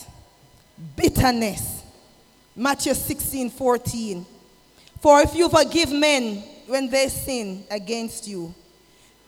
Bitterness. 0.95 1.83
Matthew 2.55 2.93
16 2.93 3.49
14. 3.49 4.25
For 4.99 5.21
if 5.21 5.35
you 5.35 5.47
forgive 5.47 5.91
men 5.91 6.37
when 6.65 6.89
they 6.89 7.07
sin 7.07 7.63
against 7.69 8.27
you, 8.27 8.53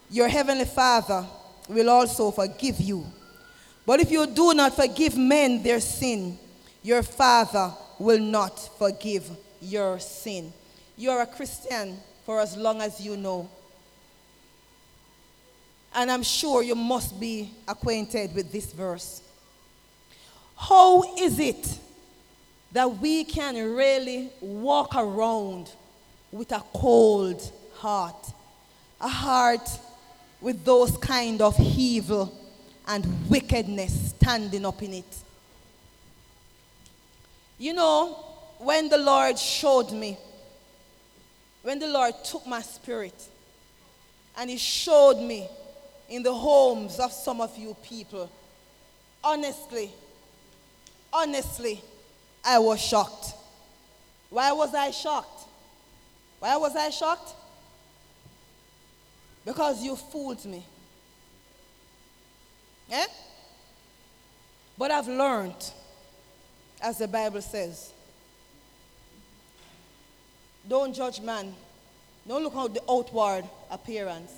your 0.10 0.28
heavenly 0.28 0.66
Father 0.66 1.26
will 1.68 1.90
also 1.90 2.32
forgive 2.32 2.80
you. 2.80 3.06
But 3.86 4.00
if 4.00 4.12
you 4.12 4.26
do 4.26 4.54
not 4.54 4.76
forgive 4.76 5.16
men 5.16 5.62
their 5.62 5.80
sin, 5.80 6.38
your 6.82 7.04
Father 7.04 7.72
will 8.00 8.20
not 8.20 8.58
forgive 8.78 9.30
your 9.62 10.00
sin. 10.00 10.52
You're 11.00 11.22
a 11.22 11.26
Christian 11.26 11.98
for 12.26 12.42
as 12.42 12.58
long 12.58 12.82
as 12.82 13.00
you 13.00 13.16
know. 13.16 13.50
And 15.96 16.12
I'm 16.12 16.24
sure 16.24 16.62
you 16.62 16.76
must 16.76 17.18
be 17.18 17.52
acquainted 17.66 18.36
with 18.36 18.52
this 18.52 18.74
verse. 18.74 19.22
How 20.58 21.16
is 21.18 21.40
it 21.40 21.80
that 22.74 22.98
we 22.98 23.24
can 23.24 23.56
really 23.56 24.30
walk 24.42 24.94
around 24.94 25.72
with 26.34 26.52
a 26.52 26.62
cold 26.74 27.50
heart? 27.76 28.34
A 29.00 29.08
heart 29.08 29.70
with 30.42 30.66
those 30.66 30.98
kind 30.98 31.42
of 31.42 31.58
evil 31.62 32.38
and 32.86 33.30
wickedness 33.30 34.10
standing 34.10 34.66
up 34.66 34.84
in 34.84 34.96
it. 34.96 35.18
You 37.58 37.74
know, 37.74 38.18
when 38.58 38.90
the 38.90 38.98
Lord 38.98 39.40
showed 39.40 39.94
me 39.94 40.18
when 41.62 41.80
the 41.80 41.88
Lord 41.88 42.14
took 42.24 42.46
my 42.48 42.62
spirit 42.62 43.28
and 44.38 44.50
He 44.50 44.58
showed 44.58 45.20
me 45.20 45.48
in 46.08 46.24
the 46.24 46.34
homes 46.34 47.00
of 47.00 47.12
some 47.12 47.42
of 47.42 47.58
you 47.58 47.76
people, 47.84 48.30
honestly, 49.24 49.92
honestly, 51.12 51.82
I 52.44 52.60
was 52.60 52.82
shocked. 52.82 53.34
Why 54.30 54.52
was 54.52 54.74
I 54.74 54.92
shocked? 54.92 55.48
Why 56.40 56.56
was 56.56 56.76
I 56.76 56.90
shocked? 56.90 57.34
Because 59.46 59.84
you 59.84 59.96
fooled 59.96 60.44
me. 60.46 60.64
Eh? 62.92 63.06
But 64.78 64.92
I've 64.92 65.08
learned, 65.08 65.72
as 66.82 66.98
the 67.00 67.08
Bible 67.08 67.42
says, 67.42 67.92
don't 70.70 70.94
judge 70.94 71.20
man. 71.20 71.56
Don't 72.28 72.44
look 72.44 72.56
at 72.56 72.76
the 72.76 72.84
outward 72.88 73.44
appearance. 73.72 74.32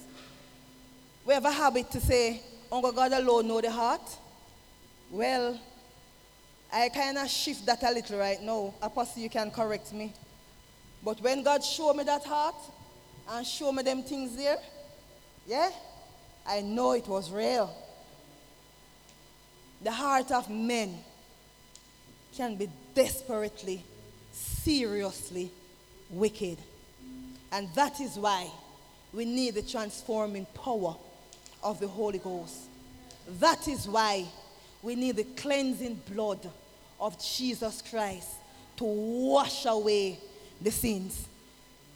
We 1.25 1.33
have 1.33 1.43
a 1.43 1.51
habit 1.51 1.91
to 1.91 1.99
say, 1.99 2.41
Uncle 2.71 2.93
God 2.93 3.11
alone 3.11 3.49
know 3.49 3.59
the 3.59 3.69
heart. 3.69 4.17
Well, 5.11 5.59
I 6.71 6.87
kind 6.87 7.17
of 7.17 7.29
shift 7.29 7.65
that 7.65 7.83
a 7.83 7.91
little 7.91 8.17
right 8.17 8.41
now. 8.41 8.73
Apostle, 8.81 9.21
you 9.21 9.29
can 9.29 9.51
correct 9.51 9.91
me. 9.91 10.13
But 11.03 11.19
when 11.19 11.43
God 11.43 11.65
showed 11.65 11.97
me 11.97 12.05
that 12.05 12.23
heart 12.23 12.55
and 13.29 13.45
showed 13.45 13.73
me 13.73 13.83
them 13.83 14.01
things 14.01 14.33
there, 14.37 14.57
yeah, 15.45 15.69
I 16.47 16.61
know 16.61 16.93
it 16.93 17.09
was 17.09 17.29
real. 17.29 17.75
The 19.83 19.91
heart 19.91 20.31
of 20.31 20.49
men 20.49 20.97
can 22.37 22.55
be 22.55 22.69
desperately, 22.95 23.83
seriously 24.31 25.51
wicked. 26.11 26.57
And 27.51 27.67
that 27.75 27.99
is 27.99 28.17
why 28.17 28.49
we 29.13 29.25
need 29.25 29.55
the 29.55 29.61
transforming 29.61 30.45
power 30.53 30.95
of 31.63 31.79
the 31.79 31.87
Holy 31.87 32.19
Ghost. 32.19 32.55
That 33.39 33.67
is 33.67 33.87
why 33.87 34.25
we 34.81 34.95
need 34.95 35.17
the 35.17 35.23
cleansing 35.23 36.01
blood 36.13 36.49
of 36.99 37.21
Jesus 37.21 37.81
Christ 37.81 38.29
to 38.77 38.83
wash 38.83 39.65
away 39.65 40.19
the 40.61 40.71
sins. 40.71 41.27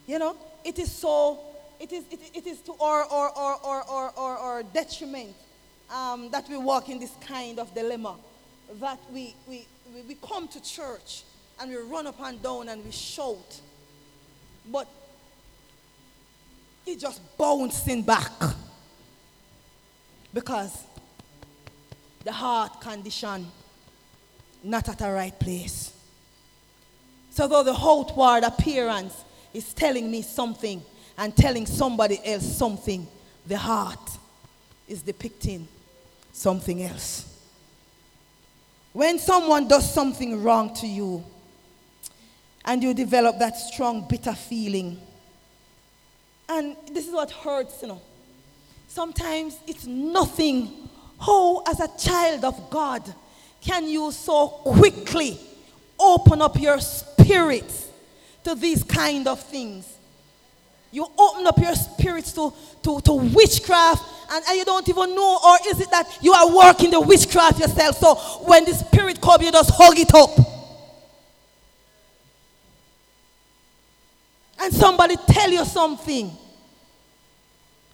You 0.08 0.20
know, 0.20 0.36
it 0.64 0.78
is 0.78 0.92
so, 0.92 1.40
it 1.80 1.92
is, 1.92 2.04
it, 2.12 2.20
it 2.34 2.48
is 2.48 2.60
to 2.62 2.74
our, 2.80 3.04
our, 3.06 3.30
our, 3.30 3.60
our, 3.64 3.84
our, 3.84 4.14
our, 4.18 4.38
our 4.38 4.64
detriment 4.64 5.34
um, 5.94 6.30
that 6.32 6.48
we 6.50 6.58
walk 6.58 6.90
in 6.90 7.00
this 7.00 7.14
kind 7.22 7.60
of 7.60 7.74
dilemma. 7.74 8.16
That 8.80 9.00
we, 9.12 9.36
we, 9.48 9.68
we, 9.94 10.02
we 10.02 10.16
come 10.16 10.48
to 10.50 10.62
church 10.62 11.24
and 11.60 11.70
we 11.72 11.78
run 11.78 12.08
up 12.08 12.20
and 12.20 12.42
down 12.42 12.70
and 12.70 12.84
we 12.84 12.92
shout 12.92 13.62
but 14.72 14.88
he 16.86 16.96
just 16.96 17.22
bouncing 17.38 18.02
back 18.02 18.32
because 20.34 20.84
the 22.24 22.32
heart 22.32 22.82
condition 22.82 23.48
not 24.64 24.90
at 24.90 24.98
the 25.00 25.12
right 25.12 25.38
place. 25.40 25.94
So 27.30 27.48
though 27.48 27.64
the 27.64 27.74
outward 27.74 28.44
appearance 28.44 29.24
is 29.54 29.74
telling 29.74 30.10
me 30.10 30.22
something 30.22 30.82
and 31.18 31.36
telling 31.36 31.66
somebody 31.66 32.20
else 32.24 32.58
something, 32.58 33.08
the 33.46 33.58
heart 33.58 34.18
is 34.88 35.02
depicting 35.02 35.68
something 36.34 36.84
else. 36.84 37.32
When 38.94 39.20
someone 39.20 39.68
does 39.68 39.94
something 39.94 40.42
wrong 40.42 40.74
to 40.76 40.88
you, 40.88 41.24
and 42.66 42.82
you 42.82 42.94
develop 42.94 43.38
that 43.40 43.56
strong, 43.56 44.08
bitter 44.08 44.34
feeling. 44.34 45.00
And 46.50 46.76
this 46.92 47.08
is 47.08 47.14
what 47.14 47.32
hurts, 47.32 47.82
you 47.82 47.90
know. 47.90 48.02
Sometimes 48.88 49.58
it's 49.68 49.86
nothing. 49.86 50.90
How, 51.20 51.64
as 51.68 51.80
a 51.80 51.90
child 51.98 52.44
of 52.44 52.70
God, 52.70 53.02
can 53.62 53.88
you 53.88 54.12
so 54.12 54.48
quickly 54.48 55.38
open 56.00 56.42
up 56.42 56.60
your 56.60 56.80
spirit 56.80 57.72
to 58.44 58.56
these 58.56 58.84
kind 58.84 59.28
of 59.28 59.40
things? 59.40 59.92
You 60.92 61.08
open 61.18 61.46
up 61.46 61.58
your 61.60 61.76
spirit 61.76 62.26
to, 62.36 62.54
to, 62.84 63.02
to 63.02 63.14
witchcraft 63.14 64.04
and, 64.32 64.44
and, 64.48 64.58
you 64.58 64.66
don't 64.66 64.88
even 64.90 65.14
know, 65.14 65.40
or 65.46 65.58
is 65.68 65.80
it 65.80 65.92
that 65.92 66.18
you 66.22 66.34
are 66.34 66.56
working 66.56 66.90
the 66.90 67.00
witchcraft 67.00 67.60
yourself? 67.60 67.98
So 67.98 68.16
when 68.46 68.66
the 68.66 68.74
spirit 68.74 69.22
comes, 69.22 69.44
you 69.44 69.52
just 69.52 69.70
hug 69.72 70.00
it 70.00 70.14
up. 70.16 70.55
and 74.60 74.73
somebody 74.73 75.15
tell 75.27 75.52
you 75.52 75.65
something 75.65 76.32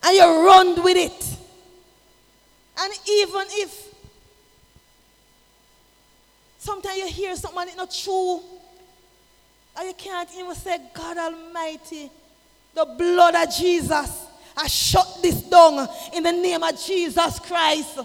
and 0.04 0.16
you 0.16 0.46
run 0.46 0.84
with 0.84 0.98
it. 0.98 1.38
And 2.80 2.94
even 3.08 3.46
if 3.52 3.94
sometimes 6.58 6.98
you 6.98 7.08
hear 7.08 7.36
something 7.36 7.68
it's 7.68 7.78
not 7.78 7.92
true, 7.92 8.42
and 9.78 9.88
you 9.88 9.94
can't 9.94 10.30
even 10.38 10.56
say, 10.56 10.80
God 10.94 11.18
Almighty, 11.18 12.10
the 12.74 12.86
blood 12.86 13.36
of 13.36 13.54
Jesus, 13.54 14.26
I 14.58 14.68
shut 14.68 15.20
this 15.22 15.42
down 15.44 15.88
in 16.14 16.24
the 16.24 16.32
name 16.32 16.62
of 16.62 16.80
Jesus 16.84 17.40
Christ. 17.40 18.00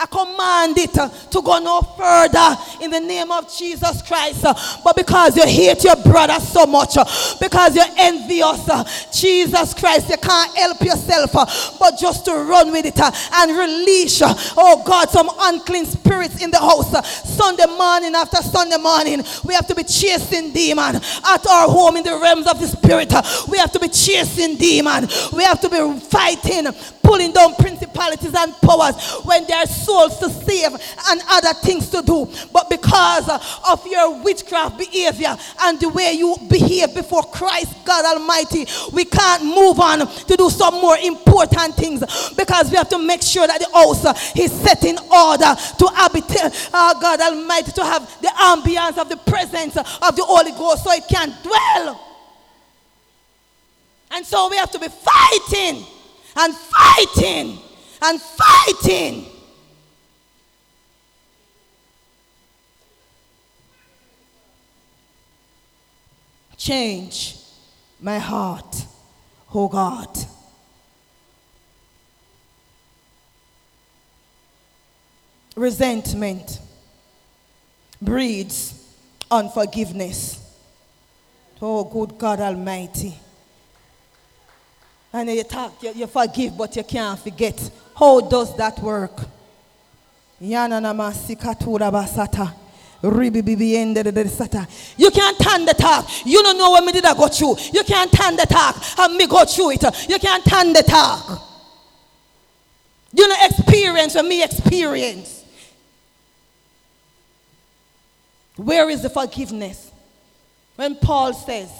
I 0.00 0.06
command 0.06 0.78
it 0.78 0.94
to 0.94 1.42
go 1.42 1.58
no 1.58 1.82
further 1.82 2.56
in 2.82 2.90
the 2.90 3.00
name 3.00 3.30
of 3.30 3.54
Jesus 3.54 4.00
Christ. 4.00 4.42
But 4.82 4.96
because 4.96 5.36
you 5.36 5.44
hate 5.44 5.84
your 5.84 5.96
brother 5.96 6.40
so 6.40 6.64
much, 6.64 6.94
because 7.38 7.76
you're 7.76 7.84
envious, 7.98 8.64
Jesus 9.12 9.74
Christ, 9.74 10.08
you 10.08 10.16
can't 10.16 10.56
help 10.56 10.80
yourself 10.80 11.32
but 11.78 11.98
just 11.98 12.24
to 12.24 12.32
run 12.32 12.72
with 12.72 12.86
it 12.86 12.98
and 12.98 13.50
release, 13.50 14.22
oh 14.56 14.82
God, 14.86 15.10
some 15.10 15.28
unclean 15.38 15.84
spirits 15.84 16.42
in 16.42 16.50
the 16.50 16.58
house. 16.58 16.90
Sunday 17.28 17.66
morning 17.66 18.14
after 18.14 18.38
Sunday 18.38 18.78
morning, 18.78 19.22
we 19.44 19.52
have 19.52 19.66
to 19.66 19.74
be 19.74 19.84
chasing 19.84 20.52
demon 20.52 20.96
at 20.96 21.46
our 21.46 21.68
home 21.68 21.98
in 21.98 22.04
the 22.04 22.18
realms 22.18 22.46
of 22.46 22.58
the 22.58 22.66
spirit. 22.68 23.12
We 23.50 23.58
have 23.58 23.72
to 23.72 23.78
be 23.78 23.88
chasing 23.88 24.56
demon. 24.56 25.08
We 25.34 25.44
have 25.44 25.60
to 25.60 25.68
be 25.68 26.00
fighting 26.00 26.72
pulling 27.10 27.32
down 27.32 27.52
principalities 27.56 28.32
and 28.36 28.54
powers 28.62 28.94
when 29.24 29.44
their 29.48 29.66
souls 29.66 30.20
to 30.20 30.30
save 30.30 30.70
and 31.08 31.20
other 31.28 31.52
things 31.54 31.90
to 31.90 32.00
do. 32.02 32.24
But 32.52 32.70
because 32.70 33.28
of 33.68 33.84
your 33.84 34.22
witchcraft 34.22 34.78
behavior 34.78 35.36
and 35.62 35.80
the 35.80 35.88
way 35.88 36.12
you 36.12 36.36
behave 36.48 36.94
before 36.94 37.24
Christ 37.24 37.84
God 37.84 38.04
Almighty, 38.04 38.64
we 38.92 39.04
can't 39.04 39.44
move 39.44 39.80
on 39.80 40.06
to 40.06 40.36
do 40.36 40.48
some 40.50 40.74
more 40.74 40.96
important 40.98 41.74
things 41.74 41.98
because 42.36 42.70
we 42.70 42.76
have 42.76 42.88
to 42.90 42.98
make 42.98 43.22
sure 43.22 43.44
that 43.44 43.58
the 43.58 43.70
house 43.74 44.36
is 44.38 44.52
set 44.52 44.84
in 44.84 44.96
order 44.96 45.52
to 45.78 45.86
habit, 45.92 46.30
uh, 46.72 46.94
God 47.00 47.20
Almighty, 47.20 47.72
to 47.72 47.84
have 47.84 48.06
the 48.22 48.28
ambience 48.28 48.98
of 48.98 49.08
the 49.08 49.16
presence 49.16 49.76
of 49.76 50.14
the 50.14 50.22
Holy 50.22 50.52
Ghost 50.52 50.84
so 50.84 50.92
it 50.92 51.08
can 51.08 51.34
dwell. 51.42 52.06
And 54.12 54.24
so 54.24 54.48
we 54.48 54.58
have 54.58 54.70
to 54.70 54.78
be 54.78 54.86
fighting 54.88 55.84
and 56.36 56.54
fighting 56.54 57.58
and 58.02 58.20
fighting. 58.20 59.26
Change 66.56 67.36
my 68.00 68.18
heart, 68.18 68.86
oh 69.54 69.68
God. 69.68 70.08
Resentment 75.56 76.58
breeds 78.00 78.94
unforgiveness. 79.30 80.38
Oh, 81.60 81.84
good 81.84 82.16
God 82.18 82.40
Almighty. 82.40 83.14
And 85.12 85.28
you 85.28 85.44
talk, 85.44 85.82
you, 85.82 85.92
you 85.92 86.06
forgive, 86.06 86.56
but 86.56 86.74
you 86.76 86.84
can't 86.84 87.18
forget. 87.18 87.70
How 87.96 88.20
does 88.20 88.56
that 88.56 88.78
work? 88.78 89.20
You 90.40 90.56
can't 90.56 90.72
turn 95.38 95.64
the 95.64 95.74
talk. 95.76 96.08
You 96.24 96.42
don't 96.42 96.58
know 96.58 96.70
what 96.70 96.84
me 96.84 96.92
did 96.92 97.04
I 97.04 97.14
go 97.14 97.28
through. 97.28 97.56
You 97.72 97.82
can't 97.82 98.12
turn 98.12 98.36
the 98.36 98.46
talk 98.46 98.76
and 98.98 99.16
me 99.16 99.26
go 99.26 99.44
through 99.44 99.72
it. 99.72 99.82
You 100.08 100.18
can't 100.18 100.44
turn 100.44 100.72
the 100.72 100.82
talk. 100.82 101.48
You 103.12 103.26
know 103.26 103.36
experience 103.42 104.14
what 104.14 104.28
me 104.28 104.44
experience. 104.44 105.44
Where 108.56 108.90
is 108.90 109.02
the 109.02 109.10
forgiveness? 109.10 109.90
When 110.76 110.94
Paul 110.96 111.32
says, 111.32 111.70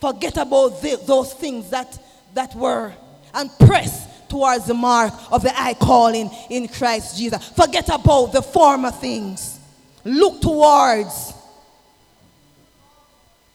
forget 0.00 0.36
about 0.36 0.82
the, 0.82 1.00
those 1.06 1.32
things 1.32 1.70
that 1.70 1.98
that 2.36 2.54
were 2.54 2.92
and 3.34 3.50
press 3.58 4.06
towards 4.28 4.66
the 4.66 4.74
mark 4.74 5.12
of 5.30 5.42
the 5.42 5.50
high 5.50 5.74
calling 5.74 6.30
in 6.50 6.68
Christ 6.68 7.16
Jesus. 7.16 7.48
Forget 7.50 7.88
about 7.88 8.26
the 8.32 8.42
former 8.42 8.90
things. 8.90 9.58
Look 10.04 10.40
towards. 10.40 11.32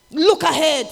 Look 0.09 0.43
ahead. 0.43 0.87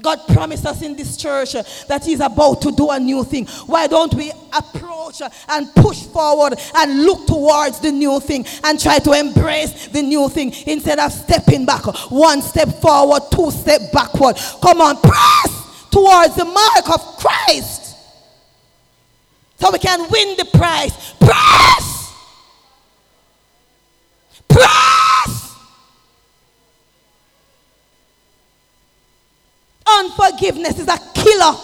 God 0.00 0.20
promised 0.28 0.64
us 0.64 0.80
in 0.82 0.96
this 0.96 1.16
church 1.16 1.52
that 1.88 2.04
He's 2.04 2.20
about 2.20 2.62
to 2.62 2.70
do 2.70 2.90
a 2.90 2.98
new 2.98 3.24
thing. 3.24 3.46
Why 3.66 3.86
don't 3.86 4.14
we 4.14 4.32
approach 4.56 5.20
and 5.48 5.74
push 5.74 6.04
forward 6.04 6.54
and 6.76 7.02
look 7.02 7.26
towards 7.26 7.80
the 7.80 7.90
new 7.90 8.20
thing 8.20 8.46
and 8.64 8.80
try 8.80 9.00
to 9.00 9.12
embrace 9.12 9.88
the 9.88 10.02
new 10.02 10.28
thing 10.28 10.54
instead 10.66 11.00
of 11.00 11.12
stepping 11.12 11.66
back? 11.66 11.84
One 12.10 12.40
step 12.40 12.68
forward, 12.80 13.22
two 13.32 13.50
step 13.50 13.92
backward. 13.92 14.36
Come 14.62 14.80
on, 14.80 14.96
press! 14.98 15.69
towards 15.90 16.36
the 16.36 16.44
mark 16.44 16.90
of 16.90 17.00
Christ 17.18 17.96
so 19.60 19.70
we 19.70 19.78
can 19.78 20.00
win 20.10 20.36
the 20.36 20.46
prize. 20.46 21.14
Press! 21.20 22.14
Press! 24.48 25.56
Unforgiveness 29.86 30.78
is 30.78 30.88
a 30.88 30.98
killer. 31.14 31.54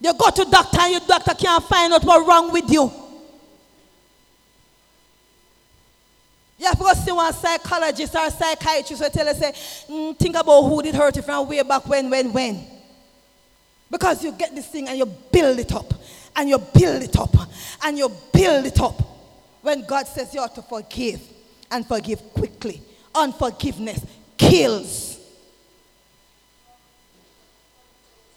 You 0.00 0.14
go 0.14 0.30
to 0.30 0.44
doctor 0.50 0.78
and 0.80 0.92
your 0.92 1.00
doctor 1.06 1.34
can't 1.34 1.64
find 1.64 1.92
out 1.92 2.04
what's 2.04 2.28
wrong 2.28 2.52
with 2.52 2.70
you. 2.70 3.05
You 6.58 6.66
have 6.66 6.78
to 6.78 6.84
go 6.84 6.92
see 6.94 7.12
one 7.12 7.32
psychologist 7.32 8.14
or 8.14 8.30
psychiatrist 8.30 9.02
who 9.02 9.10
tell 9.10 9.26
you, 9.26 9.34
say, 9.34 9.52
mm, 9.52 10.18
think 10.18 10.36
about 10.36 10.62
who 10.62 10.82
did 10.82 10.94
hurt 10.94 11.14
you 11.16 11.22
from 11.22 11.48
way 11.48 11.62
back 11.62 11.86
when, 11.86 12.08
when, 12.08 12.32
when. 12.32 12.64
Because 13.90 14.24
you 14.24 14.32
get 14.32 14.54
this 14.54 14.66
thing 14.66 14.88
and 14.88 14.98
you 14.98 15.06
build 15.06 15.58
it 15.58 15.72
up, 15.72 15.92
and 16.34 16.48
you 16.48 16.58
build 16.58 17.02
it 17.02 17.16
up, 17.16 17.34
and 17.84 17.98
you 17.98 18.10
build 18.32 18.64
it 18.66 18.80
up. 18.80 19.00
When 19.62 19.84
God 19.84 20.06
says 20.06 20.32
you 20.32 20.40
ought 20.40 20.54
to 20.54 20.62
forgive 20.62 21.20
and 21.70 21.86
forgive 21.86 22.20
quickly. 22.32 22.80
Unforgiveness 23.14 24.04
kills. 24.36 25.18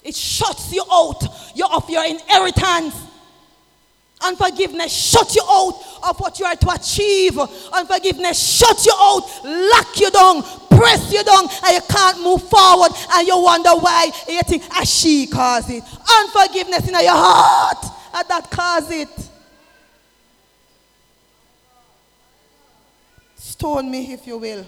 It 0.04 0.16
shuts 0.16 0.74
you 0.74 0.84
out 0.92 1.24
you're 1.56 1.72
of 1.72 1.90
your 1.90 2.06
inheritance. 2.06 2.96
Unforgiveness 4.22 4.94
shut 4.94 5.34
you 5.34 5.42
out 5.50 5.82
of 6.10 6.20
what 6.20 6.40
you 6.40 6.46
are 6.46 6.56
to 6.56 6.70
achieve. 6.72 7.38
Unforgiveness 7.38 8.58
shut 8.58 8.86
you 8.86 8.94
out, 8.94 9.24
lock 9.46 10.00
you 10.00 10.12
down, 10.12 10.44
press 10.70 11.12
you 11.14 11.24
down, 11.24 11.48
and 11.66 11.76
you 11.76 11.82
can't 11.90 12.22
move 12.22 12.44
forward. 12.50 12.92
And 13.14 13.28
you 13.28 13.42
wonder 13.42 13.72
why. 13.72 14.12
And 14.28 14.36
you 14.36 14.42
think, 14.44 14.64
ah, 14.72 14.84
she 14.84 15.26
caused 15.28 15.70
it. 15.70 15.84
Unforgiveness 16.20 16.88
in 16.88 16.96
your 16.96 17.16
heart, 17.16 17.86
and 18.14 18.28
that 18.28 18.52
caused 18.52 18.92
it. 18.92 19.30
Stone 23.38 23.90
me 23.90 24.14
if 24.14 24.28
you 24.28 24.38
will. 24.38 24.66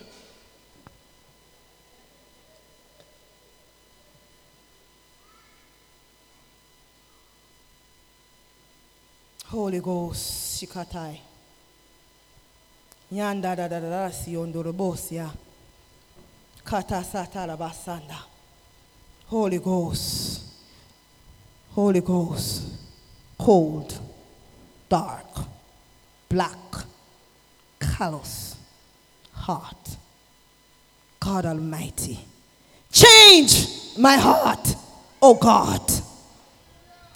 Holy 9.52 9.82
Ghost, 9.82 10.64
Shikatai. 10.64 11.20
Nyanda 13.12 13.54
da 13.54 13.68
da 13.68 13.80
da 13.82 13.90
da 13.90 14.10
siondorobosia. 14.10 15.30
Kata 16.64 17.04
satara 17.04 17.58
basanda. 17.58 18.16
Holy 19.28 19.60
Ghost. 19.60 20.42
Holy 21.76 22.00
Ghost. 22.00 22.64
Cold, 23.38 24.00
dark, 24.88 25.46
black, 26.30 26.86
callous, 27.78 28.56
heart. 29.34 29.98
God 31.20 31.46
Almighty. 31.46 32.18
Change 32.90 33.98
my 33.98 34.16
heart, 34.16 34.76
oh 35.22 35.34
God. 35.34 35.92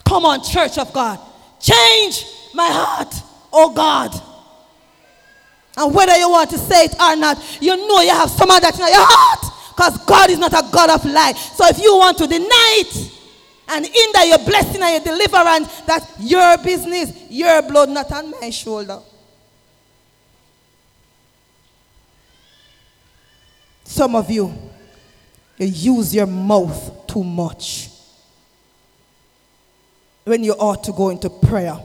Come 0.04 0.26
on, 0.26 0.44
church 0.44 0.78
of 0.78 0.92
God. 0.92 1.20
Change 1.66 2.28
my 2.54 2.68
heart, 2.68 3.12
oh 3.52 3.74
God. 3.74 4.14
And 5.76 5.96
whether 5.96 6.16
you 6.16 6.30
want 6.30 6.52
to 6.52 6.60
say 6.60 6.86
it 6.86 6.94
or 6.94 7.16
not, 7.16 7.42
you 7.60 7.76
know 7.76 8.02
you 8.02 8.12
have 8.12 8.30
some 8.30 8.52
of 8.52 8.62
that 8.62 8.76
in 8.76 8.82
your 8.82 8.94
heart. 8.94 9.74
Because 9.76 9.98
God 10.06 10.30
is 10.30 10.38
not 10.38 10.54
a 10.54 10.64
God 10.72 10.92
of 10.92 11.04
lie. 11.06 11.34
So 11.34 11.66
if 11.68 11.80
you 11.82 11.98
want 11.98 12.20
to 12.20 12.28
deny 12.28 12.84
it 12.86 13.12
and 13.68 13.84
hinder 13.84 14.26
your 14.26 14.38
blessing 14.46 14.80
and 14.84 15.04
your 15.04 15.16
deliverance, 15.16 15.82
that's 15.82 16.20
your 16.20 16.56
business, 16.60 17.12
your 17.32 17.64
blood, 17.64 17.90
not 17.90 18.12
on 18.12 18.30
my 18.40 18.52
shoulder. 18.52 19.00
Some 23.86 24.16
of 24.16 24.30
you, 24.30 24.54
you 25.58 25.66
use 25.96 26.14
your 26.14 26.28
mouth 26.28 27.08
too 27.08 27.24
much 27.24 27.95
when 30.26 30.44
you 30.44 30.54
ought 30.54 30.84
to 30.84 30.92
go 30.92 31.10
into 31.10 31.30
prayer, 31.30 31.78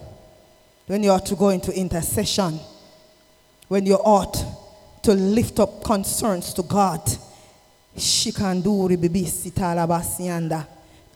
when 0.87 1.03
you 1.03 1.11
ought 1.11 1.27
to 1.27 1.37
go 1.37 1.51
into 1.51 1.73
intercession, 1.73 2.59
when 3.69 3.87
you 3.87 3.95
ought 3.95 4.45
to 5.03 5.13
lift 5.13 5.61
up 5.61 5.85
concerns 5.85 6.53
to 6.55 6.63
God. 6.63 7.01
Shikanduri 7.97 8.97
bibisi 8.97 10.67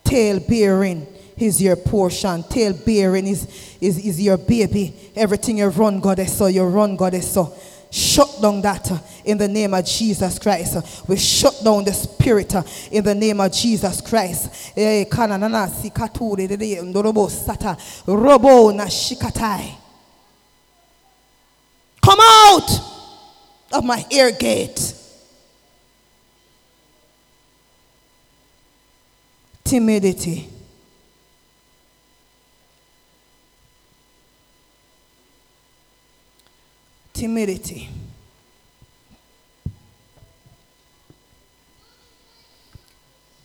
Tail 0.03 0.41
bearing 0.41 1.07
is 1.37 1.63
your 1.63 1.77
portion. 1.77 2.43
Tail 2.45 2.75
bearing 2.85 3.27
is, 3.27 3.77
is, 3.81 3.99
is 3.99 4.21
your 4.21 4.37
baby. 4.37 4.95
Everything 5.17 5.59
you 5.59 5.69
run, 5.69 6.01
goddess, 6.01 6.37
saw. 6.37 6.47
You 6.47 6.65
run, 6.65 6.97
God, 6.97 7.15
I 7.15 7.21
saw. 7.21 7.51
Shut 7.91 8.39
down 8.43 8.61
that 8.63 8.91
in 9.25 9.39
the 9.39 9.49
name 9.49 9.75
of 9.75 9.85
Jesus 9.85 10.39
Christ. 10.39 11.09
We 11.09 11.17
shut 11.17 11.61
down 11.65 11.85
the 11.85 11.93
spirit 11.93 12.55
in 12.91 13.05
the 13.05 13.15
name 13.15 13.41
of 13.41 13.53
Jesus 13.53 14.01
Christ. 14.01 14.73
Eh, 14.77 15.05
Come 22.03 22.21
out 22.21 22.71
of 23.73 23.85
my 23.85 24.05
ear 24.11 24.31
gate. 24.33 24.95
Timidity. 29.65 30.51
timidity. 37.15 37.89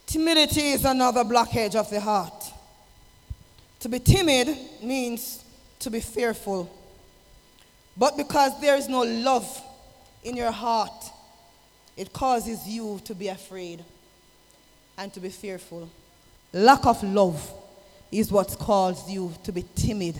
Timidity 0.09 0.71
is 0.71 0.85
another 0.85 1.23
blockage 1.23 1.75
of 1.75 1.87
the 1.91 1.99
heart. 1.99 2.51
To 3.81 3.89
be 3.89 3.99
timid 3.99 4.57
means 4.81 5.43
to 5.77 5.91
be 5.91 5.99
fearful. 5.99 6.67
But 7.95 8.17
because 8.17 8.59
there 8.59 8.75
is 8.75 8.89
no 8.89 9.03
love 9.03 9.61
in 10.23 10.35
your 10.35 10.49
heart, 10.49 11.11
it 11.95 12.11
causes 12.11 12.67
you 12.67 12.99
to 13.03 13.13
be 13.13 13.27
afraid 13.27 13.85
and 14.97 15.13
to 15.13 15.19
be 15.19 15.29
fearful. 15.29 15.87
Lack 16.53 16.87
of 16.87 17.03
love 17.03 17.53
is 18.11 18.31
what 18.31 18.57
causes 18.57 19.11
you 19.11 19.31
to 19.43 19.51
be 19.51 19.63
timid 19.75 20.19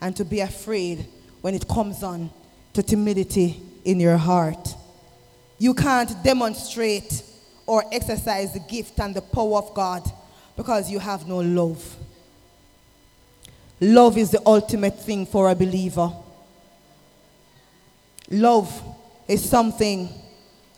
and 0.00 0.14
to 0.14 0.24
be 0.24 0.38
afraid 0.38 1.04
when 1.40 1.52
it 1.52 1.66
comes 1.66 2.04
on 2.04 2.30
to 2.74 2.80
timidity 2.80 3.60
in 3.84 3.98
your 3.98 4.18
heart. 4.18 4.72
You 5.58 5.74
can't 5.74 6.12
demonstrate 6.22 7.24
or 7.66 7.84
exercise 7.92 8.52
the 8.52 8.60
gift 8.60 8.98
and 9.00 9.14
the 9.14 9.20
power 9.20 9.58
of 9.58 9.74
God 9.74 10.02
because 10.56 10.90
you 10.90 10.98
have 10.98 11.26
no 11.26 11.38
love. 11.38 11.96
Love 13.80 14.16
is 14.16 14.30
the 14.30 14.40
ultimate 14.46 14.98
thing 14.98 15.26
for 15.26 15.50
a 15.50 15.54
believer. 15.54 16.10
Love 18.30 18.82
is 19.28 19.48
something 19.48 20.08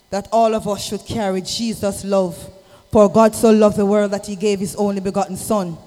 that 0.09 0.27
all 0.31 0.53
of 0.53 0.67
us 0.67 0.83
should 0.83 1.05
carry 1.05 1.41
Jesus' 1.41 2.03
love. 2.03 2.37
For 2.91 3.09
God 3.09 3.35
so 3.35 3.51
loved 3.51 3.77
the 3.77 3.85
world 3.85 4.11
that 4.11 4.25
he 4.25 4.35
gave 4.35 4.59
his 4.59 4.75
only 4.75 4.99
begotten 4.99 5.37
Son, 5.37 5.77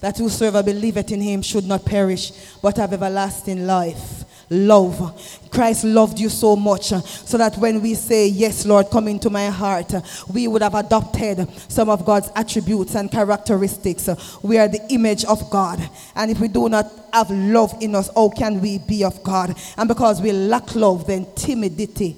that 0.00 0.16
whosoever 0.16 0.62
believeth 0.62 1.10
in 1.10 1.20
him 1.20 1.42
should 1.42 1.64
not 1.64 1.84
perish, 1.84 2.30
but 2.62 2.76
have 2.76 2.92
everlasting 2.92 3.66
life 3.66 4.25
love. 4.50 5.48
Christ 5.50 5.84
loved 5.84 6.18
you 6.18 6.28
so 6.28 6.54
much 6.56 6.92
uh, 6.92 7.00
so 7.00 7.38
that 7.38 7.56
when 7.56 7.80
we 7.80 7.94
say, 7.94 8.28
Yes, 8.28 8.66
Lord, 8.66 8.90
come 8.90 9.08
into 9.08 9.30
my 9.30 9.46
heart, 9.46 9.94
uh, 9.94 10.02
we 10.32 10.48
would 10.48 10.62
have 10.62 10.74
adopted 10.74 11.48
some 11.70 11.88
of 11.88 12.04
God's 12.04 12.30
attributes 12.36 12.94
and 12.94 13.10
characteristics. 13.10 14.08
We 14.42 14.58
are 14.58 14.68
the 14.68 14.84
image 14.90 15.24
of 15.24 15.48
God. 15.50 15.80
And 16.14 16.30
if 16.30 16.40
we 16.40 16.48
do 16.48 16.68
not 16.68 16.86
have 17.12 17.30
love 17.30 17.74
in 17.80 17.94
us, 17.94 18.10
how 18.14 18.28
can 18.28 18.60
we 18.60 18.78
be 18.78 19.04
of 19.04 19.22
God? 19.22 19.56
And 19.76 19.88
because 19.88 20.20
we 20.20 20.32
lack 20.32 20.74
love, 20.74 21.06
then 21.06 21.26
timidity 21.34 22.16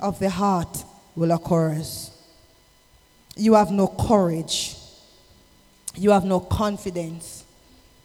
of 0.00 0.18
the 0.18 0.30
heart 0.30 0.84
will 1.14 1.30
occur. 1.32 1.82
You 3.36 3.54
have 3.54 3.70
no 3.70 3.86
courage. 3.86 4.76
You 5.94 6.10
have 6.10 6.24
no 6.24 6.40
confidence 6.40 7.44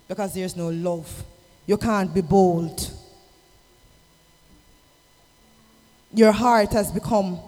because 0.07 0.34
there's 0.34 0.56
no 0.56 0.69
love. 0.69 1.23
You 1.65 1.77
can't 1.77 2.14
be 2.14 2.22
bold 2.22 2.91
your 6.16 6.32
heart 6.32 6.72
has 6.72 6.92
become 6.92 7.40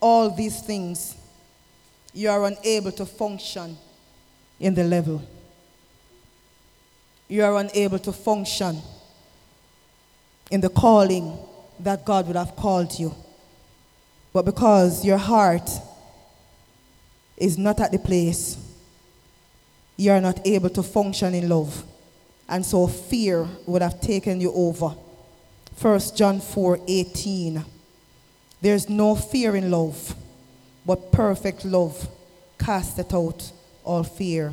all 0.00 0.30
these 0.30 0.60
things, 0.60 1.16
you 2.14 2.30
are 2.30 2.44
unable 2.44 2.92
to 2.92 3.04
function 3.04 3.76
in 4.60 4.74
the 4.74 4.84
level. 4.84 5.20
You 7.26 7.44
are 7.44 7.58
unable 7.58 7.98
to 7.98 8.12
function 8.12 8.80
in 10.50 10.60
the 10.60 10.68
calling 10.68 11.36
that 11.80 12.06
God 12.06 12.28
would 12.28 12.36
have 12.36 12.54
called 12.54 12.98
you. 12.98 13.14
But 14.32 14.44
because 14.44 15.04
your 15.04 15.18
heart 15.18 15.68
is 17.36 17.58
not 17.58 17.80
at 17.80 17.90
the 17.90 17.98
place, 17.98 18.56
you 19.96 20.12
are 20.12 20.20
not 20.20 20.46
able 20.46 20.70
to 20.70 20.82
function 20.82 21.34
in 21.34 21.48
love. 21.48 21.84
And 22.48 22.64
so 22.64 22.86
fear 22.86 23.46
would 23.66 23.82
have 23.82 24.00
taken 24.00 24.40
you 24.40 24.52
over. 24.52 24.94
1 25.80 26.00
John 26.16 26.40
4 26.40 26.80
18. 26.86 27.64
There's 28.60 28.88
no 28.88 29.14
fear 29.14 29.54
in 29.56 29.70
love, 29.70 30.14
but 30.84 31.12
perfect 31.12 31.64
love 31.64 32.08
casteth 32.58 33.14
out 33.14 33.52
all 33.84 34.02
fear. 34.02 34.52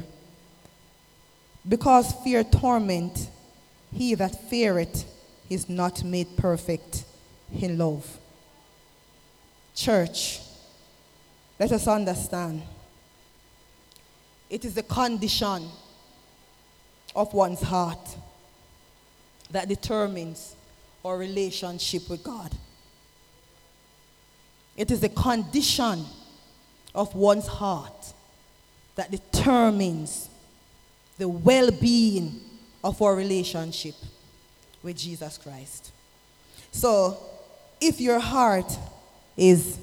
Because 1.67 2.13
fear 2.23 2.43
torment, 2.43 3.29
he 3.91 4.13
that 4.15 4.49
feareth 4.49 5.05
is 5.49 5.67
not 5.67 6.03
made 6.03 6.37
perfect 6.37 7.03
in 7.59 7.77
love. 7.77 8.19
Church, 9.73 10.39
let 11.59 11.71
us 11.71 11.87
understand. 11.87 12.61
It 14.49 14.63
is 14.63 14.75
the 14.75 14.83
condition 14.83 15.67
of 17.15 17.33
one's 17.33 17.61
heart 17.61 18.17
that 19.51 19.67
determines 19.67 20.55
our 21.03 21.17
relationship 21.17 22.09
with 22.09 22.23
God. 22.23 22.51
It 24.75 24.91
is 24.91 24.99
the 24.99 25.09
condition 25.09 26.05
of 26.93 27.15
one's 27.15 27.47
heart 27.47 28.13
that 28.95 29.11
determines 29.11 30.29
the 31.17 31.27
well 31.27 31.71
being 31.71 32.39
of 32.83 33.01
our 33.01 33.15
relationship 33.15 33.95
with 34.83 34.97
Jesus 34.97 35.37
Christ. 35.37 35.91
So, 36.71 37.17
if 37.79 37.99
your 38.01 38.19
heart 38.19 38.71
is 39.37 39.77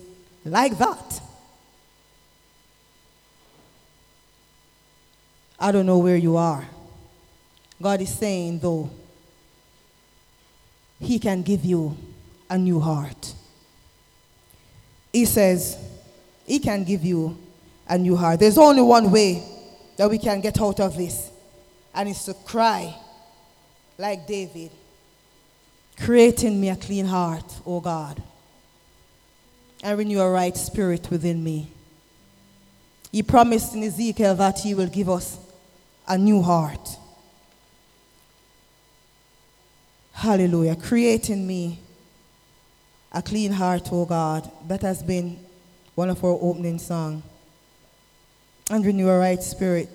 like 0.45 0.77
that, 0.79 1.21
I 5.59 5.71
don't 5.73 5.87
know 5.87 5.99
where 5.99 6.17
you 6.17 6.37
are. 6.37 6.67
God 7.81 8.01
is 8.01 8.17
saying, 8.17 8.59
though, 8.59 8.91
He 11.01 11.19
can 11.19 11.43
give 11.43 11.65
you 11.65 11.97
a 12.51 12.59
new 12.59 12.81
heart. 12.81 13.35
He 15.13 15.25
says, 15.25 15.77
He 16.47 16.59
can 16.59 16.85
give 16.85 17.05
you 17.05 17.37
a 17.87 17.99
new 17.99 18.17
heart. 18.17 18.41
There's 18.41 18.59
only 18.59 18.83
one 18.83 19.11
way 19.11 19.43
that 19.97 20.09
we 20.09 20.19
can 20.19 20.41
get 20.41 20.61
out 20.61 20.81
of 20.81 20.97
this, 20.97 21.31
and 21.95 22.09
it's 22.09 22.25
to 22.25 22.35
cry 22.35 22.95
like 23.99 24.27
David, 24.27 24.71
creating 25.99 26.61
me 26.61 26.71
a 26.71 26.77
clean 26.77 27.07
heart, 27.07 27.45
O 27.67 27.81
God, 27.81 28.23
and 29.83 29.99
renew 29.99 30.21
a 30.21 30.31
right 30.31 30.57
spirit 30.57 31.09
within 31.11 31.43
me. 31.45 31.71
He 33.11 33.23
promised 33.23 33.75
in 33.75 33.83
Ezekiel 33.83 34.35
that 34.37 34.61
He 34.61 34.75
will 34.75 34.87
give 34.87 35.11
us 35.11 35.39
a 36.09 36.17
new 36.17 36.41
heart. 36.41 36.97
Hallelujah. 40.13 40.77
Create 40.77 41.31
in 41.31 41.47
me 41.47 41.79
a 43.13 43.23
clean 43.23 43.53
heart, 43.53 43.89
O 43.93 44.05
God. 44.05 44.51
That 44.67 44.83
has 44.83 45.03
been 45.03 45.39
one 45.95 46.11
of 46.11 46.25
our 46.25 46.39
opening 46.41 46.79
songs. 46.79 47.23
And 48.71 48.85
renew 48.85 49.09
a 49.09 49.19
right 49.19 49.43
spirit 49.43 49.89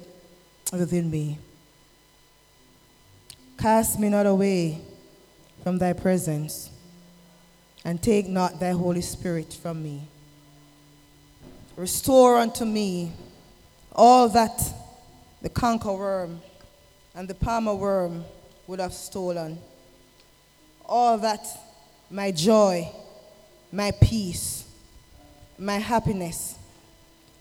within 0.71 1.09
me. 1.09 1.39
Cast 3.57 3.99
me 3.99 4.09
not 4.09 4.27
away 4.27 4.81
from 5.63 5.79
thy 5.79 5.93
presence, 5.93 6.69
and 7.83 8.01
take 8.01 8.27
not 8.27 8.59
thy 8.59 8.71
Holy 8.71 9.01
Spirit 9.01 9.51
from 9.51 9.81
me. 9.81 10.07
Restore 11.75 12.37
unto 12.37 12.65
me 12.65 13.11
all 13.93 14.29
that 14.29 14.61
the 15.41 15.49
canker 15.49 15.91
worm 15.91 16.39
and 17.15 17.27
the 17.27 17.33
palmer 17.33 17.73
worm 17.73 18.23
would 18.67 18.79
have 18.79 18.93
stolen. 18.93 19.57
All 20.85 21.17
that 21.17 21.45
my 22.09 22.31
joy, 22.31 22.89
my 23.71 23.91
peace, 24.01 24.65
my 25.57 25.77
happiness, 25.77 26.57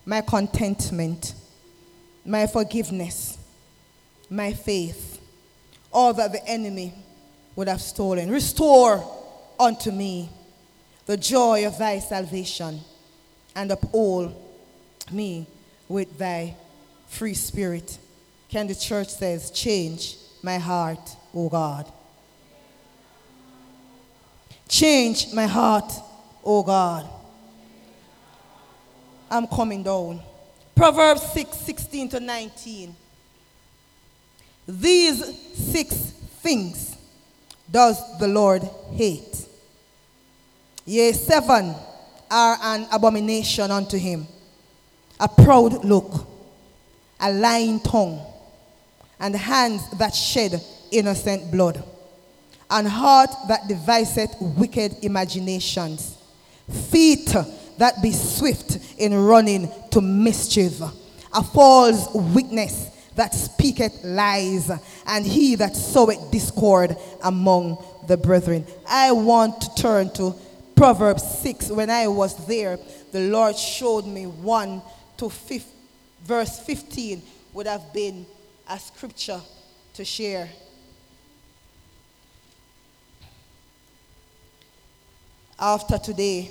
my 0.05 0.21
contentment, 0.21 1.35
my 2.25 2.47
forgiveness, 2.47 3.39
my 4.29 4.53
faith, 4.53 5.21
all 5.93 6.13
that 6.15 6.33
the 6.33 6.45
enemy 6.47 6.93
would 7.55 7.69
have 7.69 7.81
stolen. 7.81 8.31
Restore 8.31 9.05
unto 9.59 9.91
me 9.91 10.29
the 11.07 11.17
joy 11.17 11.67
of 11.67 11.79
thy 11.79 11.99
salvation 11.99 12.81
and 13.55 13.71
uphold 13.71 14.35
me 15.11 15.47
with 15.89 16.19
thy 16.19 16.55
free 17.09 17.35
spirit. 17.35 17.99
Can 18.49 18.67
the 18.67 18.75
church 18.75 19.09
says, 19.09 19.51
change 19.51 20.17
my 20.43 20.59
heart, 20.59 21.17
O 21.35 21.49
God. 21.49 21.91
Change 24.69 25.33
my 25.33 25.47
heart, 25.47 25.93
O 26.47 26.63
God. 26.63 27.07
I'm 29.31 29.47
coming 29.47 29.83
down. 29.83 30.23
Proverbs 30.75 31.23
6 31.33 31.57
16 31.57 32.09
to 32.11 32.21
19. 32.21 32.97
These 34.69 35.39
six 35.53 35.95
things 36.41 36.97
does 37.71 38.19
the 38.19 38.29
Lord 38.29 38.63
hate. 38.93 39.47
Yea, 40.85 41.13
seven 41.13 41.75
are 42.31 42.59
an 42.63 42.87
abomination 42.93 43.71
unto 43.71 43.99
him 43.99 44.27
a 45.19 45.29
proud 45.29 45.85
look, 45.85 46.27
a 47.21 47.33
lying 47.33 47.81
tongue, 47.81 48.21
and 49.19 49.35
hands 49.35 49.89
that 49.99 50.15
shed 50.15 50.61
innocent 50.91 51.51
blood, 51.51 51.83
and 52.71 52.87
heart 52.87 53.31
that 53.49 53.67
deviseth 53.67 54.37
wicked 54.41 54.97
imaginations, 55.03 56.16
feet 56.71 57.35
that 57.79 58.03
be 58.03 58.13
swift 58.13 58.79
in 58.99 59.15
running 59.15 59.71
to 59.91 60.01
mischief, 60.01 60.81
a 60.81 61.43
false 61.43 62.09
witness 62.15 62.91
that 63.15 63.35
speaketh 63.35 64.05
lies, 64.05 64.71
and 65.07 65.27
he 65.27 65.55
that 65.57 65.75
soweth 65.75 66.31
discord 66.31 66.97
among 67.23 67.83
the 68.07 68.17
brethren. 68.17 68.67
I 68.89 69.13
want 69.13 69.61
to 69.63 69.75
turn 69.75 70.11
to 70.15 70.35
Proverbs 70.75 71.41
6. 71.41 71.71
When 71.71 71.89
I 71.91 72.07
was 72.09 72.47
there, 72.47 72.79
the 73.13 73.31
Lord 73.31 73.57
showed 73.57 74.07
me 74.07 74.27
1 74.27 74.83
to 75.17 75.31
5, 75.31 75.65
verse 76.25 76.59
15 76.61 77.23
would 77.55 77.67
have 77.67 77.93
been 77.93 78.27
a 78.69 78.79
scripture 78.79 79.41
to 79.95 80.05
share. 80.05 80.49
After 85.59 85.97
today, 85.97 86.51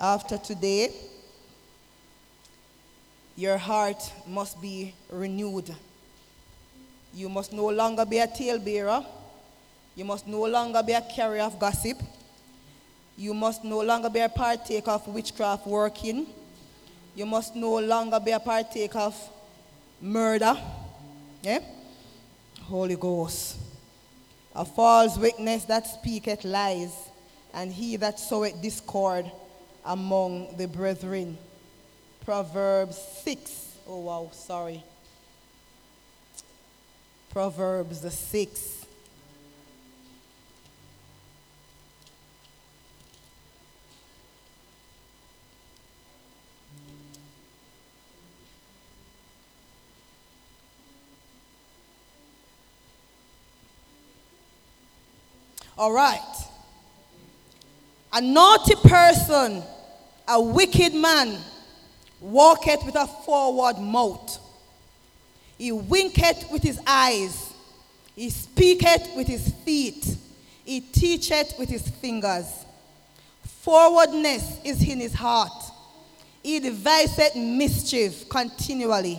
after 0.00 0.36
today, 0.36 0.90
your 3.36 3.56
heart 3.56 4.12
must 4.26 4.60
be 4.60 4.92
renewed. 5.10 5.72
You 7.14 7.28
must 7.28 7.52
no 7.52 7.68
longer 7.68 8.04
be 8.04 8.18
a 8.18 8.26
talebearer. 8.26 9.04
You 9.94 10.04
must 10.04 10.26
no 10.26 10.42
longer 10.42 10.82
be 10.82 10.92
a 10.92 11.00
carrier 11.00 11.42
of 11.42 11.58
gossip. 11.58 11.98
You 13.16 13.32
must 13.32 13.62
no 13.62 13.80
longer 13.82 14.10
be 14.10 14.20
a 14.20 14.28
partaker 14.28 14.90
of 14.90 15.06
witchcraft 15.06 15.66
working. 15.66 16.26
You 17.14 17.26
must 17.26 17.54
no 17.54 17.78
longer 17.78 18.18
be 18.18 18.32
a 18.32 18.40
partaker 18.40 18.98
of 18.98 19.30
murder. 20.00 20.56
Yeah? 21.42 21.60
Holy 22.62 22.96
Ghost. 22.96 23.69
A 24.54 24.64
false 24.64 25.16
witness 25.16 25.64
that 25.64 25.86
speaketh 25.86 26.44
lies, 26.44 26.92
and 27.54 27.72
he 27.72 27.96
that 27.96 28.18
soweth 28.18 28.60
discord 28.60 29.30
among 29.84 30.56
the 30.56 30.66
brethren. 30.66 31.38
Proverbs 32.24 32.98
6. 33.22 33.76
Oh, 33.88 34.00
wow, 34.00 34.30
sorry. 34.32 34.82
Proverbs 37.30 38.00
the 38.00 38.10
6. 38.10 38.79
All 55.80 55.92
right. 55.92 56.20
A 58.12 58.20
naughty 58.20 58.74
person, 58.84 59.62
a 60.28 60.38
wicked 60.38 60.92
man, 60.92 61.38
walketh 62.20 62.84
with 62.84 62.96
a 62.96 63.06
forward 63.06 63.78
mouth. 63.78 64.38
He 65.56 65.72
winketh 65.72 66.50
with 66.52 66.62
his 66.62 66.78
eyes. 66.86 67.54
He 68.14 68.28
speaketh 68.28 69.16
with 69.16 69.26
his 69.26 69.54
feet. 69.64 70.18
He 70.66 70.82
teacheth 70.82 71.54
with 71.58 71.70
his 71.70 71.88
fingers. 71.88 72.66
Forwardness 73.62 74.60
is 74.62 74.86
in 74.86 75.00
his 75.00 75.14
heart. 75.14 75.64
He 76.42 76.60
deviseth 76.60 77.34
mischief 77.36 78.28
continually. 78.28 79.18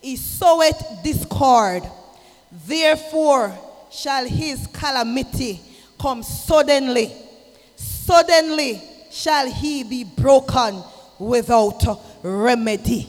He 0.00 0.16
soweth 0.16 0.82
discord. 1.04 1.82
Therefore 2.66 3.52
shall 3.90 4.26
his 4.26 4.66
calamity 4.68 5.60
come 5.98 6.22
suddenly. 6.22 7.12
Suddenly 7.76 8.80
shall 9.10 9.50
he 9.50 9.82
be 9.82 10.04
broken 10.04 10.82
without 11.18 11.82
remedy. 12.22 13.08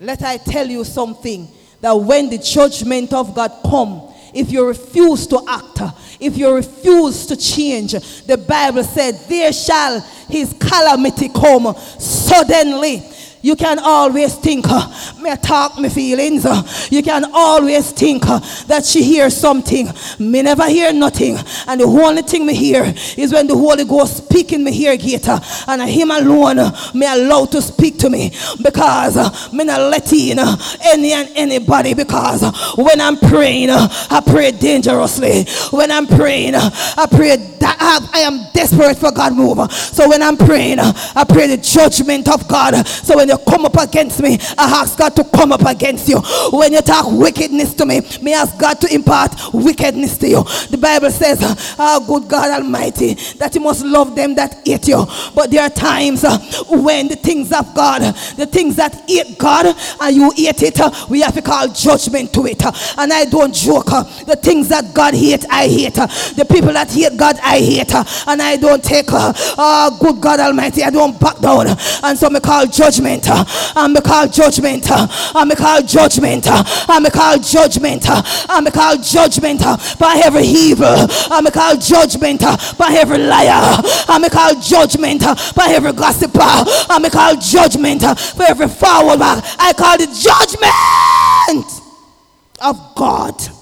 Let 0.00 0.22
I 0.22 0.36
tell 0.36 0.68
you 0.68 0.84
something 0.84 1.48
that 1.80 1.92
when 1.92 2.30
the 2.30 2.38
judgment 2.38 3.12
of 3.12 3.34
God 3.34 3.52
come, 3.64 4.12
if 4.34 4.50
you 4.50 4.66
refuse 4.66 5.26
to 5.26 5.42
act, 5.46 5.80
if 6.18 6.36
you 6.38 6.54
refuse 6.54 7.26
to 7.26 7.36
change, 7.36 7.92
the 8.26 8.38
Bible 8.38 8.84
said, 8.84 9.14
there 9.28 9.52
shall 9.52 10.00
his 10.28 10.54
calamity 10.58 11.28
come 11.28 11.74
suddenly. 11.98 13.02
You 13.42 13.56
can 13.56 13.80
always 13.80 14.36
think, 14.36 14.66
uh, 14.68 14.88
me 15.20 15.34
talk 15.36 15.76
me 15.78 15.88
feelings. 15.88 16.46
Uh, 16.46 16.62
you 16.90 17.02
can 17.02 17.24
always 17.34 17.90
think 17.90 18.24
uh, 18.26 18.38
that 18.68 18.84
she 18.84 19.02
hears 19.02 19.36
something. 19.36 19.88
Me 20.20 20.42
never 20.42 20.68
hear 20.68 20.92
nothing. 20.92 21.36
And 21.66 21.80
the 21.80 21.84
only 21.84 22.22
thing 22.22 22.46
me 22.46 22.54
hear 22.54 22.84
is 23.16 23.32
when 23.32 23.48
the 23.48 23.56
Holy 23.56 23.84
Ghost 23.84 24.18
speaking 24.18 24.62
me 24.62 24.70
hear 24.70 24.96
gate. 24.96 25.28
Uh, 25.28 25.40
and 25.66 25.82
him 25.82 26.12
alone 26.12 26.56
me 26.94 27.06
allow 27.06 27.46
to 27.46 27.60
speak 27.60 27.98
to 27.98 28.10
me. 28.10 28.30
Because 28.62 29.52
me 29.52 29.64
not 29.64 29.80
let 29.90 30.12
in 30.12 30.38
any 30.84 31.12
and 31.12 31.28
anybody. 31.34 31.94
Because 31.94 32.42
when 32.76 33.00
I'm 33.00 33.16
praying, 33.16 33.70
I 33.70 34.22
pray 34.24 34.52
dangerously. 34.52 35.46
When 35.72 35.90
I'm 35.90 36.06
praying, 36.06 36.54
I 36.54 37.06
pray 37.10 37.36
that 37.36 37.76
I, 37.80 38.18
I 38.18 38.20
am 38.20 38.46
desperate 38.52 38.98
for 38.98 39.10
God 39.10 39.34
move. 39.34 39.72
So 39.72 40.08
when 40.08 40.22
I'm 40.22 40.36
praying, 40.36 40.78
I 40.78 41.24
pray 41.28 41.48
the 41.48 41.56
judgment 41.56 42.28
of 42.28 42.46
God. 42.46 42.86
So 42.86 43.16
when 43.16 43.31
you 43.32 43.38
come 43.50 43.66
up 43.66 43.76
against 43.78 44.22
me, 44.22 44.38
I 44.58 44.82
ask 44.82 44.98
God 44.98 45.16
to 45.16 45.24
come 45.24 45.52
up 45.52 45.62
against 45.66 46.08
you. 46.08 46.20
When 46.52 46.72
you 46.72 46.82
talk 46.82 47.06
wickedness 47.10 47.74
to 47.74 47.86
me, 47.86 48.02
may 48.22 48.34
ask 48.34 48.58
God 48.58 48.80
to 48.82 48.94
impart 48.94 49.34
wickedness 49.52 50.18
to 50.18 50.28
you. 50.28 50.42
The 50.70 50.78
Bible 50.80 51.10
says, 51.10 51.38
Oh, 51.78 52.04
good 52.06 52.28
God 52.28 52.50
Almighty, 52.50 53.14
that 53.38 53.54
you 53.54 53.60
must 53.60 53.84
love 53.84 54.14
them 54.16 54.34
that 54.36 54.60
hate 54.66 54.88
you. 54.88 55.04
But 55.34 55.50
there 55.50 55.62
are 55.62 55.70
times 55.70 56.24
uh, 56.24 56.38
when 56.70 57.08
the 57.08 57.16
things 57.16 57.52
of 57.52 57.74
God, 57.74 58.02
the 58.36 58.46
things 58.46 58.76
that 58.76 58.94
hate 59.08 59.38
God, 59.38 59.74
and 60.00 60.16
you 60.16 60.30
hate 60.36 60.62
it, 60.62 60.80
uh, 60.80 60.90
we 61.08 61.20
have 61.22 61.34
to 61.34 61.42
call 61.42 61.68
judgment 61.68 62.32
to 62.34 62.46
it. 62.46 62.62
And 62.98 63.12
I 63.12 63.24
don't 63.24 63.54
joke. 63.54 63.92
uh, 63.92 64.04
The 64.24 64.36
things 64.36 64.68
that 64.68 64.94
God 64.94 65.14
hate, 65.14 65.44
I 65.50 65.66
hate. 65.68 65.94
The 65.94 66.46
people 66.50 66.72
that 66.72 66.90
hate 66.90 67.16
God, 67.16 67.38
I 67.42 67.58
hate. 67.58 67.94
And 68.26 68.42
I 68.42 68.56
don't 68.56 68.82
take, 68.82 69.06
oh, 69.10 69.98
good 70.00 70.20
God 70.20 70.40
Almighty, 70.40 70.82
I 70.82 70.90
don't 70.90 71.18
back 71.20 71.38
down. 71.38 71.66
And 72.02 72.18
so 72.18 72.28
me 72.30 72.40
call 72.40 72.66
judgment. 72.66 73.21
Uh, 73.28 73.44
And 73.76 73.94
me 73.94 74.00
call 74.00 74.28
judgment. 74.28 74.90
uh, 74.90 75.06
And 75.34 75.48
me 75.48 75.54
call 75.56 75.82
judgment. 75.82 76.46
uh, 76.46 76.64
And 76.88 77.04
me 77.04 77.10
call 77.10 77.38
judgment. 77.38 78.08
uh, 78.08 78.22
And 78.48 78.64
me 78.64 78.70
call 78.70 78.96
judgment 78.98 79.62
uh, 79.64 79.76
by 79.98 80.20
every 80.24 80.44
evil. 80.44 80.86
And 81.30 81.44
me 81.44 81.50
call 81.50 81.76
judgment 81.76 82.42
uh, 82.42 82.56
by 82.78 82.92
every 82.94 83.18
liar. 83.18 83.82
And 84.08 84.22
me 84.22 84.28
call 84.28 84.54
judgment 84.60 85.22
uh, 85.24 85.34
by 85.54 85.68
every 85.68 85.92
gossiper. 85.92 86.64
And 86.90 87.02
me 87.02 87.10
call 87.10 87.36
judgment 87.36 88.02
uh, 88.04 88.14
for 88.14 88.44
every 88.44 88.66
back. 88.66 89.44
I 89.58 89.72
call 89.72 89.96
the 89.98 90.06
judgment 90.06 91.66
of 92.60 92.94
God. 92.94 93.61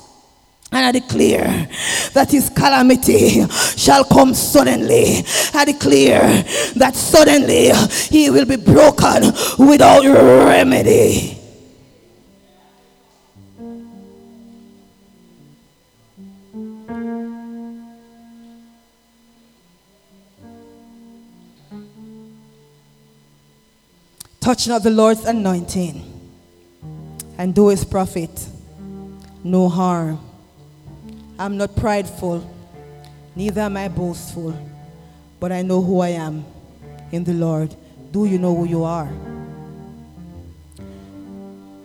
And 0.72 0.84
I 0.86 0.92
declare 0.92 1.68
that 2.12 2.30
his 2.30 2.48
calamity 2.48 3.44
shall 3.76 4.04
come 4.04 4.34
suddenly. 4.34 5.24
I 5.52 5.64
declare 5.64 6.44
that 6.76 6.94
suddenly 6.94 7.70
he 8.08 8.30
will 8.30 8.44
be 8.44 8.56
broken 8.56 9.32
without 9.58 10.04
remedy. 10.04 11.36
Touch 24.40 24.68
not 24.68 24.82
the 24.82 24.90
Lord's 24.90 25.24
anointing 25.24 26.06
and 27.38 27.54
do 27.54 27.68
his 27.68 27.84
prophet 27.84 28.30
no 29.44 29.68
harm. 29.68 30.29
I'm 31.40 31.56
not 31.56 31.74
prideful, 31.74 32.44
neither 33.34 33.62
am 33.62 33.74
I 33.78 33.88
boastful, 33.88 34.54
but 35.40 35.50
I 35.50 35.62
know 35.62 35.80
who 35.80 36.00
I 36.00 36.10
am 36.10 36.44
in 37.12 37.24
the 37.24 37.32
Lord. 37.32 37.74
Do 38.12 38.26
you 38.26 38.38
know 38.38 38.54
who 38.54 38.66
you 38.66 38.84
are? 38.84 39.10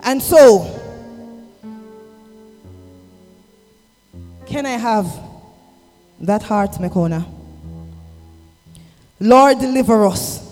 And 0.03 0.21
so, 0.21 0.77
can 4.45 4.65
I 4.65 4.71
have 4.71 5.07
that 6.19 6.43
heart, 6.43 6.71
Mekona? 6.73 7.25
Lord, 9.21 9.59
deliver 9.59 10.05
us 10.05 10.45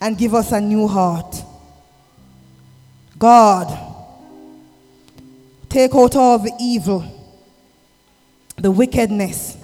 and 0.00 0.16
give 0.16 0.34
us 0.34 0.52
a 0.52 0.60
new 0.62 0.88
heart. 0.88 1.36
God, 3.18 3.68
take 5.68 5.94
out 5.94 6.16
all 6.16 6.38
the 6.38 6.52
evil, 6.58 7.19
the 8.60 8.70
wickedness. 8.70 9.56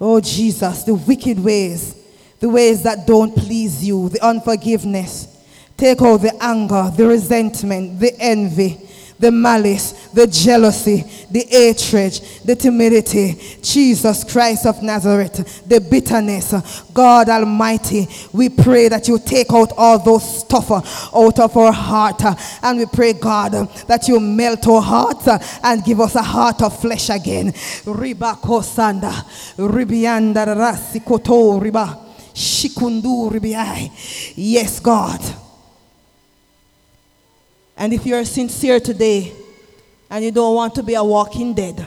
Oh, 0.00 0.20
Jesus, 0.20 0.82
the 0.84 0.94
wicked 0.94 1.42
ways, 1.42 1.94
the 2.40 2.48
ways 2.48 2.82
that 2.82 3.06
don't 3.06 3.34
please 3.34 3.86
you, 3.86 4.08
the 4.08 4.24
unforgiveness. 4.24 5.32
Take 5.76 6.00
out 6.00 6.18
the 6.18 6.34
anger, 6.42 6.90
the 6.96 7.06
resentment, 7.06 8.00
the 8.00 8.14
envy, 8.18 8.78
the 9.18 9.30
malice, 9.30 10.08
the 10.08 10.26
jealousy, 10.26 11.04
the 11.30 11.44
hatred, 11.50 12.12
the 12.44 12.54
timidity. 12.54 13.38
Jesus 13.62 14.24
Christ 14.24 14.66
of 14.66 14.82
Nazareth, 14.82 15.66
the 15.66 15.80
bitterness. 15.80 16.54
God 16.92 17.28
Almighty, 17.28 18.08
we 18.32 18.48
pray 18.48 18.88
that 18.88 19.08
you 19.08 19.18
take 19.18 19.52
out 19.52 19.72
all 19.76 19.98
those 19.98 20.40
stuff 20.40 20.70
out 20.70 21.38
of 21.38 21.56
our 21.56 21.72
heart. 21.72 22.22
And 22.62 22.78
we 22.78 22.86
pray, 22.86 23.14
God, 23.14 23.52
that 23.86 24.06
you 24.08 24.20
melt 24.20 24.66
our 24.66 24.82
hearts 24.82 25.28
and 25.62 25.84
give 25.84 26.00
us 26.00 26.14
a 26.14 26.22
heart 26.22 26.62
of 26.62 26.78
flesh 26.78 27.10
again. 27.10 27.52
Riba 27.52 28.40
kosanda, 28.40 29.12
ribianda 29.56 30.46
rasi 30.54 31.04
koto 31.04 31.58
riba, 31.60 31.98
shikundu 32.34 33.30
ribiai. 33.30 33.90
Yes, 34.36 34.80
God. 34.80 35.20
And 37.76 37.92
if 37.92 38.06
you're 38.06 38.24
sincere 38.24 38.80
today 38.80 39.32
and 40.10 40.24
you 40.24 40.30
don't 40.30 40.54
want 40.54 40.74
to 40.76 40.82
be 40.82 40.94
a 40.94 41.04
walking 41.04 41.54
dead, 41.54 41.84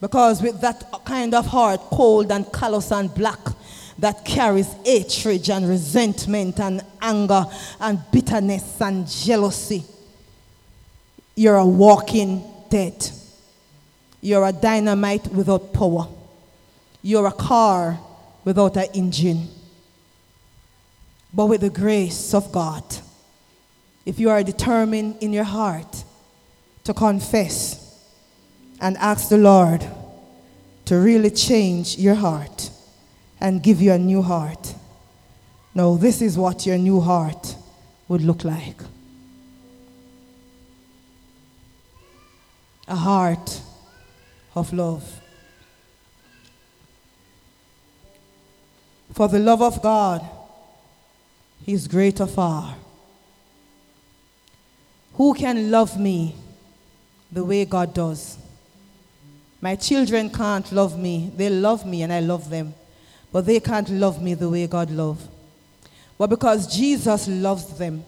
because 0.00 0.42
with 0.42 0.60
that 0.62 0.84
kind 1.04 1.34
of 1.34 1.46
heart, 1.46 1.80
cold 1.90 2.32
and 2.32 2.50
callous 2.52 2.90
and 2.90 3.14
black, 3.14 3.38
that 3.98 4.24
carries 4.24 4.72
hatred 4.84 5.48
and 5.50 5.68
resentment 5.68 6.58
and 6.58 6.82
anger 7.02 7.44
and 7.80 8.00
bitterness 8.10 8.80
and 8.80 9.06
jealousy, 9.06 9.84
you're 11.36 11.56
a 11.56 11.66
walking 11.66 12.42
dead. 12.70 13.10
You're 14.22 14.46
a 14.46 14.52
dynamite 14.52 15.26
without 15.28 15.72
power. 15.72 16.08
You're 17.02 17.26
a 17.26 17.32
car 17.32 17.98
without 18.44 18.76
an 18.76 18.88
engine. 18.94 19.48
But 21.32 21.46
with 21.46 21.60
the 21.60 21.70
grace 21.70 22.34
of 22.34 22.50
God, 22.50 22.84
if 24.04 24.18
you 24.18 24.30
are 24.30 24.42
determined 24.42 25.16
in 25.20 25.32
your 25.32 25.44
heart 25.44 26.04
to 26.84 26.94
confess 26.94 27.98
and 28.80 28.96
ask 28.96 29.28
the 29.28 29.38
Lord 29.38 29.86
to 30.86 30.96
really 30.96 31.30
change 31.30 31.98
your 31.98 32.14
heart 32.14 32.70
and 33.40 33.62
give 33.62 33.80
you 33.80 33.92
a 33.92 33.98
new 33.98 34.22
heart. 34.22 34.74
Now, 35.74 35.94
this 35.94 36.20
is 36.20 36.36
what 36.36 36.66
your 36.66 36.78
new 36.78 37.00
heart 37.00 37.56
would 38.08 38.22
look 38.22 38.44
like 38.44 38.76
a 42.88 42.96
heart 42.96 43.60
of 44.56 44.72
love. 44.72 45.20
For 49.12 49.28
the 49.28 49.38
love 49.38 49.62
of 49.62 49.80
God 49.80 50.28
is 51.66 51.86
greater 51.86 52.26
far. 52.26 52.74
Who 55.20 55.34
can 55.34 55.70
love 55.70 56.00
me 56.00 56.34
the 57.30 57.44
way 57.44 57.66
God 57.66 57.92
does? 57.92 58.38
My 59.60 59.76
children 59.76 60.30
can't 60.30 60.72
love 60.72 60.98
me. 60.98 61.30
They 61.36 61.50
love 61.50 61.84
me 61.84 62.00
and 62.00 62.10
I 62.10 62.20
love 62.20 62.48
them. 62.48 62.72
But 63.30 63.44
they 63.44 63.60
can't 63.60 63.90
love 63.90 64.22
me 64.22 64.32
the 64.32 64.48
way 64.48 64.66
God 64.66 64.90
loves. 64.90 65.28
But 66.16 66.30
because 66.30 66.74
Jesus 66.74 67.28
loves 67.28 67.76
them, 67.76 68.02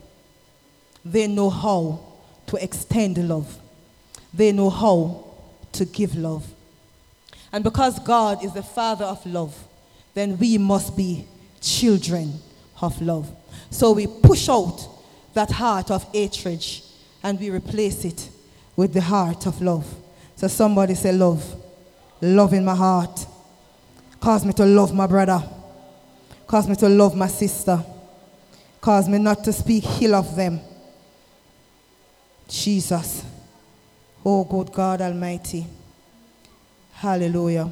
they 1.05 1.27
know 1.27 1.51
how 1.51 2.01
to 2.47 2.57
extend 2.65 3.19
love. 3.29 3.59
They 4.33 4.51
know 4.51 4.71
how 4.71 5.35
to 5.73 5.85
give 5.85 6.17
love. 6.17 6.47
And 7.53 7.63
because 7.63 7.99
God 7.99 8.43
is 8.43 8.55
the 8.55 8.63
Father 8.63 9.05
of 9.05 9.27
love, 9.27 9.55
then 10.15 10.39
we 10.39 10.57
must 10.57 10.97
be 10.97 11.27
children 11.61 12.41
of 12.81 13.03
love. 13.03 13.31
So 13.69 13.93
we 13.93 14.07
push 14.07 14.49
out 14.49 14.81
that 15.35 15.51
heart 15.51 15.91
of 15.91 16.05
hatred 16.15 16.63
and 17.23 17.39
we 17.39 17.51
replace 17.51 18.05
it 18.05 18.29
with 18.77 18.93
the 18.93 19.01
heart 19.01 19.47
of 19.47 19.61
love. 19.61 19.87
So 20.37 20.49
somebody 20.49 20.95
say, 20.95 21.13
Love. 21.13 21.45
Love 22.21 22.53
in 22.53 22.65
my 22.65 22.75
heart. 22.75 23.27
Cause 24.21 24.45
me 24.45 24.53
to 24.53 24.65
love 24.65 24.95
my 24.95 25.09
brother. 25.09 25.43
Cause 26.47 26.69
me 26.69 26.77
to 26.77 26.89
love 26.89 27.17
my 27.17 27.27
sister. 27.27 27.85
Cause 28.81 29.09
me 29.09 29.19
not 29.19 29.43
to 29.45 29.53
speak 29.53 29.85
ill 30.01 30.15
of 30.15 30.37
them. 30.37 30.61
Jesus. 32.49 33.25
Oh, 34.25 34.45
good 34.45 34.73
God 34.73 35.01
Almighty. 35.01 35.67
Hallelujah. 36.93 37.69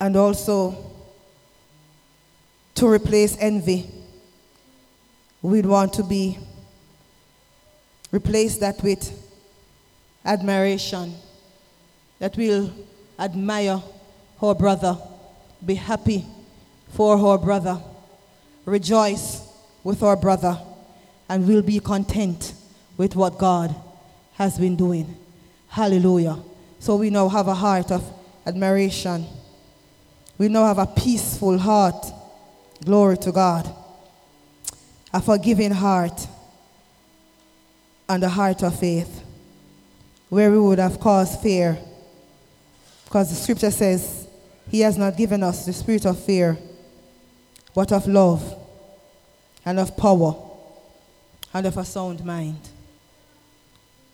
And 0.00 0.16
also 0.16 0.92
to 2.74 2.88
replace 2.88 3.36
envy, 3.38 3.90
we'd 5.46 5.66
want 5.66 5.92
to 5.92 6.02
be 6.02 6.36
replace 8.10 8.58
that 8.58 8.82
with 8.82 9.12
admiration, 10.24 11.14
that 12.18 12.36
we'll 12.36 12.72
admire 13.18 13.80
her 14.40 14.54
brother, 14.54 14.98
be 15.64 15.74
happy 15.74 16.24
for 16.88 17.16
her 17.16 17.38
brother, 17.38 17.80
rejoice 18.64 19.42
with 19.84 20.02
our 20.02 20.16
brother, 20.16 20.58
and 21.28 21.46
we'll 21.46 21.62
be 21.62 21.78
content 21.78 22.52
with 22.96 23.14
what 23.14 23.38
God 23.38 23.74
has 24.34 24.58
been 24.58 24.74
doing. 24.74 25.16
Hallelujah. 25.68 26.38
So 26.80 26.96
we 26.96 27.10
now 27.10 27.28
have 27.28 27.46
a 27.46 27.54
heart 27.54 27.92
of 27.92 28.04
admiration. 28.44 29.24
We 30.38 30.48
now 30.48 30.64
have 30.64 30.78
a 30.78 30.86
peaceful 30.86 31.56
heart. 31.56 32.04
Glory 32.84 33.16
to 33.18 33.30
God. 33.30 33.72
A 35.16 35.20
forgiving 35.22 35.70
heart 35.70 36.28
and 38.06 38.22
a 38.22 38.28
heart 38.28 38.62
of 38.62 38.78
faith. 38.78 39.22
Where 40.28 40.50
we 40.50 40.58
would 40.58 40.78
have 40.78 41.00
caused 41.00 41.40
fear. 41.40 41.78
Because 43.06 43.30
the 43.30 43.34
scripture 43.34 43.70
says, 43.70 44.28
He 44.70 44.80
has 44.80 44.98
not 44.98 45.16
given 45.16 45.42
us 45.42 45.64
the 45.64 45.72
spirit 45.72 46.04
of 46.04 46.22
fear, 46.22 46.58
but 47.74 47.92
of 47.92 48.06
love 48.06 48.62
and 49.64 49.80
of 49.80 49.96
power 49.96 50.36
and 51.54 51.64
of 51.64 51.78
a 51.78 51.84
sound 51.86 52.22
mind. 52.22 52.60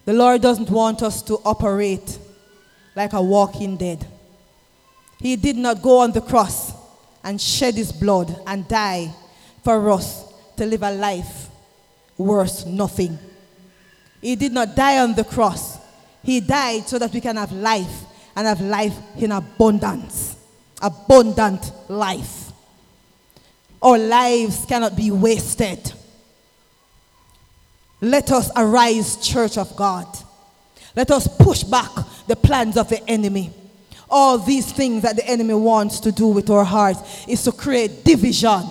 The 0.04 0.12
Lord 0.12 0.40
doesn't 0.40 0.70
want 0.70 1.02
us 1.02 1.20
to 1.22 1.40
operate 1.44 2.16
like 2.94 3.12
a 3.12 3.20
walking 3.20 3.76
dead. 3.76 4.06
He 5.18 5.34
did 5.34 5.56
not 5.56 5.82
go 5.82 5.98
on 5.98 6.12
the 6.12 6.20
cross 6.20 6.72
and 7.24 7.40
shed 7.40 7.74
his 7.74 7.90
blood 7.90 8.40
and 8.46 8.68
die 8.68 9.12
for 9.64 9.90
us 9.90 10.31
to 10.62 10.66
live 10.66 10.84
a 10.84 10.92
life 10.92 11.48
worth 12.16 12.66
nothing. 12.66 13.18
He 14.20 14.36
did 14.36 14.52
not 14.52 14.76
die 14.76 14.98
on 14.98 15.14
the 15.14 15.24
cross. 15.24 15.78
He 16.22 16.38
died 16.38 16.86
so 16.86 17.00
that 17.00 17.12
we 17.12 17.20
can 17.20 17.36
have 17.36 17.50
life 17.50 18.04
and 18.36 18.46
have 18.46 18.60
life 18.60 18.96
in 19.18 19.32
abundance. 19.32 20.36
Abundant 20.80 21.72
life. 21.88 22.52
Our 23.82 23.98
lives 23.98 24.64
cannot 24.66 24.96
be 24.96 25.10
wasted. 25.10 25.92
Let 28.00 28.30
us 28.30 28.48
arise, 28.56 29.16
church 29.16 29.58
of 29.58 29.74
God. 29.74 30.06
Let 30.94 31.10
us 31.10 31.26
push 31.38 31.64
back 31.64 31.90
the 32.28 32.36
plans 32.36 32.76
of 32.76 32.88
the 32.88 33.02
enemy. 33.08 33.52
All 34.08 34.38
these 34.38 34.70
things 34.70 35.02
that 35.02 35.16
the 35.16 35.26
enemy 35.28 35.54
wants 35.54 35.98
to 36.00 36.12
do 36.12 36.28
with 36.28 36.50
our 36.50 36.64
hearts 36.64 37.26
is 37.26 37.42
to 37.44 37.52
create 37.52 38.04
division, 38.04 38.62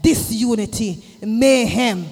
disunity, 0.00 1.02
mayhem, 1.22 2.06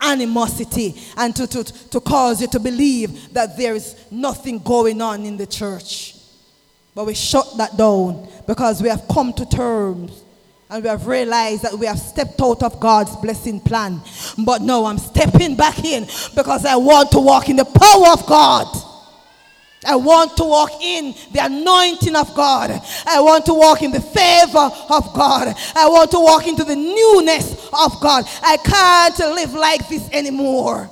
animosity, 0.00 0.94
and 1.16 1.34
to, 1.36 1.46
to, 1.46 1.64
to 1.64 2.00
cause 2.00 2.40
you 2.40 2.46
to 2.48 2.60
believe 2.60 3.32
that 3.32 3.56
there 3.56 3.74
is 3.74 3.96
nothing 4.10 4.58
going 4.58 5.00
on 5.00 5.24
in 5.24 5.36
the 5.36 5.46
church. 5.46 6.16
But 6.94 7.06
we 7.06 7.14
shut 7.14 7.56
that 7.56 7.76
down 7.76 8.28
because 8.46 8.82
we 8.82 8.88
have 8.88 9.06
come 9.08 9.32
to 9.32 9.46
terms 9.46 10.22
and 10.70 10.82
we 10.82 10.88
have 10.88 11.06
realized 11.06 11.62
that 11.62 11.74
we 11.74 11.86
have 11.86 11.98
stepped 11.98 12.40
out 12.40 12.62
of 12.62 12.80
God's 12.80 13.16
blessing 13.16 13.60
plan. 13.60 14.00
But 14.38 14.62
no, 14.62 14.86
I'm 14.86 14.98
stepping 14.98 15.56
back 15.56 15.84
in 15.84 16.04
because 16.34 16.64
I 16.64 16.76
want 16.76 17.10
to 17.12 17.18
walk 17.18 17.48
in 17.48 17.56
the 17.56 17.64
power 17.64 18.12
of 18.12 18.26
God. 18.26 18.93
I 19.86 19.96
want 19.96 20.36
to 20.36 20.44
walk 20.44 20.70
in 20.80 21.14
the 21.32 21.44
anointing 21.44 22.16
of 22.16 22.34
God. 22.34 22.70
I 23.06 23.20
want 23.20 23.46
to 23.46 23.54
walk 23.54 23.82
in 23.82 23.90
the 23.90 24.00
favor 24.00 24.70
of 24.90 25.14
God. 25.14 25.54
I 25.74 25.88
want 25.88 26.10
to 26.12 26.20
walk 26.20 26.46
into 26.46 26.64
the 26.64 26.76
newness 26.76 27.68
of 27.72 28.00
God. 28.00 28.24
I 28.42 28.56
can't 28.56 29.18
live 29.34 29.52
like 29.54 29.88
this 29.88 30.08
anymore. 30.10 30.90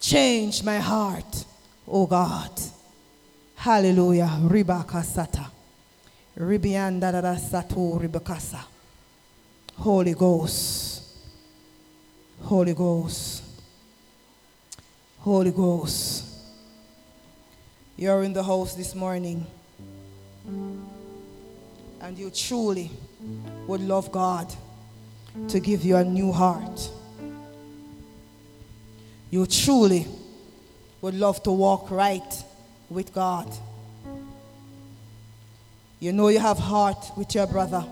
Change 0.00 0.62
my 0.62 0.78
heart, 0.78 1.44
oh 1.86 2.06
God. 2.06 2.50
Hallelujah. 3.56 4.30
Ribaka 4.48 5.04
sata. 5.04 5.50
Ribianda 6.38 7.12
satu 7.38 8.00
ribakasa. 8.00 8.64
Holy 9.76 10.14
Ghost. 10.14 11.02
Holy 12.42 12.72
Ghost. 12.72 13.42
Holy 15.20 15.50
Ghost. 15.50 16.24
You're 17.94 18.22
in 18.22 18.32
the 18.32 18.42
house 18.42 18.74
this 18.74 18.94
morning. 18.94 19.46
And 22.00 22.18
you 22.18 22.30
truly 22.30 22.90
would 23.66 23.82
love 23.82 24.10
God 24.10 24.50
to 25.48 25.60
give 25.60 25.84
you 25.84 25.96
a 25.96 26.04
new 26.04 26.32
heart. 26.32 26.90
You 29.30 29.44
truly 29.44 30.06
would 31.02 31.14
love 31.14 31.42
to 31.42 31.52
walk 31.52 31.90
right 31.90 32.44
with 32.88 33.12
God. 33.12 33.54
You 35.98 36.12
know 36.12 36.28
you 36.28 36.38
have 36.38 36.58
heart 36.58 37.12
with 37.18 37.34
your 37.34 37.46
brother. 37.46 37.84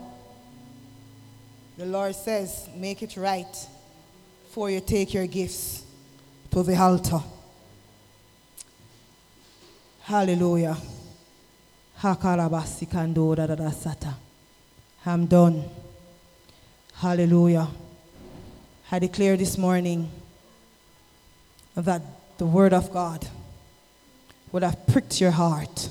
The 1.77 1.85
Lord 1.85 2.15
says, 2.15 2.67
make 2.75 3.03
it 3.03 3.15
right 3.15 3.67
before 4.47 4.71
you 4.71 4.81
take 4.81 5.13
your 5.13 5.27
gifts 5.27 5.78
to 6.51 6.63
the 6.63 6.75
altar. 6.75 7.21
Hallelujah. 10.01 10.77
I'm 15.05 15.25
done. 15.27 15.63
Hallelujah. 16.95 17.67
I 18.91 18.99
declare 18.99 19.37
this 19.37 19.57
morning 19.57 20.09
that 21.75 22.01
the 22.37 22.45
word 22.45 22.73
of 22.73 22.91
God 22.91 23.27
would 24.51 24.63
have 24.63 24.87
pricked 24.87 25.21
your 25.21 25.31
heart. 25.31 25.89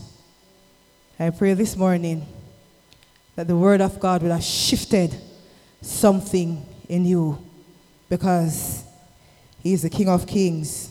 I 1.21 1.31
pray 1.31 1.55
this 1.55 1.77
morning 1.77 2.27
that 3.37 3.47
the 3.47 3.57
word 3.57 3.81
of 3.81 4.01
God 4.01 4.23
would 4.23 4.33
have 4.33 4.43
shifted 4.43 5.15
something 5.81 6.67
in 6.89 7.05
you 7.05 7.39
because 8.09 8.83
He's 9.63 9.83
the 9.83 9.91
King 9.91 10.09
of 10.09 10.27
Kings 10.27 10.91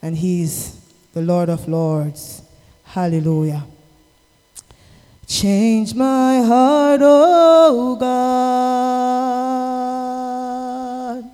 and 0.00 0.16
He's 0.16 0.80
the 1.12 1.22
Lord 1.22 1.48
of 1.48 1.68
Lords. 1.68 2.42
Hallelujah. 2.84 3.64
Change 5.26 5.94
my 5.94 6.42
heart, 6.42 7.00
oh 7.02 7.96
God. 7.98 8.12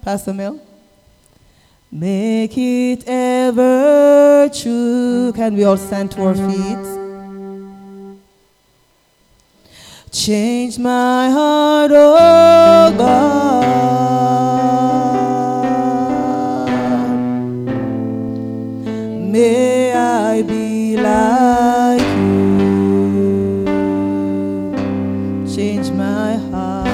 Pastor 0.02 0.32
Mill. 0.32 0.60
Make 1.90 2.56
it 2.56 3.02
ever 3.06 4.48
true. 4.54 5.32
Can 5.34 5.56
we 5.56 5.64
all 5.64 5.76
stand 5.76 6.12
to 6.12 6.22
our 6.22 6.34
feet? 6.34 6.78
Change 10.12 10.78
my 10.78 11.30
heart, 11.30 11.90
oh 11.94 12.94
God. 12.96 13.97
May 19.30 19.92
I 19.92 20.40
be 20.40 20.96
like 20.96 22.00
you. 22.00 23.64
Change 25.54 25.90
my 25.90 26.36
heart, 26.50 26.88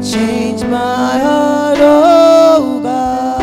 change 0.00 0.62
my 0.62 1.18
heart, 1.18 1.78
oh 1.80 2.80
God. 2.84 3.40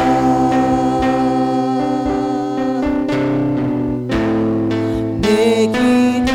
Make 5.22 5.76
it 5.76 6.32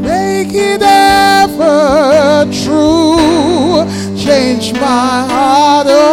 make 0.00 0.54
it 0.54 0.80
ever 0.80 2.46
true. 2.62 3.84
Change 4.16 4.72
my 4.74 5.26
heart, 5.28 5.88
oh 5.90 6.09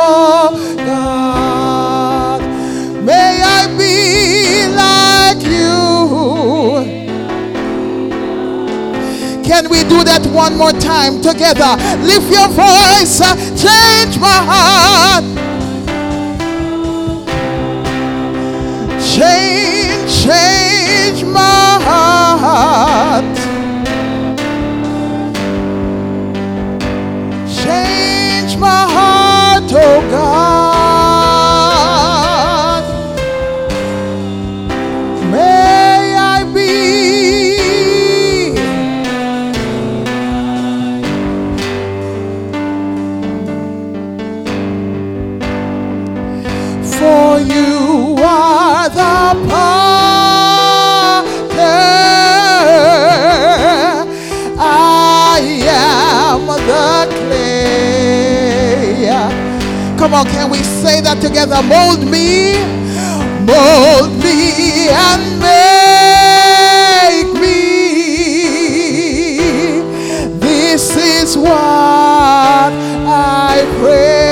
one 10.38 10.56
more 10.56 10.72
time 10.74 11.20
together? 11.22 11.72
Lift 12.06 12.30
your 12.32 12.48
voice. 12.50 13.20
uh, 13.22 13.36
Change 13.66 14.20
my 14.20 14.38
heart. 14.52 15.26
Change, 19.02 20.12
change 20.24 21.24
my 21.26 21.80
heart. 21.88 23.26
Change 27.48 28.58
my 28.58 28.84
heart, 28.96 29.64
oh 29.74 30.02
God. 30.12 30.27
Come 60.08 60.22
on, 60.22 60.28
can 60.28 60.50
we 60.50 60.64
say 60.64 61.02
that 61.02 61.20
together? 61.20 61.62
Mold 61.68 62.00
me, 62.00 62.56
mold 63.44 64.16
me, 64.24 64.88
and 64.88 65.36
make 65.44 67.28
me. 67.36 68.24
This 70.40 70.96
is 70.96 71.36
what 71.38 71.52
I 71.52 73.68
pray. 73.84 74.24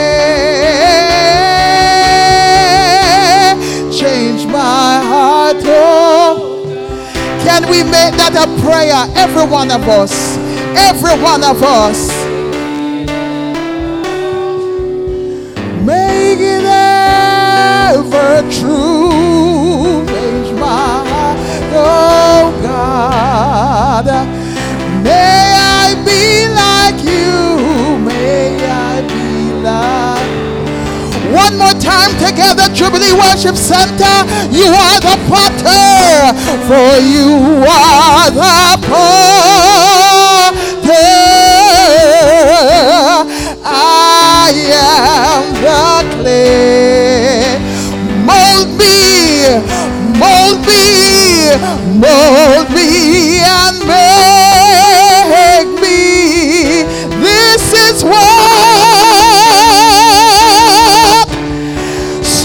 Change 3.91 4.47
my 4.47 5.03
heart, 5.03 5.59
oh. 5.65 6.63
Can 7.43 7.67
we 7.69 7.83
make 7.83 8.15
that 8.15 8.31
a 8.31 8.47
prayer? 8.63 9.11
Every 9.17 9.43
one 9.45 9.71
of 9.71 9.85
us. 9.89 10.37
Every 10.77 11.17
one 11.21 11.43
of 11.43 11.61
us. 11.61 12.14
Ever 18.05 18.41
true. 18.51 20.05
Change 20.05 20.51
my 20.59 21.03
oh 21.73 22.59
God. 22.61 24.05
May 25.03 25.53
I 25.57 25.95
be 26.05 26.47
like 26.61 26.99
you. 27.03 27.97
May 28.05 28.65
I 28.65 29.01
be 29.01 29.53
like 29.61 30.25
one 31.33 31.57
more 31.57 31.73
time 31.79 32.11
together, 32.25 32.69
Jubilee 32.73 33.13
Worship 33.13 33.55
Center. 33.55 34.15
You 34.51 34.67
are 34.67 34.99
the 34.99 35.17
potter, 35.29 36.33
for 36.67 36.99
you 37.01 37.65
are 37.67 38.31
the 38.31 38.77
potter. 38.87 39.25
I 43.67 44.51
am 44.71 45.53
the 45.61 46.21
clay. 46.21 46.94
Mold 50.19 50.59
me, 50.67 51.51
mold 51.99 52.69
me, 52.71 53.39
and 53.43 53.77
make 53.87 55.71
me. 55.81 56.83
This 57.23 57.63
is 57.73 58.03
what 58.03 58.95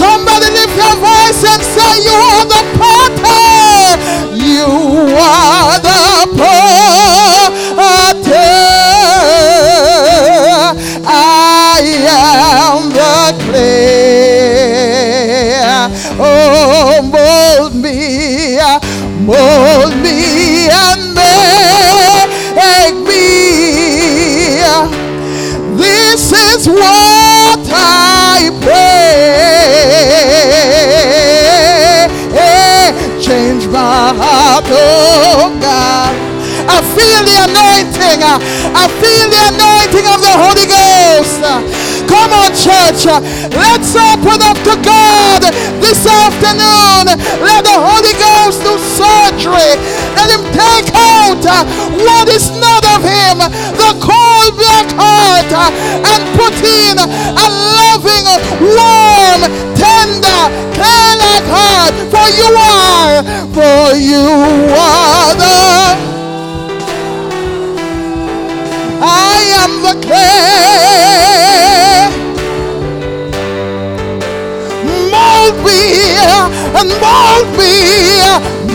Somebody 0.01 0.47
lift 0.57 0.75
your 0.75 0.95
voice 0.97 1.43
and 1.45 1.61
say, 1.61 1.93
You 2.07 2.17
are 2.17 2.45
the 2.45 2.63
potter. 2.79 3.97
You 4.35 4.65
are 5.15 5.79
the 5.79 6.27
potter. 6.39 6.91
I 11.05 11.81
am 12.09 12.89
the 12.89 13.33
clay. 13.45 14.41
Oh, 16.19 17.10
me, 17.91 18.57
mold 19.25 19.93
me, 20.03 20.69
and 20.71 21.13
make 22.55 22.95
me. 23.07 23.27
This 25.75 26.31
is 26.31 26.67
what 26.67 27.59
I 27.73 28.49
pray. 28.61 29.11
Change 33.19 33.67
my 33.67 34.13
heart, 34.21 34.65
oh 34.69 35.57
God. 35.61 36.15
I 36.67 36.81
feel 36.95 37.21
the 37.27 37.37
anointing. 37.47 38.23
I 38.23 38.87
feel 39.01 39.27
the 39.35 39.41
anointing 39.51 40.07
of 40.07 40.21
the 40.21 40.33
Holy 40.43 40.65
Ghost. 40.65 41.41
Come 42.11 42.33
on, 42.35 42.51
church. 42.51 43.07
Let's 43.55 43.95
open 43.95 44.43
up 44.43 44.59
to 44.67 44.75
God 44.83 45.47
this 45.79 46.03
afternoon. 46.03 47.07
Let 47.39 47.63
the 47.63 47.79
Holy 47.79 48.11
Ghost 48.19 48.59
do 48.67 48.75
surgery. 48.99 49.79
Let 50.19 50.27
him 50.27 50.43
take 50.51 50.91
out 50.91 51.39
what 51.95 52.27
is 52.27 52.51
not 52.59 52.83
of 52.91 53.01
him, 53.07 53.39
the 53.79 53.95
cold 54.03 54.59
black 54.59 54.91
heart, 54.99 55.55
and 56.03 56.21
put 56.35 56.51
in 56.59 56.99
a 56.99 57.47
loving, 57.79 58.27
warm, 58.59 59.47
tender, 59.79 60.41
clay-like 60.75 61.47
heart. 61.47 61.95
For 62.11 62.27
you 62.27 62.51
are, 62.59 63.23
for 63.55 63.95
you 63.95 64.27
are 64.75 65.31
the 65.39 66.11
I 69.03 69.39
am 69.63 69.81
the 69.81 69.95
clay. 70.05 71.50
Me 75.65 75.79
and 76.77 76.89
mold 77.01 77.47
me, 77.57 77.75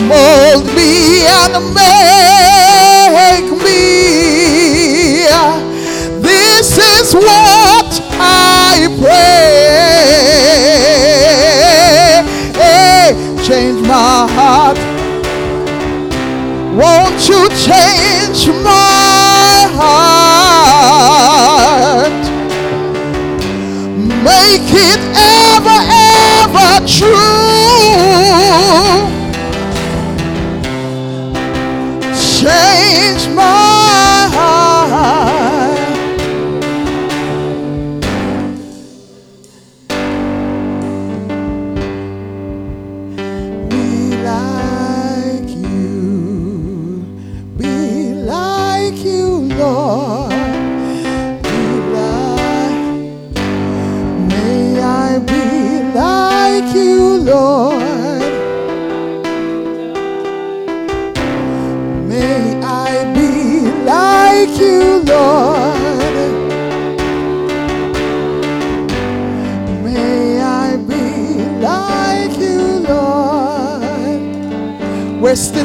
mold 0.07 0.65
me 0.75 0.91
and 1.25 1.53
make 1.73 3.49
me. 3.63 3.81
This 6.21 6.69
is 6.77 7.13
what 7.13 7.89
I 8.19 8.87
pray. 8.99 9.77
Change 13.45 13.79
my 13.87 14.27
heart. 14.35 14.77
Won't 16.75 17.27
you 17.29 17.49
change 17.49 18.47
my 18.63 19.67
heart? 19.79 21.07
Make 24.23 24.69
it 24.73 24.99
ever, 25.15 25.79
ever 26.57 26.87
true. 26.87 27.37
Change 32.13 33.35
my 33.35 33.56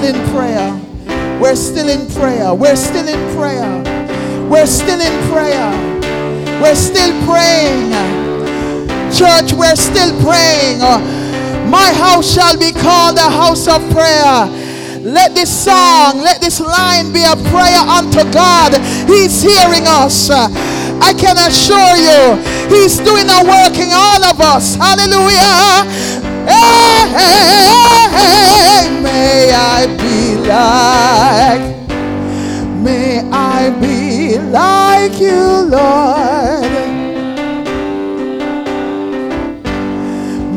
still 0.02 0.16
in 0.16 0.30
prayer. 0.30 1.38
We're 1.40 1.54
still 1.54 1.88
in 1.88 2.10
prayer. 2.10 2.54
We're 2.54 2.74
still 2.74 3.06
in 3.06 3.36
prayer. 3.36 4.48
We're 4.50 4.66
still 4.66 5.00
in 5.00 5.30
prayer. 5.30 5.70
We're 6.60 6.74
still 6.74 7.12
praying. 7.24 7.92
Church, 9.14 9.52
we're 9.52 9.76
still 9.76 10.10
praying. 10.26 10.80
My 11.70 11.92
house 11.94 12.34
shall 12.34 12.58
be 12.58 12.72
called 12.72 13.16
a 13.16 13.30
house 13.30 13.68
of 13.68 13.78
prayer. 13.92 14.50
Let 15.02 15.34
this 15.34 15.50
song, 15.64 16.18
let 16.18 16.40
this 16.40 16.58
line 16.60 17.12
be 17.12 17.22
a 17.22 17.36
prayer 17.50 17.78
unto 17.78 18.28
God. 18.32 18.74
He's 19.06 19.40
hearing 19.40 19.86
us. 19.86 20.30
I 20.30 21.14
can 21.14 21.38
assure 21.38 21.94
you, 21.98 22.38
He's 22.70 22.98
doing 22.98 23.26
a 23.26 23.42
work 23.42 23.74
in 23.78 23.90
all 23.90 24.22
of 24.24 24.40
us. 24.40 24.74
Hallelujah. 24.74 25.86
Hey, 26.46 28.22
may 29.02 29.52
I 29.52 29.86
be 30.02 30.36
like, 30.48 31.62
may 32.82 33.20
I 33.30 33.70
be 33.80 34.38
like 34.38 35.20
you, 35.20 35.66
Lord. 35.70 36.72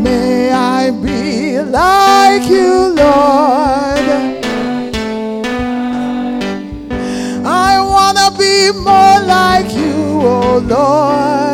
May 0.04 0.52
I 0.52 0.92
be 0.92 1.60
like 1.62 2.48
you, 2.50 2.94
Lord. 2.96 4.08
I 7.48 7.80
want 7.80 8.18
to 8.18 8.32
be 8.38 8.72
more 8.72 9.20
like 9.28 9.72
you, 9.74 10.22
oh 10.22 10.58
Lord. 10.68 11.45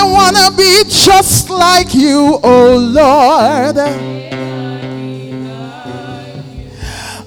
I 0.00 0.04
want 0.04 0.34
to 0.34 0.50
be 0.56 0.82
just 0.88 1.50
like 1.50 1.94
you, 1.94 2.40
oh 2.42 2.78
Lord. 2.78 3.76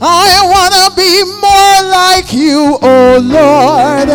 I 0.02 0.40
want 0.54 0.74
to 0.74 0.90
be 0.96 1.24
more 1.40 1.84
like 1.92 2.34
you, 2.34 2.80
oh 2.82 3.20
Lord. 3.22 4.10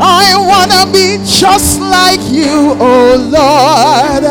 I 0.00 0.34
want 0.36 0.72
to 0.72 0.92
be 0.92 1.18
just 1.24 1.78
like 1.78 2.18
you, 2.32 2.74
oh 2.80 3.14
Lord. 3.30 4.24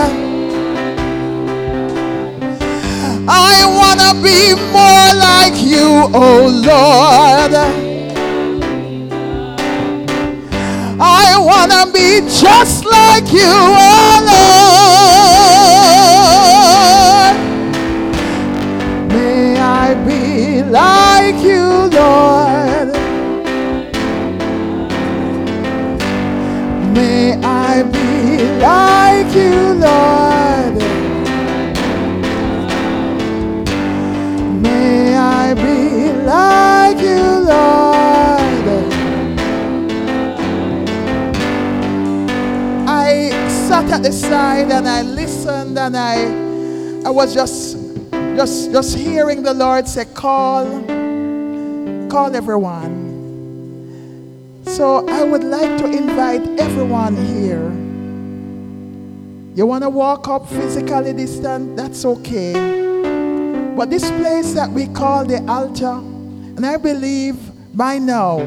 I 3.29 3.65
want 3.79 4.01
to 4.01 4.13
be 4.21 4.53
more 4.73 5.13
like 5.15 5.55
you, 5.63 6.09
oh 6.13 6.47
Lord. 6.67 7.92
I 11.05 11.37
want 11.37 11.69
to 11.73 11.91
be 11.91 12.21
just 12.21 12.85
like 12.85 13.29
you, 13.33 13.43
oh 13.43 14.23
Lord. 17.19 19.11
May 19.11 19.57
I 19.59 19.95
be 20.07 20.63
like 20.63 21.43
you, 21.43 21.89
Lord. 21.99 22.93
May 26.95 27.35
I 27.43 27.83
be 27.83 28.37
like 28.61 29.35
you, 29.35 29.72
the 44.03 44.11
side 44.11 44.69
and 44.69 44.85
I 44.85 45.01
listened 45.01 45.79
and 45.79 45.95
I 45.95 46.25
I 47.07 47.09
was 47.09 47.33
just 47.33 47.77
just 48.35 48.69
just 48.73 48.97
hearing 48.97 49.43
the 49.43 49.53
Lord 49.53 49.87
say, 49.87 50.03
call, 50.03 50.65
call 52.09 52.35
everyone. 52.35 52.99
So 54.65 55.07
I 55.07 55.23
would 55.23 55.45
like 55.45 55.77
to 55.77 55.85
invite 55.85 56.45
everyone 56.59 57.15
here. 57.15 57.69
You 59.55 59.65
want 59.65 59.83
to 59.85 59.89
walk 59.89 60.27
up 60.27 60.49
physically 60.49 61.13
distant? 61.13 61.77
That's 61.77 62.03
okay. 62.03 62.53
But 63.77 63.89
this 63.89 64.09
place 64.11 64.53
that 64.53 64.69
we 64.69 64.87
call 64.87 65.23
the 65.23 65.41
altar, 65.47 65.99
and 66.57 66.65
I 66.65 66.75
believe 66.75 67.37
by 67.73 67.99
now, 67.99 68.39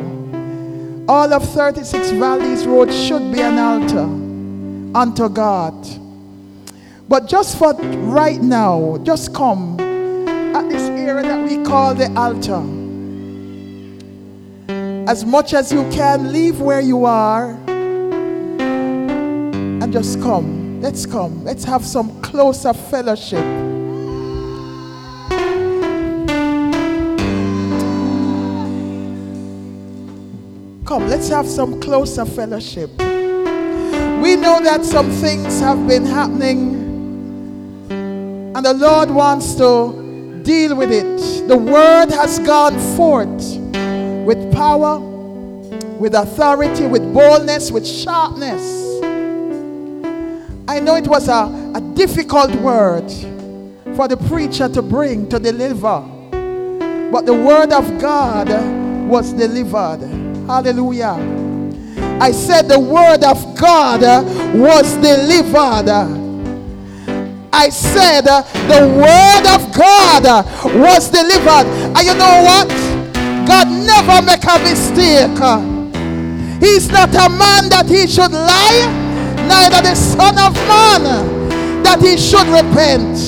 all 1.08 1.32
of 1.32 1.48
36 1.48 2.10
Valleys 2.10 2.66
Road 2.66 2.92
should 2.92 3.32
be 3.32 3.40
an 3.40 3.58
altar 3.58 4.25
unto 4.94 5.28
God. 5.28 5.74
But 7.08 7.26
just 7.26 7.58
for 7.58 7.72
right 7.74 8.40
now, 8.40 8.98
just 9.04 9.32
come 9.34 9.78
at 9.80 10.68
this 10.68 10.88
area 10.90 11.22
that 11.22 11.42
we 11.48 11.62
call 11.64 11.94
the 11.94 12.12
altar. 12.18 12.62
As 15.08 15.24
much 15.24 15.54
as 15.54 15.72
you 15.72 15.88
can, 15.90 16.32
leave 16.32 16.60
where 16.60 16.80
you 16.80 17.04
are 17.04 17.50
and 19.86 19.92
just 19.92 20.20
come. 20.20 20.80
Let's 20.80 21.06
come. 21.06 21.44
Let's 21.44 21.64
have 21.64 21.84
some 21.84 22.20
closer 22.22 22.72
fellowship. 22.72 23.44
Come, 30.86 31.08
let's 31.08 31.28
have 31.28 31.46
some 31.48 31.80
closer 31.80 32.24
fellowship. 32.24 32.90
We 34.36 34.42
know 34.42 34.60
that 34.60 34.84
some 34.84 35.10
things 35.12 35.60
have 35.60 35.88
been 35.88 36.04
happening, 36.04 36.74
and 38.54 38.62
the 38.62 38.74
Lord 38.74 39.10
wants 39.10 39.54
to 39.54 40.42
deal 40.42 40.76
with 40.76 40.92
it. 40.92 41.48
The 41.48 41.56
word 41.56 42.10
has 42.10 42.38
gone 42.40 42.78
forth 42.98 43.56
with 44.26 44.52
power, 44.52 44.98
with 44.98 46.14
authority, 46.14 46.86
with 46.86 47.14
boldness, 47.14 47.70
with 47.70 47.86
sharpness. 47.86 48.62
I 50.68 50.80
know 50.80 50.96
it 50.96 51.08
was 51.08 51.28
a, 51.28 51.72
a 51.74 51.80
difficult 51.94 52.54
word 52.56 53.10
for 53.96 54.06
the 54.06 54.18
preacher 54.28 54.68
to 54.68 54.82
bring, 54.82 55.30
to 55.30 55.38
deliver, 55.38 56.00
but 57.10 57.24
the 57.24 57.32
word 57.32 57.72
of 57.72 57.98
God 57.98 58.50
was 59.08 59.32
delivered. 59.32 60.00
Hallelujah. 60.46 61.45
I 62.18 62.32
said 62.32 62.62
the 62.62 62.80
word 62.80 63.22
of 63.24 63.58
God 63.58 64.02
uh, 64.02 64.22
was 64.54 64.94
delivered. 64.94 65.90
I 67.52 67.68
said 67.68 68.26
uh, 68.26 68.42
the 68.68 68.88
word 68.88 69.46
of 69.52 69.74
God 69.76 70.24
uh, 70.24 70.42
was 70.80 71.10
delivered. 71.10 71.66
And 71.94 72.06
you 72.06 72.14
know 72.14 72.42
what? 72.42 72.68
God 73.46 73.68
never 73.68 74.24
make 74.24 74.44
a 74.44 74.58
mistake. 74.64 75.36
He's 76.58 76.88
not 76.88 77.10
a 77.14 77.28
man 77.28 77.68
that 77.68 77.84
he 77.86 78.06
should 78.06 78.32
lie, 78.32 78.88
neither 79.46 79.82
the 79.82 79.94
son 79.94 80.38
of 80.38 80.54
man 80.66 81.82
that 81.82 82.00
he 82.00 82.16
should 82.16 82.46
repent. 82.48 83.18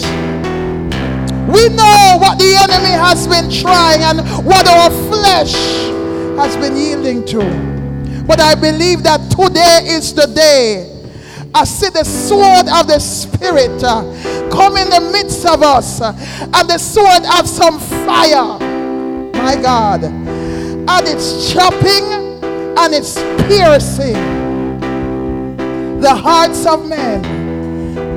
We 1.47 1.69
know 1.69 2.17
what 2.19 2.39
the 2.39 2.57
enemy 2.57 2.93
has 2.97 3.27
been 3.27 3.51
trying 3.51 4.03
and 4.03 4.21
what 4.47 4.67
our 4.67 4.91
flesh 5.09 5.53
has 6.37 6.57
been 6.57 6.77
yielding 6.77 7.25
to. 7.27 7.78
But 8.29 8.41
I 8.41 8.55
believe 8.55 9.03
that 9.05 9.31
today 9.31 9.89
is 9.97 10.13
the 10.13 10.27
day. 10.27 10.95
I 11.55 11.65
see 11.65 11.89
the 11.89 12.05
sword 12.05 12.69
of 12.69 12.87
the 12.87 12.99
Spirit 12.99 13.83
uh, 13.83 14.03
come 14.53 14.77
in 14.77 14.91
the 14.91 15.01
midst 15.11 15.47
of 15.47 15.63
us, 15.63 16.03
uh, 16.03 16.13
and 16.55 16.69
the 16.69 16.77
sword 16.77 17.25
of 17.39 17.49
some 17.49 17.81
fire. 17.81 18.59
My 19.33 19.57
God. 19.61 20.05
And 20.05 21.09
it's 21.09 21.51
chopping 21.53 22.05
and 22.79 22.95
it's 22.95 23.15
piercing 23.49 24.15
the 26.01 26.15
hearts 26.15 26.67
of 26.67 26.87
men. 26.87 27.23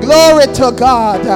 Glory 0.00 0.46
to 0.54 0.72
God. 0.78 1.26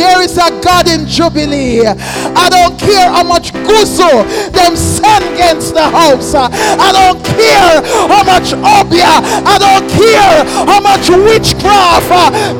There 0.00 0.22
is 0.22 0.38
a 0.38 0.48
God 0.64 0.88
in 0.88 1.04
Jubilee. 1.06 1.84
I 1.84 2.48
don't 2.48 2.80
care 2.80 3.10
how 3.12 3.22
much 3.22 3.52
guzo 3.68 4.24
them 4.50 4.74
send 4.74 5.28
against 5.34 5.74
the 5.74 5.84
house. 5.84 6.32
I 6.32 6.88
don't 6.88 7.20
care 7.20 7.84
how 8.08 8.24
much 8.24 8.56
obia. 8.64 9.20
I 9.44 9.60
don't 9.60 9.84
care 9.92 10.40
how 10.64 10.80
much 10.80 11.12
witchcraft. 11.12 12.08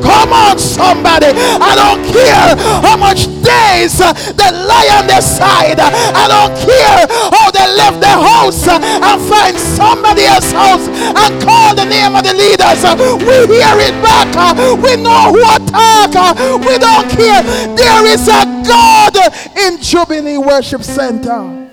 Come 0.05 0.33
on, 0.33 0.59
somebody. 0.59 1.33
I 1.33 1.73
don't 1.73 2.05
care 2.13 2.53
how 2.85 2.95
much 2.95 3.25
days 3.41 3.97
they 3.97 4.51
lie 4.53 4.93
on 5.01 5.09
their 5.09 5.25
side. 5.25 5.81
I 5.81 6.29
don't 6.29 6.53
care 6.61 7.09
how 7.33 7.49
they 7.49 7.65
left 7.73 8.05
their 8.05 8.21
house 8.21 8.69
and 8.69 9.17
find 9.25 9.57
somebody 9.57 10.29
else's 10.29 10.53
house 10.53 10.85
and 10.85 11.41
call 11.41 11.73
the 11.73 11.85
name 11.89 12.13
of 12.13 12.21
the 12.21 12.37
leaders. 12.37 12.85
We 13.25 13.57
hear 13.57 13.81
it 13.81 13.97
back. 14.05 14.29
We 14.77 15.01
know 15.01 15.33
who 15.33 15.41
attack. 15.41 16.37
We 16.61 16.77
don't 16.77 17.09
care. 17.09 17.30
There 17.75 18.05
is 18.07 18.27
a 18.27 18.45
God 18.67 19.15
in 19.57 19.81
Jubilee 19.81 20.37
Worship 20.37 20.83
Center. 20.83 21.69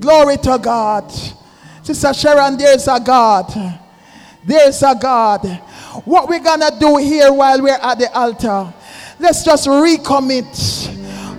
Glory 0.00 0.36
to 0.38 0.58
God. 0.58 1.10
Sister 1.82 2.12
Sharon, 2.12 2.56
there's 2.56 2.88
a 2.88 3.00
God. 3.00 3.52
There's 4.44 4.82
a 4.82 4.94
God. 4.94 5.46
What 6.04 6.28
we're 6.28 6.40
going 6.42 6.60
to 6.60 6.76
do 6.78 6.96
here 6.96 7.32
while 7.32 7.62
we're 7.62 7.78
at 7.80 7.98
the 7.98 8.10
altar, 8.12 8.72
let's 9.18 9.44
just 9.44 9.66
recommit 9.66 10.44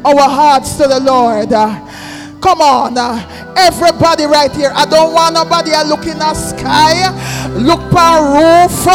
our 0.06 0.30
hearts 0.30 0.78
to 0.78 0.88
the 0.88 1.00
Lord. 1.00 1.50
Come 2.42 2.62
on, 2.62 2.98
everybody 3.58 4.26
right 4.26 4.52
here. 4.52 4.72
I 4.74 4.86
don't 4.86 5.14
want 5.14 5.34
nobody 5.34 5.72
looking 5.88 6.22
at 6.22 6.34
sky, 6.34 7.10
look 7.56 7.82
per 7.92 8.14
roof, 8.36 8.86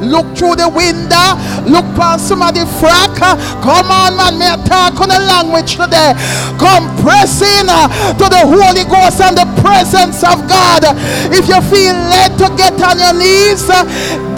look 0.00 0.36
through 0.36 0.56
the 0.56 0.68
window, 0.68 1.36
Look 1.68 1.84
past 1.94 2.26
somebody 2.28 2.60
frack. 2.80 3.14
Come 3.60 3.90
on, 3.92 4.16
man. 4.16 4.38
May 4.38 4.48
I 4.48 4.56
talk 4.64 5.00
on 5.00 5.08
the 5.12 5.20
language 5.20 5.76
today. 5.76 6.16
Come 6.56 6.88
press 7.04 7.42
in 7.42 7.68
uh, 7.68 7.86
to 8.16 8.26
the 8.26 8.42
Holy 8.42 8.84
Ghost 8.88 9.20
and 9.20 9.36
the 9.36 9.46
presence 9.60 10.24
of 10.24 10.48
God. 10.48 10.82
If 11.28 11.46
you 11.46 11.60
feel 11.68 11.94
led 12.08 12.34
to 12.40 12.48
get 12.56 12.80
on 12.80 12.96
your 12.96 13.12
knees, 13.12 13.68
uh, 13.68 13.84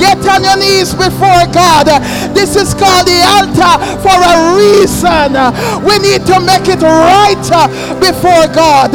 get 0.02 0.18
on 0.26 0.42
your 0.42 0.58
knees 0.58 0.92
before 0.92 1.46
God. 1.54 1.86
This 2.34 2.58
is 2.58 2.74
called 2.74 3.06
the 3.06 3.22
altar 3.22 3.78
for 4.02 4.12
a 4.18 4.34
reason. 4.58 5.38
We 5.86 6.02
need 6.02 6.26
to 6.26 6.36
make 6.42 6.66
it 6.66 6.82
right 6.82 7.46
uh, 7.54 7.70
before 8.02 8.50
God. 8.50 8.92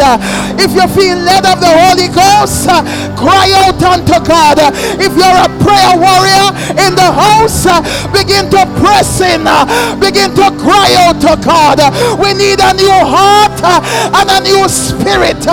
If 0.59 0.75
you 0.75 0.85
feel 0.91 1.15
led 1.15 1.47
of 1.47 1.63
the 1.63 1.71
Holy 1.71 2.11
Ghost, 2.11 2.67
cry 3.15 3.47
out 3.63 3.79
unto 3.79 4.19
God. 4.19 4.59
If 4.97 5.13
you're 5.17 5.39
a 5.39 5.49
prayer 5.61 5.93
warrior 5.97 6.49
in 6.85 6.95
the 6.95 7.09
house, 7.09 7.65
uh, 7.65 7.81
begin 8.13 8.49
to 8.51 8.61
press 8.79 9.21
in, 9.21 9.47
uh, 9.47 9.65
begin 9.99 10.33
to 10.35 10.47
cry 10.61 10.93
out 11.05 11.19
to 11.21 11.33
God. 11.43 11.79
We 12.19 12.33
need 12.33 12.59
a 12.61 12.73
new 12.73 12.93
heart 12.93 13.59
uh, 13.63 13.81
and 14.17 14.29
a 14.29 14.39
new 14.41 14.67
spirit. 14.69 15.43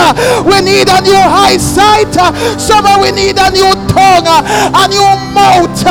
We 0.45 0.61
need 0.61 0.89
a 0.89 1.01
new 1.01 1.19
eyesight. 1.19 2.15
Some 2.61 2.85
we 3.01 3.11
need 3.13 3.39
a 3.39 3.51
new 3.51 3.73
tongue, 3.89 4.29
a 4.29 4.85
new 4.89 5.11
mouth. 5.35 5.85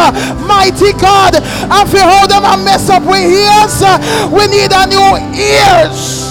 Mighty 0.47 0.93
God, 0.93 1.35
and 1.35 1.89
for 1.89 1.99
hold 1.99 2.30
them 2.30 2.45
and 2.45 2.64
mess 2.65 2.89
up 2.89 3.03
with 3.03 3.23
ears, 3.23 3.81
we 4.31 4.47
need 4.47 4.72
a 4.72 4.85
new 4.88 5.18
ears. 5.35 6.23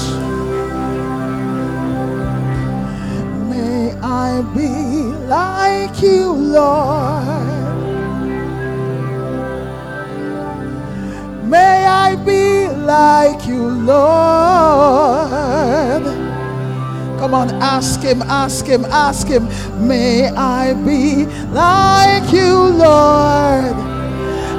May 3.50 3.92
I 4.00 4.42
be 4.54 4.68
like 5.26 6.00
you, 6.02 6.41
Lord. 6.52 7.52
May 11.48 11.86
I 11.86 12.16
be 12.16 12.68
like 12.68 13.46
you, 13.46 13.68
Lord. 13.68 15.22
Come 17.18 17.34
on, 17.34 17.50
ask 17.62 18.00
him, 18.00 18.20
ask 18.22 18.66
him, 18.66 18.84
ask 18.84 19.26
him. 19.26 19.48
May 19.86 20.28
I 20.28 20.74
be 20.74 21.24
like 21.52 22.32
you, 22.32 22.52
Lord. 22.52 23.76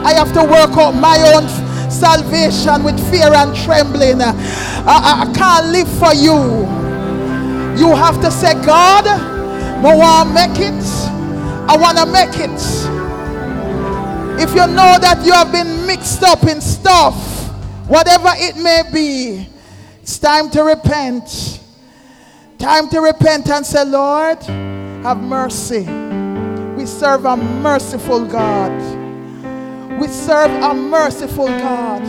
I 0.06 0.14
have 0.14 0.34
to 0.34 0.42
work 0.44 0.78
out 0.78 0.92
my 0.92 1.18
own 1.36 1.48
salvation 1.92 2.84
with 2.84 3.00
fear 3.12 3.34
and 3.34 3.56
trembling. 3.56 4.22
I, 4.22 4.34
I, 4.86 5.26
I 5.28 5.34
can't 5.34 5.68
live 5.68 5.90
for 6.00 6.14
you. 6.14 6.68
You 7.78 7.96
have 7.96 8.20
to 8.22 8.32
say, 8.32 8.54
God, 8.66 9.06
to 9.84 10.34
make 10.34 10.60
it. 10.60 11.03
I 11.74 11.76
want 11.76 11.98
to 11.98 12.06
make 12.06 12.30
it. 12.38 12.52
If 14.40 14.52
you 14.52 14.68
know 14.68 15.00
that 15.02 15.24
you 15.26 15.34
have 15.34 15.52
been 15.52 15.88
mixed 15.88 16.22
up 16.22 16.44
in 16.44 16.62
stuff, 16.62 17.16
whatever 17.88 18.30
it 18.34 18.58
may 18.58 18.84
be, 18.94 19.48
it's 20.00 20.20
time 20.20 20.52
to 20.52 20.62
repent. 20.62 21.62
Time 22.60 22.90
to 22.90 23.00
repent 23.00 23.50
and 23.50 23.66
say, 23.66 23.84
Lord, 23.86 24.38
have 24.44 25.18
mercy. 25.18 25.88
We 26.76 26.86
serve 26.86 27.26
a 27.26 27.36
merciful 27.36 28.24
God. 28.24 28.72
We 30.00 30.08
serve 30.10 30.52
a 30.52 30.76
merciful 30.76 31.48
God. 31.48 32.04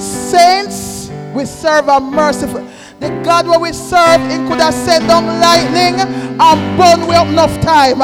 Saints, 0.00 1.08
we 1.36 1.44
serve 1.44 1.86
a 1.86 2.00
merciful 2.00 2.68
the 3.00 3.08
God 3.24 3.48
where 3.48 3.58
we 3.58 3.72
serve, 3.72 4.20
He 4.30 4.36
could 4.46 4.60
have 4.60 4.74
sent 4.74 5.08
down 5.08 5.24
lightning 5.40 5.96
and 6.40 6.58
burn 6.76 7.00
up 7.08 7.28
enough 7.28 7.60
time. 7.60 8.00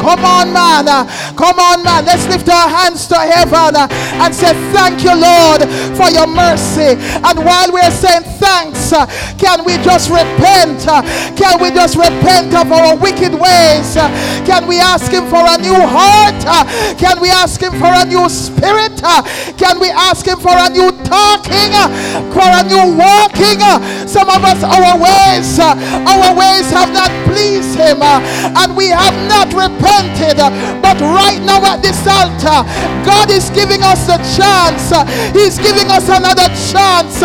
Come 0.00 0.24
on, 0.24 0.52
man. 0.52 0.88
Come 1.36 1.58
on, 1.58 1.84
man. 1.84 2.04
Let's 2.04 2.26
lift 2.28 2.48
our 2.48 2.68
hands 2.68 3.06
to 3.08 3.16
heaven 3.16 3.76
and 3.76 4.34
say, 4.34 4.52
Thank 4.72 5.04
you, 5.04 5.12
Lord, 5.12 5.62
for 5.96 6.08
your 6.08 6.26
mercy. 6.26 6.96
And 7.20 7.44
while 7.44 7.72
we're 7.72 7.90
saying 7.90 8.24
thanks, 8.40 8.90
can 9.36 9.64
we 9.64 9.76
just 9.84 10.08
repent? 10.08 10.80
Can 11.36 11.60
we 11.60 11.70
just 11.70 11.96
repent 11.96 12.54
of 12.54 12.72
our 12.72 12.96
wicked 12.96 13.32
ways? 13.32 13.94
Can 14.48 14.66
we 14.66 14.80
ask 14.80 15.12
Him 15.12 15.28
for 15.28 15.44
a 15.44 15.58
new 15.60 15.76
heart? 15.76 16.40
Can 16.98 17.20
we 17.20 17.28
ask 17.28 17.60
Him 17.60 17.72
for 17.76 17.92
a 17.92 18.04
new 18.04 18.28
spirit? 18.28 18.96
Can 19.60 19.80
we 19.80 19.90
ask 19.90 20.26
Him 20.26 20.40
for 20.40 20.56
a 20.56 20.68
new 20.68 20.90
talking? 21.04 21.72
For 22.32 22.48
a 22.48 22.64
new 22.64 22.96
walking? 22.96 23.60
Some 24.08 24.28
us, 24.44 24.62
our 24.62 24.94
ways, 24.98 25.58
uh, 25.58 25.74
our 26.06 26.34
ways 26.36 26.70
have 26.70 26.92
not 26.92 27.10
pleased 27.26 27.74
Him, 27.78 28.02
uh, 28.02 28.20
and 28.62 28.76
we 28.76 28.88
have 28.88 29.16
not 29.28 29.52
repented. 29.52 30.38
But 30.82 31.00
right 31.00 31.40
now 31.42 31.64
at 31.64 31.82
this 31.82 32.00
altar, 32.06 32.64
God 33.04 33.30
is 33.30 33.50
giving 33.50 33.82
us 33.82 34.08
a 34.08 34.18
chance. 34.36 34.92
He's 35.34 35.58
giving 35.58 35.88
us 35.90 36.08
another 36.08 36.48
chance. 36.70 37.20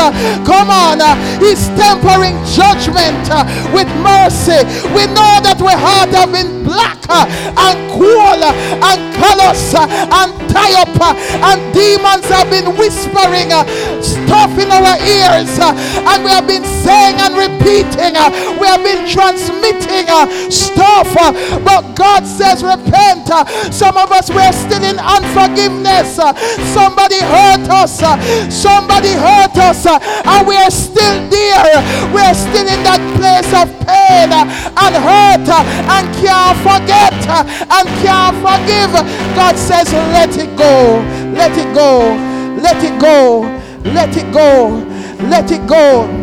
Come 0.48 0.70
on, 0.70 1.02
uh, 1.02 1.16
He's 1.40 1.68
tempering 1.76 2.38
judgment 2.50 3.28
with 3.74 3.90
mercy. 4.02 4.64
We 4.94 5.06
know 5.12 5.42
that 5.44 5.60
we 5.60 5.74
heart 5.74 6.10
have 6.16 6.32
been 6.32 6.64
black 6.64 6.98
and 7.10 7.78
cool 7.92 8.40
and 8.42 9.00
callous 9.16 9.76
and 9.76 10.32
tie 10.50 10.76
up, 10.82 10.96
and 11.02 11.60
demons 11.74 12.26
have 12.30 12.50
been 12.50 12.78
whispering 12.78 13.52
stuff 14.02 14.52
in 14.58 14.70
our 14.72 14.96
ears, 15.04 15.52
and 15.60 16.24
we 16.24 16.32
have 16.32 16.48
been 16.48 16.64
saying 16.64 17.03
and 17.20 17.36
repeating, 17.36 18.16
uh, 18.16 18.30
we 18.60 18.68
have 18.68 18.84
been 18.84 19.04
transmitting 19.08 20.08
uh, 20.08 20.28
stuff, 20.50 21.10
uh, 21.20 21.32
but 21.64 21.96
God 21.96 22.26
says, 22.26 22.64
Repent. 22.64 23.28
Some 23.74 23.98
of 23.98 24.12
us 24.12 24.30
we're 24.30 24.52
still 24.54 24.84
in 24.84 25.00
unforgiveness. 25.00 26.16
Somebody 26.72 27.20
hurt 27.20 27.68
us, 27.70 28.00
somebody 28.54 29.12
hurt 29.14 29.56
us, 29.58 29.86
and 29.86 30.48
we're 30.48 30.70
still 30.70 31.18
there. 31.30 31.76
We're 32.14 32.34
still 32.34 32.68
in 32.68 32.82
that 32.86 33.02
place 33.18 33.52
of 33.52 33.68
pain 33.88 34.32
and 34.32 34.96
hurt 34.96 35.48
and 35.50 36.06
can't 36.22 36.58
forget 36.62 37.14
and 37.34 37.88
can't 38.02 38.38
forgive. 38.40 38.94
God 39.36 39.58
says, 39.58 39.92
Let 39.92 40.38
it 40.38 40.56
go, 40.58 41.02
let 41.34 41.58
it 41.58 41.74
go, 41.74 42.16
let 42.62 42.84
it 42.84 43.00
go, 43.02 43.42
let 43.92 44.16
it 44.16 44.32
go, 44.34 44.70
let 45.28 45.52
it 45.52 45.68
go. 45.68 46.23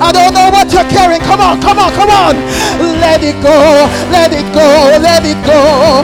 I 0.00 0.10
don't 0.12 0.34
know 0.34 0.50
what 0.50 0.72
you're 0.72 0.88
carrying. 0.90 1.22
Come 1.22 1.40
on, 1.40 1.60
come 1.60 1.78
on, 1.78 1.92
come 1.92 2.10
on. 2.10 2.34
Let 3.00 3.22
it 3.22 3.38
go, 3.42 3.54
let 4.10 4.32
it 4.32 4.46
go, 4.52 4.66
let 4.98 5.24
it 5.24 5.38
go, 5.46 6.02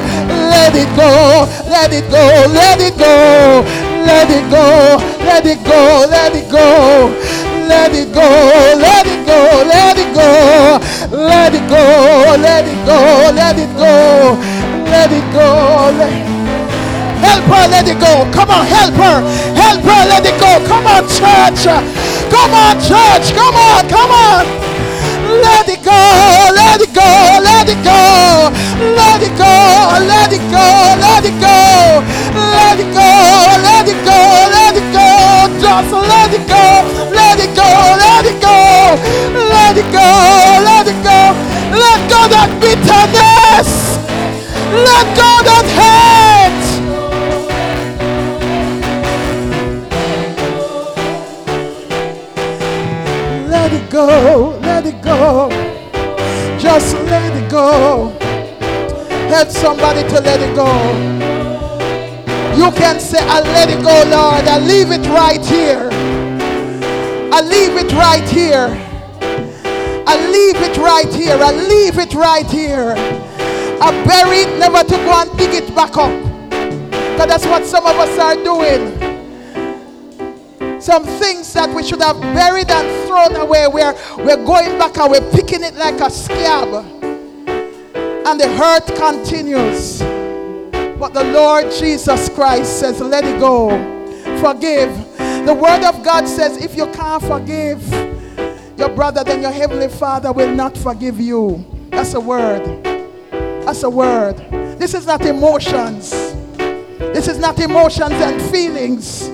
let 0.50 0.74
it 0.74 0.90
go, 0.96 1.46
let 1.68 1.92
it 1.92 2.04
go, 2.10 2.46
let 2.52 2.80
it 2.80 2.96
go, 2.96 3.64
let 4.06 4.30
it 4.30 4.46
go, 4.50 4.98
let 5.24 5.46
it 5.46 5.62
go, 5.64 6.06
let 6.08 6.34
it 6.34 6.50
go. 6.50 7.40
Let 7.70 7.94
it 7.94 8.12
go, 8.12 8.26
let 8.82 9.06
it 9.06 9.24
go, 9.24 9.62
let 9.62 9.96
it 9.96 10.12
go, 10.12 10.80
let 11.14 11.54
it 11.54 11.68
go, 11.70 12.34
let 12.34 12.66
it 12.66 12.84
go, 12.84 13.30
let 13.30 13.56
it 13.56 13.70
go, 13.78 14.34
let 14.90 15.12
it 15.12 15.32
go. 15.32 16.40
Help 17.22 17.44
her, 17.44 17.68
let 17.70 17.86
it 17.86 18.00
go. 18.00 18.26
Come 18.32 18.50
on, 18.50 18.66
help 18.66 18.94
her. 18.94 19.22
Help 19.54 19.82
her, 19.82 20.02
let 20.08 20.26
it 20.26 20.34
go. 20.40 20.58
Come 20.66 20.86
on, 20.86 21.06
church. 21.06 22.09
Come 22.30 22.54
on, 22.54 22.74
church. 22.80 23.34
Come 23.34 23.54
on, 23.54 23.88
come 23.88 24.10
on. 24.10 24.46
Let 25.42 25.68
it 25.68 25.82
go, 25.84 26.00
let 26.54 26.80
it 26.80 26.92
go, 26.92 27.06
let 27.42 27.68
it 27.68 27.78
go, 27.84 28.50
let 28.98 29.22
it 29.22 29.36
go, 29.38 29.54
let 30.10 30.32
it 30.32 30.42
go, 30.50 30.66
let 30.98 31.22
it 31.22 31.34
go, 31.38 32.02
let 32.50 32.78
it 32.78 32.90
go, 32.90 33.08
let 33.62 33.86
it 33.86 34.00
go, 34.04 34.18
let 34.50 34.74
it 34.74 34.86
go, 34.90 35.06
just 35.62 35.92
let 35.92 36.34
it 36.34 36.44
go, 36.48 36.64
let 37.14 37.38
it 37.38 37.54
go, 37.54 37.68
let 38.02 38.26
it 38.26 38.40
go, 38.42 38.56
let 39.54 39.76
it 39.78 39.86
go, 39.92 40.06
let 40.66 40.86
it 40.88 40.98
go, 41.04 41.20
let 41.78 42.00
go 42.10 42.20
that 42.34 42.50
bitterness, 42.60 43.70
let 44.84 45.06
go 45.16 45.30
that 45.46 45.66
hate. 45.78 46.19
Go, 53.90 54.58
let 54.62 54.86
it 54.86 55.02
go. 55.02 55.50
Just 56.58 56.94
let 57.06 57.34
it 57.36 57.50
go. 57.50 58.16
Help 59.28 59.48
somebody 59.48 60.08
to 60.08 60.20
let 60.20 60.40
it 60.40 60.54
go. 60.54 60.70
You 62.56 62.70
can 62.72 63.00
say, 63.00 63.18
I 63.20 63.40
let 63.40 63.68
it 63.68 63.82
go, 63.82 64.04
Lord. 64.08 64.46
I 64.46 64.58
leave 64.58 64.90
it 64.90 65.06
right 65.08 65.44
here. 65.44 65.88
I 67.32 67.40
leave 67.42 67.76
it 67.76 67.92
right 67.92 68.28
here. 68.28 68.68
I 70.06 70.16
leave 70.30 70.56
it 70.56 70.76
right 70.78 71.08
here. 71.12 71.38
I 71.40 71.52
leave 71.52 71.98
it 71.98 72.14
right 72.14 72.46
here. 72.46 72.94
I 73.82 73.90
bury 74.04 74.40
it, 74.40 74.58
never 74.58 74.82
to 74.84 74.96
go 74.96 75.22
and 75.22 75.38
dig 75.38 75.54
it 75.54 75.74
back 75.74 75.96
up. 75.96 76.12
Because 76.50 77.28
that's 77.28 77.46
what 77.46 77.64
some 77.64 77.86
of 77.86 77.96
us 77.96 78.18
are 78.18 78.34
doing. 78.36 79.09
Some 80.80 81.04
things 81.04 81.52
that 81.52 81.68
we 81.74 81.82
should 81.82 82.00
have 82.00 82.20
buried 82.20 82.70
and 82.70 83.06
thrown 83.06 83.36
away, 83.36 83.66
we're, 83.68 83.94
we're 84.16 84.44
going 84.44 84.78
back 84.78 84.96
and 84.96 85.10
we're 85.10 85.30
picking 85.30 85.62
it 85.62 85.74
like 85.74 86.00
a 86.00 86.10
scab. 86.10 86.68
And 88.26 88.40
the 88.40 88.48
hurt 88.56 88.86
continues. 88.96 90.00
But 90.98 91.14
the 91.14 91.24
Lord 91.24 91.70
Jesus 91.72 92.28
Christ 92.30 92.80
says, 92.80 93.00
let 93.00 93.24
it 93.24 93.38
go. 93.38 93.70
Forgive. 94.40 94.90
The 95.46 95.54
word 95.54 95.84
of 95.84 96.02
God 96.04 96.26
says, 96.26 96.56
if 96.62 96.76
you 96.76 96.86
can't 96.92 97.22
forgive 97.22 97.86
your 98.78 98.88
brother, 98.90 99.22
then 99.22 99.42
your 99.42 99.50
heavenly 99.50 99.88
father 99.88 100.32
will 100.32 100.54
not 100.54 100.76
forgive 100.78 101.20
you. 101.20 101.64
That's 101.90 102.14
a 102.14 102.20
word. 102.20 102.82
That's 103.64 103.82
a 103.82 103.90
word. 103.90 104.36
This 104.78 104.94
is 104.94 105.06
not 105.06 105.24
emotions. 105.26 106.10
This 106.98 107.28
is 107.28 107.38
not 107.38 107.58
emotions 107.58 108.12
and 108.12 108.40
feelings. 108.50 109.30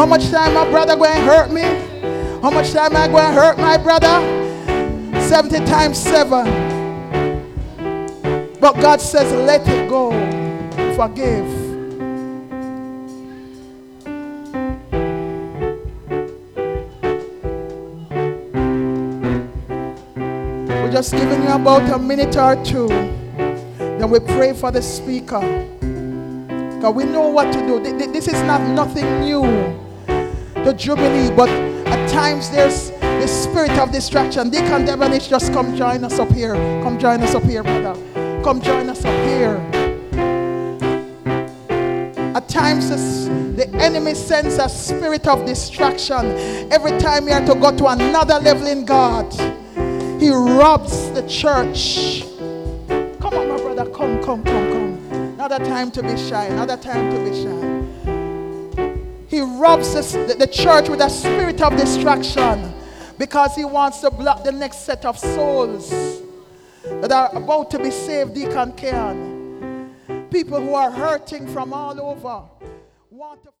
How 0.00 0.06
much 0.06 0.30
time 0.30 0.54
my 0.54 0.64
brother 0.70 0.96
going 0.96 1.14
to 1.14 1.20
hurt 1.20 1.50
me? 1.52 1.60
How 2.40 2.48
much 2.48 2.72
time 2.72 2.96
I 2.96 3.06
going 3.06 3.34
to 3.34 3.38
hurt 3.38 3.58
my 3.58 3.76
brother? 3.76 4.18
70 5.28 5.58
times 5.66 5.98
7. 5.98 6.46
But 8.58 8.80
God 8.80 9.02
says, 9.02 9.30
let 9.30 9.68
it 9.68 9.90
go. 9.90 10.10
Forgive. 10.96 11.44
We're 20.66 20.90
just 20.90 21.12
giving 21.12 21.42
you 21.42 21.50
about 21.50 21.90
a 21.92 21.98
minute 21.98 22.38
or 22.38 22.56
two. 22.64 22.88
Then 22.88 24.08
we 24.08 24.18
pray 24.20 24.54
for 24.54 24.70
the 24.70 24.80
speaker. 24.80 25.40
Because 25.78 26.94
we 26.94 27.04
know 27.04 27.28
what 27.28 27.52
to 27.52 27.60
do. 27.66 27.80
This 28.10 28.28
is 28.28 28.40
not 28.44 28.62
nothing 28.62 29.20
new. 29.20 29.79
Jubilee, 30.72 31.30
but 31.34 31.48
at 31.88 32.08
times 32.10 32.50
there's 32.50 32.90
the 33.00 33.26
spirit 33.26 33.72
of 33.72 33.92
distraction. 33.92 34.50
Deacon 34.50 34.84
Devonish, 34.84 35.28
just 35.28 35.52
come 35.52 35.76
join 35.76 36.04
us 36.04 36.18
up 36.18 36.30
here. 36.32 36.54
Come 36.82 36.98
join 36.98 37.20
us 37.22 37.34
up 37.34 37.42
here, 37.42 37.62
brother. 37.62 37.94
Come 38.42 38.60
join 38.60 38.88
us 38.88 39.04
up 39.04 39.14
here. 39.26 39.56
At 42.34 42.48
times, 42.48 42.88
the 42.88 43.68
enemy 43.74 44.14
sends 44.14 44.56
a 44.56 44.68
spirit 44.68 45.26
of 45.26 45.44
distraction. 45.44 46.26
Every 46.72 46.98
time 46.98 47.26
you 47.26 47.34
have 47.34 47.46
to 47.46 47.54
go 47.54 47.76
to 47.76 47.86
another 47.88 48.38
level 48.38 48.66
in 48.66 48.84
God, 48.84 49.30
he 50.20 50.30
robs 50.30 51.10
the 51.10 51.26
church. 51.28 52.24
Come 53.20 53.34
on, 53.34 53.48
my 53.48 53.56
brother. 53.56 53.90
Come, 53.90 54.22
come, 54.22 54.42
come, 54.44 54.72
come. 54.72 55.34
Another 55.34 55.58
time 55.58 55.90
to 55.90 56.02
be 56.02 56.16
shy. 56.16 56.46
Another 56.46 56.76
time 56.76 57.10
to 57.10 57.30
be 57.30 57.42
shy. 57.42 57.69
He 59.30 59.40
robs 59.40 59.94
the, 59.94 60.34
the 60.36 60.46
church 60.48 60.88
with 60.88 61.00
a 61.00 61.08
spirit 61.08 61.62
of 61.62 61.76
distraction 61.76 62.74
because 63.16 63.54
he 63.54 63.64
wants 63.64 64.00
to 64.00 64.10
block 64.10 64.42
the 64.42 64.50
next 64.50 64.78
set 64.78 65.04
of 65.04 65.16
souls 65.16 66.20
that 66.82 67.12
are 67.12 67.30
about 67.36 67.70
to 67.70 67.78
be 67.78 67.92
saved, 67.92 68.34
Deacon 68.34 68.72
Kean. 68.72 69.94
People 70.32 70.60
who 70.60 70.74
are 70.74 70.90
hurting 70.90 71.46
from 71.46 71.72
all 71.72 72.00
over 72.00 72.42
want 73.10 73.42
to. 73.44 73.48